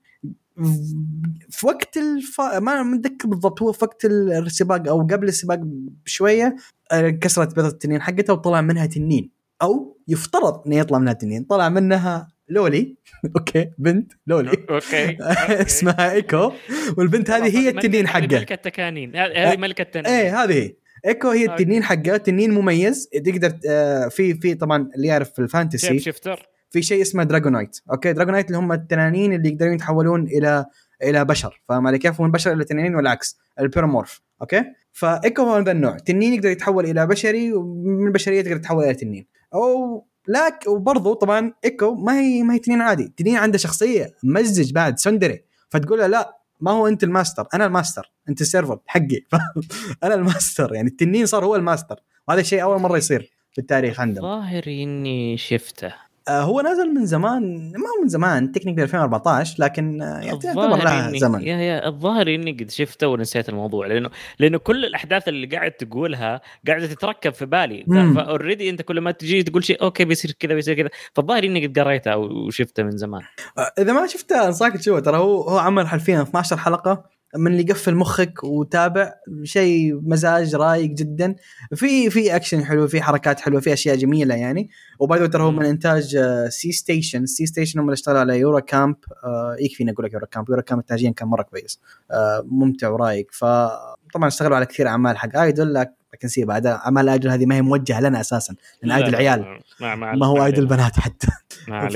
[1.51, 2.41] في وقت الف...
[2.41, 5.59] ما متذكر بالضبط هو في وقت السباق أو قبل السباق
[6.05, 6.57] بشوية
[6.93, 9.31] آه، كسرت بيضه التنين حقتها وطلع منها تنين.
[9.63, 11.45] أو يفترض إنه يطلع منها تنين.
[11.45, 12.97] طلع منها loli.
[13.37, 14.51] okay بنت loli.
[14.71, 15.17] okay
[15.63, 16.53] اسمها إيكو.
[16.99, 20.75] والبنت هذه هي التنين حقه ملكة التنانين هذه ملكة التنين إيه هذه هي.
[21.07, 21.45] إيكو هي.
[21.45, 23.09] التنين حقه تنين مميز.
[23.09, 25.99] تقدر آه، في في طبعا اللي يعرف في ال fantasy.
[25.99, 26.49] shifter.
[26.71, 30.67] في شيء اسمه dragonite okay dragonite اللي هم التنانين اللي يقدرون يتحولون إلى
[31.03, 31.63] إلى بشر.
[31.69, 35.99] فاهم علي كيف من بشر إلى تنانين والعكس ال polymorph okay؟ فإيكو هو ذا النوع.
[35.99, 39.27] تنين يقدر يتحول إلى بشري ومن البشريه تقدر تتحول إلى تنين.
[39.55, 43.13] أو لك وبرضه طبعا إيكو ما هي ما هي تنين عادي.
[43.17, 45.45] تنين عنده شخصية مزاج بعد tsundere.
[45.69, 48.13] فتقول له لا ما هو أنت الماستر؟ أنا الماستر.
[48.29, 49.21] أنت السيرفر حقي.
[50.05, 50.75] أنا الماستر.
[50.75, 52.01] يعني التنين صار هو الماستر.
[52.29, 56.08] وهذا الشيء أول مرة يصير في التاريخ عندهم ظاهر إني شفته.
[56.31, 61.19] هو نزل من زمان ما هو من زمان technically 2014 لكن آه، يعتبر الظاهر لها
[61.19, 61.43] زمن.
[61.43, 66.41] yeah yeah الظاهر إني قد شفته ونسيت الموضوع لأنه لأنه كل الأحداث اللي قاعد تقولها
[66.67, 67.85] قاعدة تتركب في بالي.
[68.15, 70.89] ف already أنت كل ما تجي تقول شيء okay بيصير كذا بيصير كذا.
[71.15, 73.23] فالظاهر إني قد قريته أو وشفته من زمان.
[73.59, 77.18] آه، إذا ما شفته أنصحك تشوفه ترى هو هو عمل حرفيا 12 حلقة.
[77.37, 81.35] من اللي يقفل مخك وتابع شيء مزاج رايق جدا.
[81.75, 84.71] في في اكشن حلو في حركات حلوة في أشياء جميلة يعني.
[84.99, 86.19] وبعد ترى هو من إنتاج
[86.49, 90.61] C-Station C-Station هم اللي اشتغلوا على Yuru Camp آه، يكفيني أقول لك Yuru Camp Yuru
[90.61, 91.81] Camp انتاجيا كان مرة كويس.
[92.11, 93.27] آه، ممتع ورايق.
[93.33, 95.75] فطبعا اشتغلوا على كثير أعمال حق idol
[96.15, 99.59] لكن سيبها هذا أعمال idol هذه ما هي موجهة لنا أساسا لأن idol عيال.
[99.81, 100.45] ما, ما, ما هو.
[100.45, 101.29] idol بنات حتى.
[101.69, 101.95] ما ف...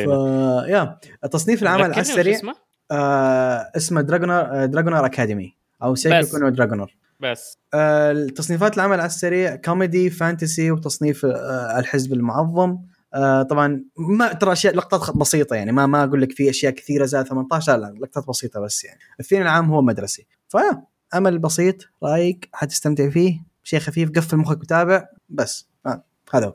[0.68, 0.98] يا
[1.28, 2.36] تصنيف العمل على السريع.
[2.36, 2.54] اسمه؟
[2.90, 5.94] آه اسمه Dragonar Dragonar Academy أو.
[5.94, 7.58] Seikoku no Dragonar بس.
[7.74, 12.78] آه تصنيفات العمل على السريع كوميدي fantasy وتصنيف آه الحزب المعظم.
[13.14, 17.04] آه طبعا ما ترى اشياء لقطات بسيطة يعني ما ما أقول لك في أشياء كثيرة
[17.04, 18.98] زائد 18 لا لقطات بسيطة بس يعني.
[19.20, 20.82] الثاني العام هو مدرسي ف
[21.14, 26.04] yeah عمل بسيط رايق حتستمتع فيه؟ شيء خفيف؟ قفل مخك وتابع؟ بس آه
[26.34, 26.54] هذا هو.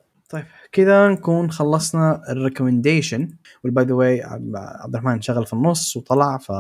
[0.71, 3.29] كذا نكون خلصنا ال recommendation
[3.63, 6.51] وال by the way عبد الرحمن شغل في النص وطلع ف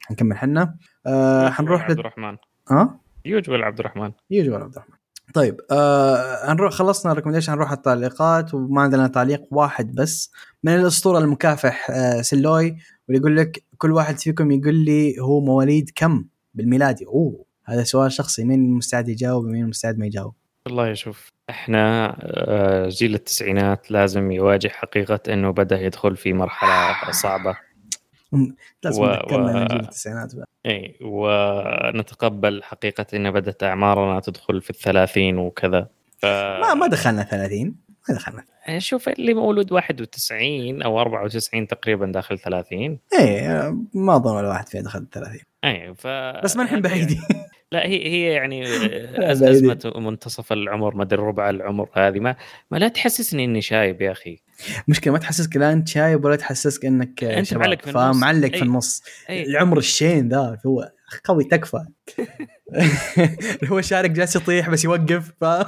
[0.00, 0.76] حنكمل حنا.
[1.06, 1.98] آه حنروح عبد.
[1.98, 2.36] الرحمن.
[2.70, 4.12] ها؟ usual عبد الرحمن.
[4.30, 4.94] ولا عبد الرحمن.
[5.34, 10.32] طيب آه هنروح خلصنا ال recommendation هنروح على التعليقات وما عندنا تعليق واحد بس.
[10.64, 12.76] من الأسطورة المكافح آه سلوي
[13.08, 16.24] واللي يقول لك كل واحد فيكم يقول لي هو مواليد كم
[16.54, 17.06] بالميلادي.
[17.06, 20.34] أوه هذا سؤال شخصي مين مستعد يجاوب ومين مستعد ما يجاوب؟
[20.66, 27.56] والله شوف إحنا آه، جيل التسعينات لازم يواجه حقيقة إنه بدأ يدخل في مرحلة صعبة.
[28.84, 30.46] لازم و- من جيل التسعينات بقى.
[30.66, 35.88] إي ونتقبل حقيقة إن بدأت أعمارنا تدخل في الثلاثين وكذا.
[36.18, 36.26] ف...
[36.26, 37.74] ما ما دخلنا 30
[38.08, 38.44] ما دخلنا.
[38.78, 44.84] شوف اللي مولود 91 أو 94 تقريبا داخل 30 إيه ما اظن ولا واحد فينا
[44.84, 46.06] دخل 30 إي ف
[46.44, 47.22] بس ما نحن بعيدين.
[47.72, 48.64] لا هي هي يعني.
[49.32, 52.36] أزمة منتصف العمر ما أدري ربع العمر هذه ما
[52.70, 54.38] ما لا تحسسني إني شايب يا أخي
[54.88, 57.60] مشكلة ما تحسسك لا أنت شايب ولا تحسسك إنك أنت شباب.
[57.62, 58.16] معلق في النص.
[58.16, 58.62] فمعلق في أي.
[58.62, 60.92] النص أي العمر الشين ذا هو
[61.24, 61.84] قوي تكفى
[63.70, 65.44] هو شارك جالس يطيح بس يوقف ف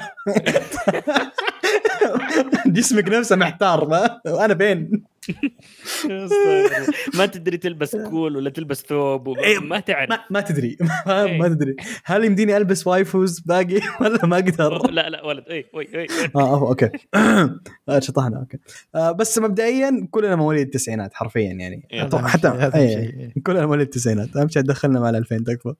[2.66, 5.04] جسمك نفسه محتار ما أنا فين
[7.18, 10.10] ما تدري تلبس كول ولا تلبس ثوب إيه، ما تعرف.
[10.10, 10.76] ما, ما تدري.
[10.80, 11.38] ما, إيه.
[11.38, 11.76] ما تدري.
[12.04, 16.06] هل يمديني ألبس وايفوز باقي ولا ما أقدر؟ لا لا ولد اي اي اي
[16.36, 16.90] آه okay.
[17.88, 18.58] آه، شطحنا okay.
[18.94, 21.88] آه بس مبدئيا كلنا مواليد التسعينات حرفيا يعني.
[21.92, 22.08] إيه.
[22.12, 22.70] حتى.
[23.46, 24.36] كلنا مواليد التسعينات.
[24.36, 25.74] أهم شيء دخلنا مع ال 2000 تكفى.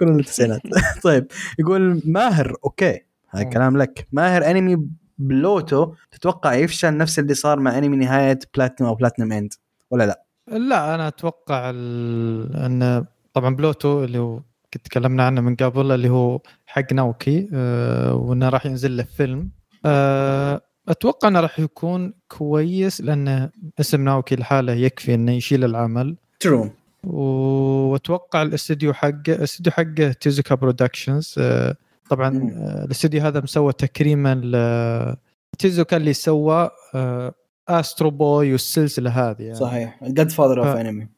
[0.00, 0.60] كلنا التسعينات.
[1.04, 1.26] طيب
[1.58, 3.00] يقول ماهر okay.
[3.28, 3.50] هذا مم.
[3.50, 4.06] كلام لك.
[4.12, 4.86] ماهر أنمي
[5.18, 9.52] بلوتو تتوقع يفشل نفس اللي صار مع أنمي نهاية بلاتنم أو Platinum End
[9.90, 10.22] ولا لا؟
[10.58, 11.70] لا أنا أتوقع.
[11.70, 14.40] أن طبعا بلوتو اللي هو
[14.84, 19.50] تكلمنا عنه من قبل اللي هو حق ناوكي آه وإنه راح ينزل له فيلم
[19.84, 26.70] آه أتوقع إنه راح يكون كويس لأن اسم ناوكي لحاله يكفي إنه يشيل العمل true
[27.04, 31.76] وأتوقع الاستوديو حقه الاستوديو حقه Tezuka Productions آه،
[32.10, 32.50] طبعا.
[32.56, 35.16] آه، الاستوديو هذا مسوى تكريما ل
[35.58, 37.34] تيزوكا اللي سوى آه،
[37.68, 39.54] Astro Boy والسلسلة هذه يعني.
[39.54, 41.08] صحيح godfather of anime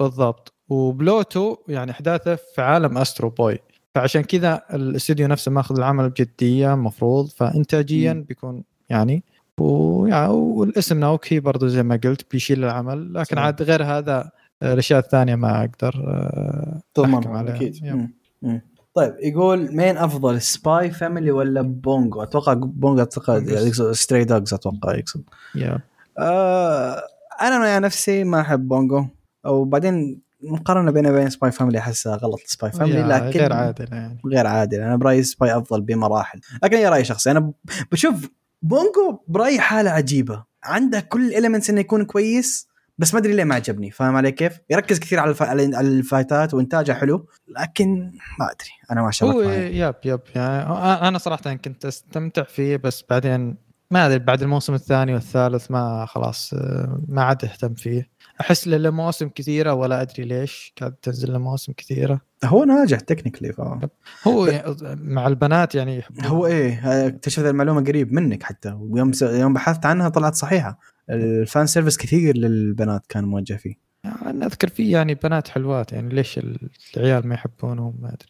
[0.00, 3.58] بالضبط وبلوتو يعني أحداثه في عالم Astro Boy
[3.94, 8.22] فعشان كذا الاستوديو نفسه ماخذ العمل بجدية مفروض فانتاجيا مم.
[8.22, 9.24] بيكون يعني
[9.60, 13.38] ويعني والاسم ناوكي برضو زي ما قلت بيشيل العمل لكن صحيح.
[13.38, 14.30] عاد غير هذا
[14.62, 17.56] آه، الأشياء الثانية ما أقدر آه، تضمن عليها.
[17.56, 18.10] أكيد.
[18.96, 23.92] طيب يقول مين أفضل Spy Family ولا بونجو؟ أتوقع بونجو أتوقع بونجو.
[23.92, 25.22] Stray Dogs أتوقع يقصد.
[25.54, 25.78] yeah
[26.18, 27.02] آه
[27.40, 29.06] أنا مع نفسي ما أحب بونجو
[29.44, 34.18] وبعدين مقارنة بينه وبين Spy Family أحسها غلط Spy Family لكن غير عادل يعني.
[34.26, 34.80] غير عادل.
[34.80, 36.40] أنا برأيي Spy أفضل بمراحل.
[36.62, 37.30] لكن هي راي شخصي.
[37.30, 37.52] أنا
[37.92, 38.30] بشوف
[38.62, 40.44] بونجو برأيي حالة عجيبة.
[40.64, 42.68] عنده كل ال elements إنه يكون كويس.
[42.98, 45.42] بس ما أدري ليه ما عجبني فاهم علي كيف؟ يركز كثير على الف...
[45.42, 49.78] على الفايتات وإنتاجه حلو لكن ما أدري أنا ما هو شبك معي.
[49.78, 50.62] yep yep يعني
[51.08, 53.56] أنا صراحة كنت أستمتع فيه بس بعدين
[53.90, 58.10] ما أدري بعد الموسم الثاني والثالث ما خلاص آه، ما عاد أهتم فيه.
[58.40, 62.20] أحس له مواسم كثيرة ولا أدري ليش قاعد تنزل له مواسم كثيرة.
[62.44, 63.60] هو ناجح technically ف...
[64.28, 64.52] هو
[64.84, 69.22] مع البنات يعني يحبون- هو إيه اكتشفت المعلومة قريب منك حتى ويوم س...
[69.22, 70.78] يوم بحثت عنها طلعت صحيحة.
[71.10, 73.74] ال fan service كثير للبنات كان موجه فيه.
[74.04, 76.40] أنا أذكر فيه يعني بنات حلوات يعني ليش
[76.96, 78.28] العيال ما يحبونهم ما أدري.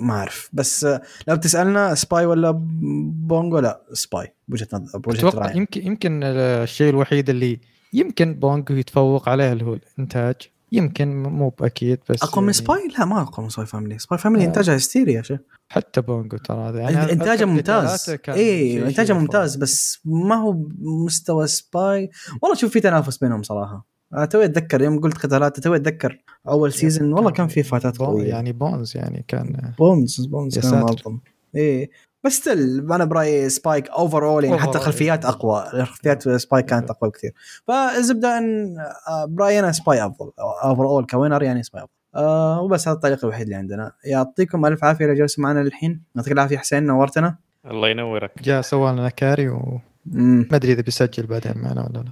[0.00, 0.50] ما أعرف.
[0.52, 4.34] بس آه، لو بتسألنا سباي ولا بونجو لا سباي.
[4.48, 7.60] بوجهة نظر بوجهة يمكن يمكن الشيء الوحيد اللي
[7.92, 10.36] يمكن بونجو يتفوق عليه اللي هو الإنتاج.
[10.72, 13.98] يمكن مو بأكيد بس أقوى من يعني سباي؟ لا ما أقوى من سباي فاميلي.
[13.98, 14.46] سباي فاميلي آه.
[14.46, 15.40] انتاجها هستيري يا شيخ.
[15.72, 16.80] حتى بونجو ترى هذا.
[16.80, 18.16] يعني إنتاجه ممتاز.
[18.28, 19.56] اي إنتاجه ممتاز.
[19.56, 22.10] بس ما هو مستوى سباي.
[22.42, 23.86] والله شوف في تنافس بينهم صراحة.
[24.30, 28.28] توي أتذكر يوم قلت قتالات توي أتذكر أول season والله كان في فايتات بون- قوية.
[28.28, 30.80] يعني بونز يعني كان بونز بونز كان.
[30.80, 31.18] معظم
[31.54, 31.90] إيه.
[32.24, 34.76] بس still أنا برأيي سباي ك overall يعني حتى Overall.
[34.76, 35.70] الخلفيات أقوى.
[35.74, 37.32] الخلفيات سبايك كانت أقوى بكثير.
[37.68, 38.76] فالزبده ان
[39.08, 40.30] آه، برأيي أنا سباي أفضل.
[40.64, 41.92] overall ك winner يعني سباي أفضل.
[42.14, 43.92] آه وبس هذا الطريق الوحيد اللي عندنا.
[44.04, 46.02] يعطيكم ألف عافية اللي جالسوا معنا للحين.
[46.16, 47.36] يعطيك العافية حسين نورتنا.
[47.66, 48.42] الله ينورك.
[48.42, 50.48] جاء سوى لنا كاري وما مم.
[50.52, 52.04] أدري إذا بيسجل بعدين معنا ولا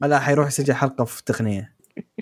[0.00, 0.08] لا.
[0.08, 1.74] لا حيروح يسجل حلقة في تقنيه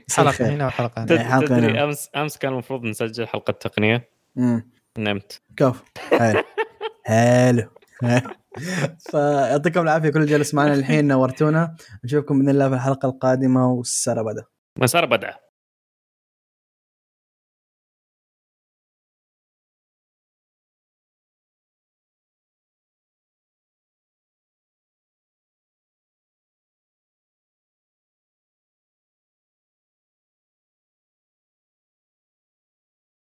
[0.08, 0.54] يصير حلقة.
[0.54, 1.12] هنا وحلقة هنا.
[1.12, 1.84] إيه، حلقة تدري هنا.
[1.84, 4.08] امس أمس كان المفروض نسجل حلقة تقنية.
[4.36, 4.70] مم.
[4.98, 5.40] نمت.
[5.56, 6.42] كفو حلو.
[7.04, 7.62] حلو.
[9.10, 11.76] فيعطيكم العافية كل اللي جالس معنا الحين نورتونا.
[12.04, 13.72] نشوفكم بإذن الله في الحلقة القادمة.
[13.72, 14.44] والسنة بدا
[14.78, 15.34] مسار بدأ